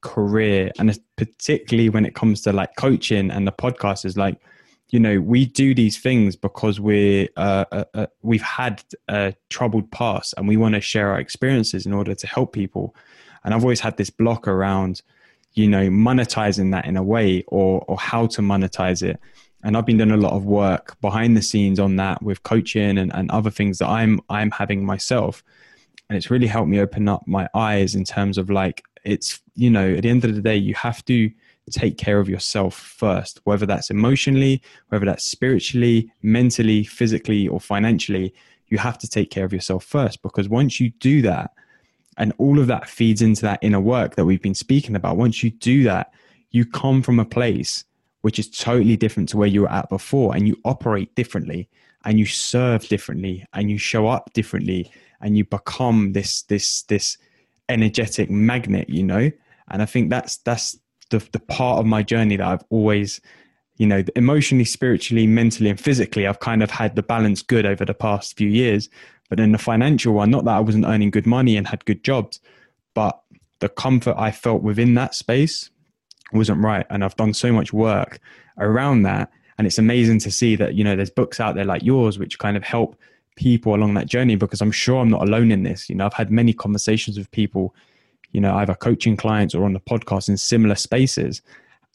career 0.02 0.72
and 0.80 0.98
particularly 1.18 1.90
when 1.90 2.06
it 2.06 2.16
comes 2.16 2.42
to 2.42 2.54
like 2.54 2.76
coaching 2.78 3.30
and 3.32 3.46
the 3.46 3.52
podcast 3.52 4.06
is 4.06 4.16
like, 4.16 4.40
you 4.92 5.00
know, 5.00 5.20
we 5.20 5.46
do 5.46 5.76
these 5.76 6.00
things 6.00 6.38
because 6.38 6.80
we're 6.80 7.28
uh, 7.36 7.66
uh, 7.72 7.84
uh, 7.94 8.08
we've 8.22 8.42
had 8.42 8.82
a 9.10 9.34
troubled 9.50 9.92
past 9.92 10.34
and 10.38 10.48
we 10.48 10.56
want 10.56 10.74
to 10.76 10.82
share 10.82 11.12
our 11.12 11.20
experiences 11.20 11.86
in 11.86 11.92
order 11.92 12.16
to 12.16 12.28
help 12.28 12.54
people. 12.54 12.96
And 13.44 13.54
I've 13.54 13.64
always 13.64 13.82
had 13.82 13.98
this 13.98 14.10
block 14.10 14.48
around, 14.48 15.02
you 15.54 15.68
know, 15.68 15.90
monetizing 15.90 16.72
that 16.72 16.86
in 16.86 16.96
a 16.96 17.04
way 17.04 17.44
or 17.48 17.84
or 17.90 17.98
how 17.98 18.28
to 18.28 18.42
monetize 18.42 19.04
it 19.04 19.20
and 19.64 19.76
I've 19.76 19.86
been 19.86 19.98
doing 19.98 20.12
a 20.12 20.18
lot 20.18 20.34
of 20.34 20.46
work 20.46 21.00
behind 21.02 21.36
the 21.36 21.42
scenes 21.42 21.80
on 21.80 21.98
that 21.98 22.24
with 22.24 22.44
coaching 22.44 22.98
and, 22.98 23.14
and 23.14 23.30
other 23.32 23.50
things 23.50 23.80
that 23.80 23.90
I'm 23.90 24.22
I'm 24.30 24.52
having 24.52 24.86
myself. 24.86 25.44
And 26.10 26.18
it's 26.18 26.32
really 26.32 26.48
helped 26.48 26.70
me 26.70 26.80
open 26.80 27.08
up 27.08 27.28
my 27.28 27.48
eyes 27.54 27.94
in 27.94 28.04
terms 28.04 28.38
of 28.38 28.50
like 28.50 28.84
it's 29.04 29.42
you 29.56 29.70
know, 29.70 29.96
at 29.96 30.04
the 30.04 30.10
end 30.10 30.24
of 30.26 30.36
the 30.36 30.42
day 30.42 30.56
you 30.56 30.74
have 30.76 31.04
to 31.06 31.32
take 31.72 31.98
care 31.98 32.20
of 32.20 32.28
yourself 32.28 32.76
first, 32.76 33.40
whether 33.44 33.66
that's 33.66 33.92
emotionally, 33.92 34.62
whether 34.88 35.06
that's 35.06 35.24
spiritually, 35.24 36.12
mentally, 36.24 36.84
physically, 36.84 37.48
or 37.48 37.60
financially, 37.60 38.34
you 38.70 38.78
have 38.80 38.98
to 38.98 39.08
take 39.08 39.30
care 39.30 39.46
of 39.46 39.54
yourself 39.54 39.84
first 39.84 40.22
because 40.24 40.50
once 40.50 40.80
you 40.80 40.90
do 41.00 41.22
that, 41.22 41.52
and 42.18 42.34
all 42.38 42.60
of 42.60 42.68
that 42.68 42.90
feeds 42.90 43.22
into 43.22 43.42
that 43.44 43.60
inner 43.62 43.80
work 43.80 44.16
that 44.16 44.26
we've 44.26 44.42
been 44.42 44.56
speaking 44.56 44.96
about, 44.96 45.16
once 45.16 45.42
you 45.42 45.52
do 45.52 45.84
that, 45.84 46.12
you 46.52 46.66
come 46.66 47.02
from 47.02 47.20
a 47.20 47.26
place 47.26 47.86
which 48.22 48.40
is 48.40 48.50
totally 48.50 48.98
different 48.98 49.30
to 49.30 49.38
where 49.38 49.48
you 49.48 49.62
were 49.62 49.72
at 49.72 49.90
before 49.90 50.36
and 50.36 50.48
you 50.48 50.56
operate 50.66 51.14
differently 51.16 51.70
and 52.06 52.20
you 52.20 52.26
serve 52.26 52.88
differently 52.88 53.46
and 53.54 53.70
you 53.70 53.78
show 53.78 54.08
up 54.08 54.32
differently 54.34 54.92
and 55.22 55.38
you 55.38 55.46
become 55.46 56.14
this 56.14 56.44
this 56.44 56.84
this 56.84 57.18
energetic 57.68 58.30
magnet 58.30 58.90
you 58.90 59.04
know? 59.04 59.32
And 59.72 59.82
i 59.82 59.86
think 59.86 60.10
that's 60.10 60.38
that's 60.38 60.78
the, 61.10 61.26
the 61.32 61.40
part 61.40 61.80
of 61.80 61.86
my 61.86 62.04
journey 62.04 62.36
that 62.38 62.48
i've 62.48 62.64
always 62.70 63.20
you 63.78 63.88
know 63.88 64.04
emotionally 64.16 64.66
spiritually 64.66 65.26
mentally 65.28 65.70
and 65.70 65.80
physically 65.80 66.28
i've 66.28 66.40
kind 66.40 66.62
of 66.64 66.70
had 66.70 66.96
the 66.96 67.04
balance 67.04 67.42
good 67.42 67.66
over 67.66 67.86
the 67.86 67.94
past 67.94 68.38
few 68.38 68.50
years. 68.50 68.90
But 69.30 69.40
in 69.40 69.52
the 69.52 69.60
financial 69.60 70.14
one 70.16 70.32
not 70.32 70.46
that 70.46 70.56
i 70.56 70.60
wasn't 70.60 70.86
earning 70.86 71.12
good 71.12 71.28
money 71.28 71.56
and 71.56 71.68
had 71.68 71.86
good 71.86 72.04
jobs 72.04 72.40
but 72.96 73.22
the 73.60 73.70
comfort 73.70 74.16
i 74.18 74.32
felt 74.32 74.64
within 74.64 74.96
that 74.96 75.14
space 75.14 75.70
wasn't 76.34 76.64
right 76.64 76.86
and 76.90 77.04
i've 77.04 77.16
done 77.16 77.34
so 77.34 77.52
much 77.52 77.74
work 77.74 78.20
around 78.60 79.04
that. 79.04 79.32
And 79.58 79.68
it's 79.68 79.78
amazing 79.78 80.20
to 80.20 80.32
see 80.32 80.56
that 80.56 80.76
you 80.76 80.84
know 80.84 80.96
there's 80.96 81.10
books 81.10 81.40
out 81.40 81.56
there 81.56 81.66
like 81.66 81.84
yours 81.84 82.18
which 82.18 82.40
kind 82.40 82.56
of 82.56 82.64
help 82.64 82.96
people 83.36 83.76
along 83.76 83.94
that 83.94 84.06
journey 84.06 84.36
because 84.36 84.62
i'm 84.62 84.72
sure 84.72 85.00
i'm 85.00 85.10
not 85.10 85.28
alone 85.28 85.52
in 85.52 85.64
this. 85.64 85.90
You 85.90 85.96
know 85.96 86.06
i've 86.06 86.14
had 86.14 86.32
many 86.32 86.54
conversations 86.54 87.18
with 87.18 87.30
people 87.32 87.76
you 88.32 88.40
know 88.40 88.56
either 88.56 88.76
coaching 88.76 89.18
clients 89.18 89.54
or 89.56 89.66
on 89.66 89.74
the 89.74 89.80
podcast 89.80 90.30
in 90.30 90.38
similar 90.38 90.76
spaces. 90.76 91.42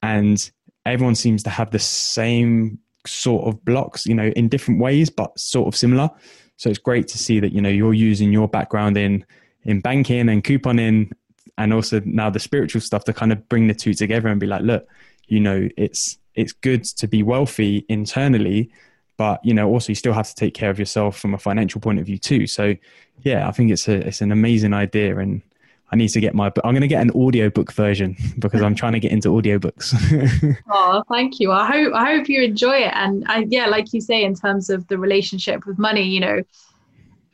And 0.03 0.51
everyone 0.85 1.15
seems 1.15 1.43
to 1.45 1.51
have 1.51 1.71
the 1.71 1.79
same 1.79 2.79
sort 3.07 3.47
of 3.47 3.65
blocks 3.65 4.05
you 4.05 4.15
know 4.15 4.29
in 4.37 4.49
different 4.49 4.81
ways 4.81 5.09
but 5.11 5.39
sort 5.39 5.69
of 5.69 5.77
similar. 5.77 6.11
So 6.57 6.71
it's 6.71 6.79
great 6.79 7.09
to 7.09 7.19
see 7.19 7.41
that 7.41 7.53
you 7.53 7.63
know 7.63 7.71
you're 7.71 7.95
using 7.95 8.33
your 8.33 8.49
background 8.49 8.99
in 8.99 9.25
in 9.63 9.81
banking 9.81 10.29
and 10.29 10.45
couponing 10.45 11.13
and 11.59 11.73
also 11.73 12.01
now 12.05 12.31
the 12.31 12.41
spiritual 12.41 12.81
stuff 12.81 13.05
to 13.05 13.13
kind 13.13 13.33
of 13.33 13.49
bring 13.49 13.69
the 13.69 13.75
two 13.75 13.95
together 13.95 14.29
and 14.29 14.41
be 14.41 14.47
like, 14.47 14.63
look, 14.63 14.89
you 15.27 15.41
know, 15.41 15.69
it's 15.77 16.19
it's 16.35 16.53
good 16.53 16.85
to 16.85 17.07
be 17.07 17.23
wealthy 17.23 17.85
internally, 17.89 18.71
but 19.17 19.45
you 19.45 19.55
know, 19.55 19.69
also 19.69 19.91
you 19.91 19.95
still 19.95 20.13
have 20.13 20.29
to 20.29 20.35
take 20.35 20.55
care 20.55 20.71
of 20.71 20.79
yourself 20.79 21.19
from 21.19 21.35
a 21.35 21.39
financial 21.39 21.81
point 21.81 21.99
of 21.99 22.07
view 22.07 22.19
too. 22.19 22.47
So, 22.47 22.75
yeah, 23.23 23.49
I 23.49 23.53
think 23.53 23.71
it's 23.71 23.89
a 23.89 24.07
it's 24.07 24.21
an 24.21 24.33
amazing 24.33 24.75
idea, 24.75 25.19
and 25.19 25.43
I 25.93 25.97
need 25.97 26.09
to 26.09 26.21
get 26.21 26.35
my. 26.35 26.51
but 26.51 26.67
I'm 26.67 26.73
going 26.73 26.83
to 26.83 26.89
get 26.89 27.03
an 27.03 27.13
audiobook 27.13 27.73
version 27.73 28.17
because 28.39 28.63
I'm 28.63 28.75
trying 28.75 28.95
to 28.95 29.01
get 29.01 29.13
into 29.13 29.29
audiobooks. 29.29 30.57
oh, 30.69 31.05
thank 31.09 31.39
you. 31.39 31.53
I 31.53 31.67
hope 31.67 31.95
I 31.95 32.17
hope 32.17 32.29
you 32.29 32.43
enjoy 32.43 32.79
it. 32.79 32.93
And 32.95 33.25
I, 33.29 33.47
yeah, 33.49 33.67
like 33.67 33.93
you 33.93 34.01
say, 34.01 34.25
in 34.25 34.35
terms 34.35 34.71
of 34.71 34.87
the 34.89 34.99
relationship 34.99 35.67
with 35.67 35.79
money, 35.79 36.03
you 36.03 36.21
know, 36.21 36.43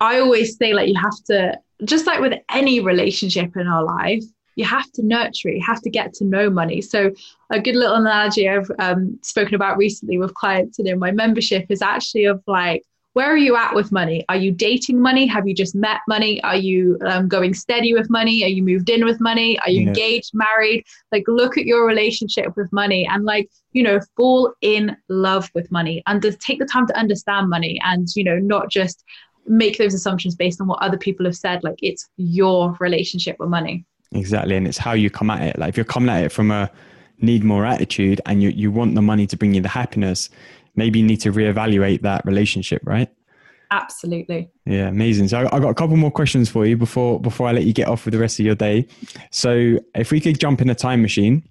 I 0.01 0.18
always 0.18 0.57
say 0.57 0.72
like 0.72 0.88
you 0.88 0.98
have 1.01 1.16
to 1.26 1.59
just 1.84 2.07
like 2.07 2.20
with 2.20 2.34
any 2.51 2.80
relationship 2.80 3.57
in 3.57 3.66
our 3.66 3.84
life, 3.84 4.24
you 4.57 4.64
have 4.64 4.90
to 4.92 5.03
nurture 5.05 5.48
it. 5.48 5.57
You 5.57 5.64
have 5.64 5.80
to 5.82 5.90
get 5.90 6.12
to 6.14 6.24
know 6.24 6.51
money. 6.51 6.80
So 6.80 7.12
a 7.51 7.61
good 7.61 7.76
little 7.76 7.96
analogy 7.96 8.48
I've 8.48 8.70
um, 8.78 9.18
spoken 9.22 9.55
about 9.55 9.78
recently 9.78 10.18
with 10.18 10.34
clients 10.34 10.78
and 10.78 10.88
in 10.88 10.98
my 10.98 11.11
membership 11.11 11.66
is 11.70 11.82
actually 11.82 12.24
of 12.24 12.42
like 12.46 12.82
where 13.14 13.26
are 13.26 13.36
you 13.36 13.57
at 13.57 13.74
with 13.74 13.90
money? 13.90 14.24
Are 14.28 14.36
you 14.36 14.53
dating 14.53 15.01
money? 15.01 15.26
Have 15.26 15.48
you 15.48 15.55
just 15.55 15.74
met 15.74 15.98
money? 16.07 16.40
Are 16.44 16.57
you 16.57 16.96
um, 17.05 17.26
going 17.26 17.55
steady 17.55 17.92
with 17.92 18.09
money? 18.09 18.44
Are 18.44 18.48
you 18.48 18.62
moved 18.62 18.88
in 18.88 19.05
with 19.05 19.20
money? 19.20 19.59
Are 19.61 19.70
you 19.70 19.82
yeah. 19.82 19.88
engaged, 19.88 20.30
married? 20.32 20.84
Like, 21.11 21.24
look 21.26 21.59
at 21.59 21.64
your 21.64 21.84
relationship 21.86 22.57
with 22.57 22.72
money 22.72 23.09
and, 23.11 23.24
like, 23.24 23.51
you 23.72 23.82
know, 23.82 23.98
fall 24.16 24.53
in 24.61 24.96
love 25.09 25.51
with 25.55 25.70
money 25.72 26.05
and 26.07 26.22
just 26.22 26.40
take 26.40 26.61
the 26.61 26.66
time 26.66 26.86
to 26.86 26.96
understand 26.96 27.51
money 27.51 27.80
and, 27.84 28.07
you 28.14 28.22
know, 28.22 28.38
not 28.38 28.70
just 28.70 29.05
make 29.47 29.78
those 29.78 29.95
assumptions 29.95 30.36
based 30.36 30.61
on 30.61 30.66
what 30.66 30.80
other 30.82 30.99
people 30.99 31.26
have 31.26 31.36
said. 31.36 31.64
Like, 31.64 31.78
it's 31.82 32.09
your 32.16 32.76
relationship 32.80 33.36
with 33.38 33.49
money. 33.49 33.84
Exactly. 34.12 34.57
And 34.57 34.66
it's 34.66 34.78
how 34.78 34.93
you 34.93 35.11
come 35.11 35.30
at 35.30 35.43
it. 35.43 35.59
Like, 35.59 35.70
if 35.70 35.76
you're 35.76 35.84
coming 35.84 36.11
at 36.11 36.24
it 36.24 36.32
from 36.32 36.51
a 36.51 36.70
need 37.18 37.45
more 37.45 37.64
attitude 37.64 38.20
and 38.26 38.43
you, 38.43 38.51
you 38.51 38.70
want 38.70 38.95
the 38.95 39.03
money 39.03 39.26
to 39.26 39.36
bring 39.36 39.55
you 39.55 39.61
the 39.61 39.68
happiness, 39.68 40.30
maybe 40.74 40.99
you 41.01 41.07
need 41.07 41.20
to 41.20 41.32
reevaluate 41.32 42.03
that 42.03 42.24
relationship, 42.24 42.82
right? 42.84 43.09
Absolutely. 43.72 44.51
Yeah, 44.66 44.88
amazing. 44.88 45.28
So 45.28 45.49
I've 45.53 45.62
got 45.62 45.68
a 45.68 45.74
couple 45.74 45.97
more 45.97 46.11
questions 46.11 46.49
for 46.51 46.66
you 46.66 46.76
before 46.76 47.20
before 47.20 47.47
I 47.47 47.53
let 47.53 47.64
you 47.64 47.72
get 47.72 47.86
off 47.86 48.05
with 48.05 48.12
the 48.12 48.18
rest 48.18 48.41
of 48.41 48.47
your 48.47 48.57
day. 48.57 48.88
So 49.30 49.78
if 49.95 50.11
we 50.11 50.20
could 50.20 50.41
jump 50.41 50.61
in 50.61 50.68
a 50.70 50.74
time 50.74 51.03
machine 51.03 51.49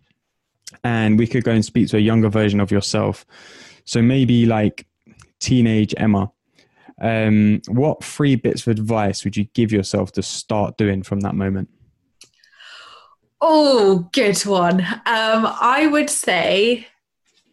and 0.83 1.17
we 1.17 1.27
could 1.27 1.45
go 1.45 1.51
and 1.51 1.63
speak 1.63 1.87
to 1.89 1.97
a 1.97 2.01
younger 2.01 2.27
version 2.27 2.59
of 2.59 2.71
yourself, 2.71 3.25
so 3.85 4.01
maybe 4.01 4.45
like 4.45 4.85
teenage 5.39 5.93
Emma, 5.95 6.29
um, 7.01 7.61
what 7.67 8.03
three 8.03 8.35
bits 8.35 8.65
of 8.65 8.71
advice 8.71 9.23
would 9.23 9.37
you 9.37 9.45
give 9.53 9.71
yourself 9.71 10.11
to 10.13 10.21
start 10.21 10.77
doing 10.77 11.03
from 11.03 11.21
that 11.21 11.35
moment? 11.35 11.69
Oh, 13.41 14.09
good 14.11 14.39
one. 14.41 14.81
Um, 14.81 15.47
I 15.61 15.87
would 15.89 16.09
say 16.09 16.87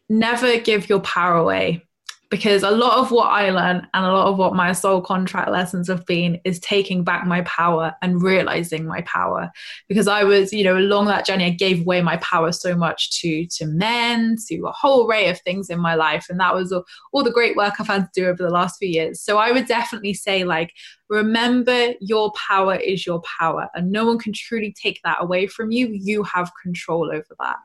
never 0.08 0.58
give 0.58 0.88
your 0.88 1.00
power 1.00 1.36
away 1.36 1.85
because 2.28 2.64
a 2.64 2.70
lot 2.70 2.98
of 2.98 3.12
what 3.12 3.28
I 3.28 3.50
learned 3.50 3.86
and 3.94 4.04
a 4.04 4.12
lot 4.12 4.26
of 4.26 4.36
what 4.36 4.54
my 4.54 4.72
soul 4.72 5.00
contract 5.00 5.50
lessons 5.50 5.86
have 5.88 6.04
been 6.06 6.40
is 6.44 6.58
taking 6.58 7.04
back 7.04 7.24
my 7.26 7.42
power 7.42 7.94
and 8.02 8.20
realizing 8.20 8.84
my 8.84 9.02
power. 9.02 9.50
Because 9.88 10.08
I 10.08 10.24
was, 10.24 10.52
you 10.52 10.64
know, 10.64 10.76
along 10.76 11.06
that 11.06 11.24
journey, 11.24 11.44
I 11.44 11.50
gave 11.50 11.82
away 11.82 12.02
my 12.02 12.16
power 12.16 12.50
so 12.50 12.74
much 12.74 13.20
to 13.20 13.46
to 13.46 13.66
men, 13.66 14.36
to 14.48 14.66
a 14.66 14.72
whole 14.72 15.08
array 15.08 15.28
of 15.28 15.40
things 15.40 15.70
in 15.70 15.78
my 15.78 15.94
life, 15.94 16.26
and 16.28 16.40
that 16.40 16.54
was 16.54 16.72
all, 16.72 16.84
all 17.12 17.22
the 17.22 17.30
great 17.30 17.56
work 17.56 17.74
I've 17.78 17.86
had 17.86 18.02
to 18.12 18.20
do 18.20 18.26
over 18.26 18.42
the 18.42 18.50
last 18.50 18.78
few 18.78 18.88
years. 18.88 19.20
So 19.20 19.38
I 19.38 19.52
would 19.52 19.66
definitely 19.66 20.14
say, 20.14 20.44
like, 20.44 20.72
remember 21.08 21.92
your 22.00 22.32
power 22.32 22.74
is 22.74 23.06
your 23.06 23.22
power, 23.38 23.68
and 23.74 23.92
no 23.92 24.04
one 24.04 24.18
can 24.18 24.32
truly 24.32 24.74
take 24.80 25.00
that 25.04 25.18
away 25.20 25.46
from 25.46 25.70
you. 25.70 25.88
You 25.92 26.24
have 26.24 26.50
control 26.62 27.10
over 27.12 27.36
that. 27.38 27.56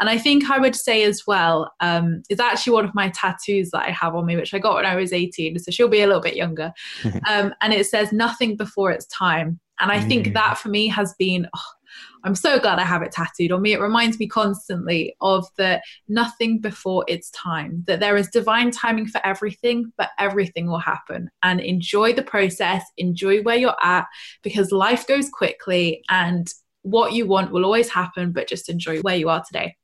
And 0.00 0.08
I 0.08 0.18
think 0.18 0.50
I 0.50 0.58
would 0.58 0.74
say 0.74 1.04
as 1.04 1.26
well, 1.26 1.70
um, 1.80 2.22
is 2.30 2.40
actually 2.40 2.72
one 2.72 2.86
of 2.86 2.94
my 2.94 3.10
tattoos 3.10 3.70
that 3.70 3.86
I 3.86 3.90
have 3.90 4.14
on 4.14 4.26
me, 4.26 4.36
which 4.36 4.54
I 4.54 4.58
got 4.58 4.76
when 4.76 4.86
I 4.86 4.96
was 4.96 5.12
18. 5.12 5.58
So 5.58 5.70
she'll 5.70 5.88
be 5.88 6.00
a 6.00 6.06
little 6.06 6.22
bit 6.22 6.36
younger. 6.36 6.72
um, 7.28 7.54
and 7.60 7.72
it 7.72 7.86
says, 7.86 8.12
nothing 8.12 8.56
before 8.56 8.90
it's 8.90 9.06
time. 9.06 9.60
And 9.78 9.92
I 9.92 10.00
think 10.00 10.28
mm. 10.28 10.34
that 10.34 10.58
for 10.58 10.68
me 10.68 10.88
has 10.88 11.14
been, 11.18 11.46
oh, 11.54 11.62
I'm 12.24 12.34
so 12.34 12.58
glad 12.58 12.78
I 12.78 12.84
have 12.84 13.02
it 13.02 13.12
tattooed 13.12 13.52
on 13.52 13.62
me. 13.62 13.72
It 13.72 13.80
reminds 13.80 14.18
me 14.18 14.26
constantly 14.26 15.14
of 15.20 15.46
the 15.56 15.82
nothing 16.08 16.60
before 16.60 17.04
it's 17.08 17.30
time, 17.30 17.82
that 17.86 18.00
there 18.00 18.16
is 18.16 18.28
divine 18.28 18.70
timing 18.70 19.06
for 19.06 19.20
everything, 19.24 19.92
but 19.96 20.10
everything 20.18 20.66
will 20.66 20.78
happen. 20.78 21.30
And 21.42 21.60
enjoy 21.60 22.12
the 22.12 22.22
process, 22.22 22.84
enjoy 22.96 23.42
where 23.42 23.56
you're 23.56 23.76
at, 23.82 24.06
because 24.42 24.70
life 24.70 25.06
goes 25.06 25.28
quickly 25.30 26.02
and 26.10 26.52
what 26.82 27.12
you 27.12 27.26
want 27.26 27.52
will 27.52 27.64
always 27.64 27.88
happen, 27.88 28.32
but 28.32 28.48
just 28.48 28.68
enjoy 28.68 29.00
where 29.00 29.16
you 29.16 29.28
are 29.28 29.42
today. 29.46 29.76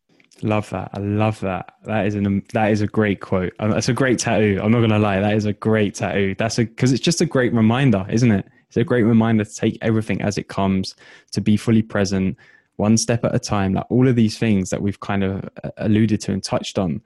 Love 0.43 0.69
that. 0.71 0.91
I 0.93 0.99
love 0.99 1.41
that. 1.41 1.75
That 1.85 2.07
is 2.07 2.15
an 2.15 2.43
that 2.53 2.71
is 2.71 2.83
a 2.83 2.87
great 2.87 3.21
quote. 3.21 3.55
Um, 3.59 3.71
that's 3.71 3.89
a 3.89 3.95
great 3.95 4.19
tattoo. 4.19 4.61
I'm 4.63 4.71
not 4.71 4.81
gonna 4.81 4.99
lie. 4.99 5.21
That 5.21 5.35
is 5.35 5.47
a 5.47 5.55
great 5.55 5.95
tattoo. 5.95 6.35
That's 6.39 6.59
a 6.59 6.65
because 6.65 6.93
it's 6.93 7.03
just 7.03 7.23
a 7.23 7.27
great 7.27 7.55
reminder, 7.55 8.05
isn't 8.11 8.31
it? 8.31 8.47
It's 8.69 8.77
a 8.77 8.85
great 8.85 9.05
reminder 9.05 9.45
to 9.45 9.55
take 9.55 9.79
everything 9.81 10.21
as 10.21 10.37
it 10.37 10.49
comes, 10.49 10.95
to 11.33 11.41
be 11.41 11.57
fully 11.57 11.83
present, 11.83 12.37
one 12.77 12.99
step 12.99 13.25
at 13.25 13.35
a 13.35 13.39
time. 13.39 13.73
Like 13.73 13.87
all 13.89 14.07
of 14.07 14.17
these 14.17 14.37
things 14.37 14.69
that 14.71 14.83
we've 14.83 15.01
kind 15.01 15.25
of 15.25 15.49
uh, 15.65 15.71
alluded 15.79 16.21
to 16.23 16.33
and 16.33 16.43
touched 16.43 16.79
on. 16.79 17.01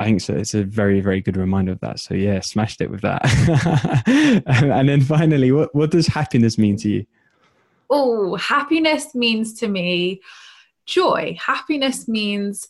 I 0.00 0.06
think 0.06 0.20
so. 0.20 0.34
It's 0.34 0.54
a 0.54 0.64
very, 0.64 1.00
very 1.00 1.20
good 1.20 1.36
reminder 1.36 1.70
of 1.72 1.80
that. 1.80 2.00
So 2.00 2.14
yeah, 2.14 2.40
smashed 2.40 2.80
it 2.80 2.90
with 2.90 3.02
that. 3.02 3.22
and 4.46 4.88
then 4.88 5.00
finally, 5.00 5.52
what 5.52 5.72
what 5.74 5.92
does 5.92 6.08
happiness 6.08 6.58
mean 6.58 6.76
to 6.78 6.88
you? 6.88 7.06
Oh, 7.88 8.34
happiness 8.34 9.14
means 9.14 9.52
to 9.60 9.68
me 9.68 10.20
joy. 10.86 11.36
Happiness 11.40 12.08
means 12.08 12.68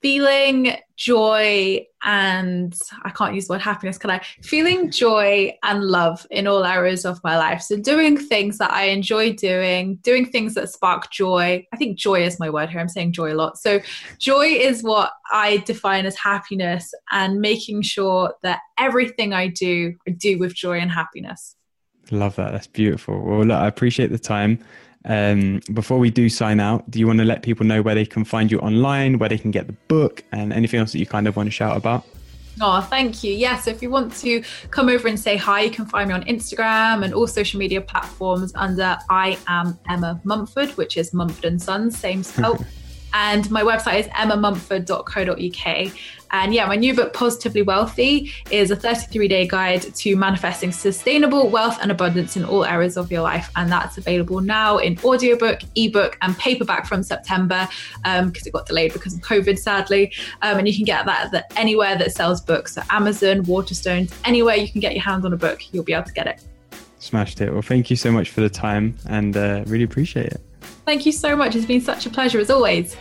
feeling 0.00 0.76
joy 0.96 1.84
and 2.04 2.78
I 3.02 3.10
can't 3.10 3.34
use 3.34 3.48
the 3.48 3.54
word 3.54 3.62
happiness, 3.62 3.98
can 3.98 4.10
I? 4.10 4.20
Feeling 4.42 4.90
joy 4.90 5.56
and 5.64 5.82
love 5.82 6.24
in 6.30 6.46
all 6.46 6.64
areas 6.64 7.04
of 7.04 7.20
my 7.24 7.36
life. 7.36 7.62
So, 7.62 7.76
doing 7.76 8.16
things 8.16 8.58
that 8.58 8.70
I 8.70 8.84
enjoy 8.84 9.32
doing, 9.32 9.96
doing 9.96 10.26
things 10.26 10.54
that 10.54 10.70
spark 10.70 11.10
joy. 11.10 11.66
I 11.72 11.76
think 11.76 11.98
joy 11.98 12.22
is 12.22 12.38
my 12.38 12.50
word 12.50 12.70
here. 12.70 12.80
I'm 12.80 12.88
saying 12.88 13.12
joy 13.12 13.32
a 13.32 13.34
lot. 13.34 13.58
So, 13.58 13.80
joy 14.18 14.46
is 14.46 14.82
what 14.82 15.12
I 15.32 15.58
define 15.58 16.06
as 16.06 16.16
happiness 16.16 16.92
and 17.10 17.40
making 17.40 17.82
sure 17.82 18.34
that 18.42 18.60
everything 18.78 19.32
I 19.32 19.48
do, 19.48 19.94
I 20.06 20.12
do 20.12 20.38
with 20.38 20.54
joy 20.54 20.78
and 20.78 20.90
happiness. 20.90 21.56
Love 22.10 22.36
that. 22.36 22.52
That's 22.52 22.66
beautiful. 22.66 23.20
Well, 23.20 23.44
look, 23.44 23.58
I 23.58 23.66
appreciate 23.66 24.10
the 24.10 24.18
time. 24.18 24.64
Um, 25.04 25.60
before 25.72 25.98
we 25.98 26.10
do 26.10 26.28
sign 26.28 26.60
out, 26.60 26.90
do 26.90 26.98
you 26.98 27.06
want 27.06 27.18
to 27.20 27.24
let 27.24 27.42
people 27.42 27.64
know 27.64 27.82
where 27.82 27.94
they 27.94 28.04
can 28.04 28.24
find 28.24 28.50
you 28.50 28.58
online, 28.58 29.18
where 29.18 29.28
they 29.28 29.38
can 29.38 29.50
get 29.50 29.66
the 29.66 29.72
book, 29.88 30.24
and 30.32 30.52
anything 30.52 30.80
else 30.80 30.92
that 30.92 30.98
you 30.98 31.06
kind 31.06 31.26
of 31.26 31.36
want 31.36 31.46
to 31.46 31.50
shout 31.50 31.76
about? 31.76 32.04
Oh, 32.60 32.80
thank 32.80 33.22
you. 33.22 33.32
Yes, 33.32 33.40
yeah, 33.40 33.56
so 33.60 33.70
if 33.70 33.82
you 33.82 33.90
want 33.90 34.14
to 34.16 34.42
come 34.70 34.88
over 34.88 35.06
and 35.06 35.18
say 35.18 35.36
hi, 35.36 35.62
you 35.62 35.70
can 35.70 35.86
find 35.86 36.08
me 36.08 36.14
on 36.14 36.24
Instagram 36.24 37.04
and 37.04 37.14
all 37.14 37.26
social 37.26 37.58
media 37.58 37.80
platforms 37.80 38.52
under 38.56 38.98
I 39.08 39.38
am 39.46 39.78
Emma 39.88 40.20
Mumford, 40.24 40.70
which 40.70 40.96
is 40.96 41.14
Mumford 41.14 41.44
and 41.44 41.62
Sons, 41.62 41.96
same 41.96 42.22
spell. 42.22 42.58
and 43.14 43.50
my 43.50 43.62
website 43.62 44.00
is 44.00 44.06
emmamumford.co.uk. 44.08 45.92
And 46.30 46.52
yeah, 46.52 46.66
my 46.66 46.76
new 46.76 46.94
book, 46.94 47.12
Positively 47.14 47.62
Wealthy, 47.62 48.32
is 48.50 48.70
a 48.70 48.76
33 48.76 49.28
day 49.28 49.46
guide 49.46 49.82
to 49.82 50.16
manifesting 50.16 50.72
sustainable 50.72 51.48
wealth 51.48 51.78
and 51.80 51.90
abundance 51.90 52.36
in 52.36 52.44
all 52.44 52.64
areas 52.64 52.96
of 52.96 53.10
your 53.10 53.22
life. 53.22 53.50
And 53.56 53.70
that's 53.70 53.98
available 53.98 54.40
now 54.40 54.78
in 54.78 54.98
audiobook, 55.02 55.60
ebook, 55.74 56.18
and 56.22 56.36
paperback 56.38 56.86
from 56.86 57.02
September 57.02 57.68
because 58.02 58.22
um, 58.22 58.32
it 58.34 58.52
got 58.52 58.66
delayed 58.66 58.92
because 58.92 59.14
of 59.14 59.20
COVID, 59.20 59.58
sadly. 59.58 60.12
Um, 60.42 60.58
and 60.58 60.68
you 60.68 60.74
can 60.74 60.84
get 60.84 61.06
that 61.06 61.44
anywhere 61.56 61.96
that 61.96 62.12
sells 62.12 62.40
books. 62.40 62.74
So 62.74 62.82
Amazon, 62.90 63.44
Waterstones, 63.44 64.12
anywhere 64.24 64.56
you 64.56 64.68
can 64.68 64.80
get 64.80 64.94
your 64.94 65.04
hands 65.04 65.24
on 65.24 65.32
a 65.32 65.36
book, 65.36 65.62
you'll 65.72 65.84
be 65.84 65.94
able 65.94 66.04
to 66.04 66.12
get 66.12 66.26
it. 66.26 66.42
Smashed 66.98 67.40
it. 67.40 67.52
Well, 67.52 67.62
thank 67.62 67.90
you 67.90 67.96
so 67.96 68.10
much 68.10 68.30
for 68.30 68.40
the 68.40 68.50
time 68.50 68.96
and 69.06 69.36
uh, 69.36 69.62
really 69.66 69.84
appreciate 69.84 70.26
it. 70.26 70.42
Thank 70.88 71.04
you 71.04 71.12
so 71.12 71.36
much. 71.36 71.54
It's 71.54 71.66
been 71.66 71.82
such 71.82 72.06
a 72.06 72.10
pleasure 72.10 72.40
as 72.40 72.48
always. 72.48 72.96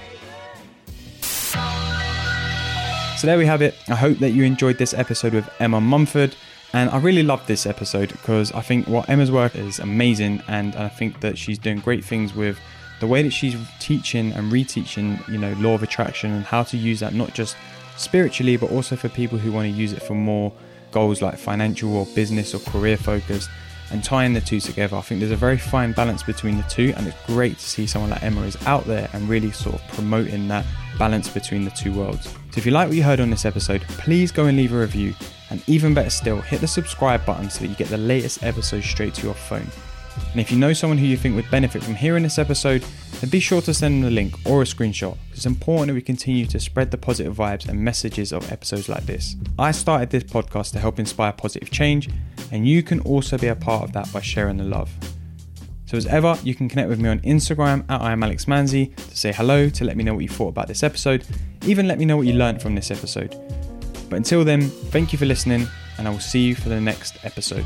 So 3.15 3.25
there 3.25 3.37
we 3.37 3.45
have 3.45 3.61
it. 3.61 3.75
I 3.87 3.95
hope 3.95 4.17
that 4.17 4.31
you 4.31 4.43
enjoyed 4.43 4.77
this 4.77 4.93
episode 4.93 5.33
with 5.33 5.49
Emma 5.61 5.79
Mumford. 5.79 6.35
And 6.73 6.89
I 6.89 6.97
really 6.97 7.23
love 7.23 7.47
this 7.47 7.65
episode 7.65 8.09
because 8.11 8.51
I 8.51 8.59
think 8.59 8.89
what 8.89 9.07
Emma's 9.07 9.31
work 9.31 9.55
is 9.55 9.79
amazing, 9.79 10.43
and 10.49 10.75
I 10.75 10.89
think 10.89 11.21
that 11.21 11.37
she's 11.37 11.57
doing 11.57 11.79
great 11.79 12.03
things 12.03 12.35
with 12.35 12.59
the 12.99 13.07
way 13.07 13.23
that 13.23 13.31
she's 13.31 13.55
teaching 13.79 14.33
and 14.33 14.51
reteaching, 14.51 15.25
you 15.29 15.37
know, 15.37 15.53
law 15.53 15.75
of 15.75 15.81
attraction 15.81 16.33
and 16.33 16.43
how 16.43 16.63
to 16.63 16.75
use 16.75 16.99
that 16.99 17.13
not 17.13 17.33
just 17.33 17.55
spiritually, 17.95 18.57
but 18.57 18.69
also 18.69 18.97
for 18.97 19.07
people 19.07 19.37
who 19.37 19.53
want 19.53 19.63
to 19.65 19.71
use 19.71 19.93
it 19.93 20.03
for 20.03 20.13
more 20.13 20.51
goals 20.91 21.21
like 21.21 21.37
financial 21.37 21.95
or 21.95 22.05
business 22.07 22.53
or 22.53 22.59
career 22.69 22.97
focused 22.97 23.49
and 23.91 24.03
tying 24.03 24.33
the 24.33 24.41
two 24.41 24.59
together. 24.59 24.97
I 24.97 25.01
think 25.01 25.19
there's 25.19 25.31
a 25.31 25.35
very 25.35 25.57
fine 25.57 25.91
balance 25.91 26.23
between 26.23 26.57
the 26.57 26.63
two, 26.63 26.93
and 26.97 27.07
it's 27.07 27.25
great 27.25 27.57
to 27.57 27.63
see 27.63 27.87
someone 27.87 28.11
like 28.11 28.23
Emma 28.23 28.41
is 28.41 28.57
out 28.67 28.85
there 28.85 29.09
and 29.13 29.27
really 29.29 29.51
sort 29.51 29.75
of 29.75 29.87
promoting 29.89 30.47
that 30.49 30.65
balance 30.97 31.29
between 31.29 31.63
the 31.63 31.71
two 31.71 31.93
worlds. 31.93 32.25
So 32.25 32.57
if 32.57 32.65
you 32.65 32.71
like 32.71 32.87
what 32.87 32.97
you 32.97 33.03
heard 33.03 33.19
on 33.19 33.29
this 33.29 33.45
episode, 33.45 33.81
please 33.81 34.31
go 34.31 34.45
and 34.45 34.57
leave 34.57 34.73
a 34.73 34.79
review, 34.79 35.13
and 35.49 35.63
even 35.67 35.93
better 35.93 36.09
still, 36.09 36.41
hit 36.41 36.61
the 36.61 36.67
subscribe 36.67 37.25
button 37.25 37.49
so 37.49 37.61
that 37.61 37.67
you 37.67 37.75
get 37.75 37.87
the 37.87 37.97
latest 37.97 38.43
episode 38.43 38.83
straight 38.83 39.13
to 39.15 39.23
your 39.23 39.35
phone. 39.35 39.67
And 40.31 40.41
if 40.41 40.51
you 40.51 40.57
know 40.57 40.73
someone 40.73 40.97
who 40.97 41.05
you 41.05 41.17
think 41.17 41.35
would 41.35 41.49
benefit 41.49 41.83
from 41.83 41.95
hearing 41.95 42.23
this 42.23 42.37
episode, 42.37 42.83
then 43.19 43.29
be 43.29 43.39
sure 43.39 43.61
to 43.61 43.73
send 43.73 44.03
them 44.03 44.11
a 44.11 44.13
link 44.13 44.35
or 44.45 44.61
a 44.61 44.65
screenshot. 44.65 45.17
It's 45.31 45.45
important 45.45 45.87
that 45.87 45.93
we 45.93 46.01
continue 46.01 46.45
to 46.47 46.59
spread 46.59 46.91
the 46.91 46.97
positive 46.97 47.35
vibes 47.35 47.67
and 47.67 47.79
messages 47.79 48.31
of 48.31 48.51
episodes 48.51 48.89
like 48.89 49.05
this. 49.05 49.35
I 49.57 49.71
started 49.71 50.09
this 50.09 50.23
podcast 50.23 50.71
to 50.73 50.79
help 50.79 50.99
inspire 50.99 51.31
positive 51.31 51.71
change, 51.71 52.09
and 52.51 52.67
you 52.67 52.83
can 52.83 52.99
also 53.01 53.37
be 53.37 53.47
a 53.47 53.55
part 53.55 53.83
of 53.83 53.93
that 53.93 54.11
by 54.11 54.21
sharing 54.21 54.57
the 54.57 54.63
love. 54.63 54.91
So, 55.87 55.95
as 55.95 56.05
ever, 56.05 56.37
you 56.43 56.53
can 56.53 56.67
connect 56.67 56.89
with 56.89 56.99
me 56.99 57.07
on 57.07 57.19
Instagram 57.21 57.85
at 57.89 58.01
I 58.01 58.11
am 58.11 58.21
Alex 58.21 58.45
Manzi 58.45 58.93
to 58.95 59.17
say 59.17 59.31
hello, 59.31 59.69
to 59.69 59.85
let 59.85 59.95
me 59.95 60.03
know 60.03 60.13
what 60.13 60.23
you 60.23 60.29
thought 60.29 60.49
about 60.49 60.67
this 60.67 60.83
episode, 60.83 61.25
even 61.65 61.87
let 61.87 61.97
me 61.97 62.05
know 62.05 62.17
what 62.17 62.27
you 62.27 62.33
learned 62.33 62.61
from 62.61 62.75
this 62.75 62.91
episode. 62.91 63.35
But 64.09 64.17
until 64.17 64.43
then, 64.43 64.61
thank 64.61 65.13
you 65.13 65.19
for 65.19 65.25
listening, 65.25 65.67
and 65.97 66.07
I 66.07 66.11
will 66.11 66.19
see 66.19 66.41
you 66.41 66.55
for 66.55 66.69
the 66.69 66.79
next 66.79 67.17
episode. 67.23 67.65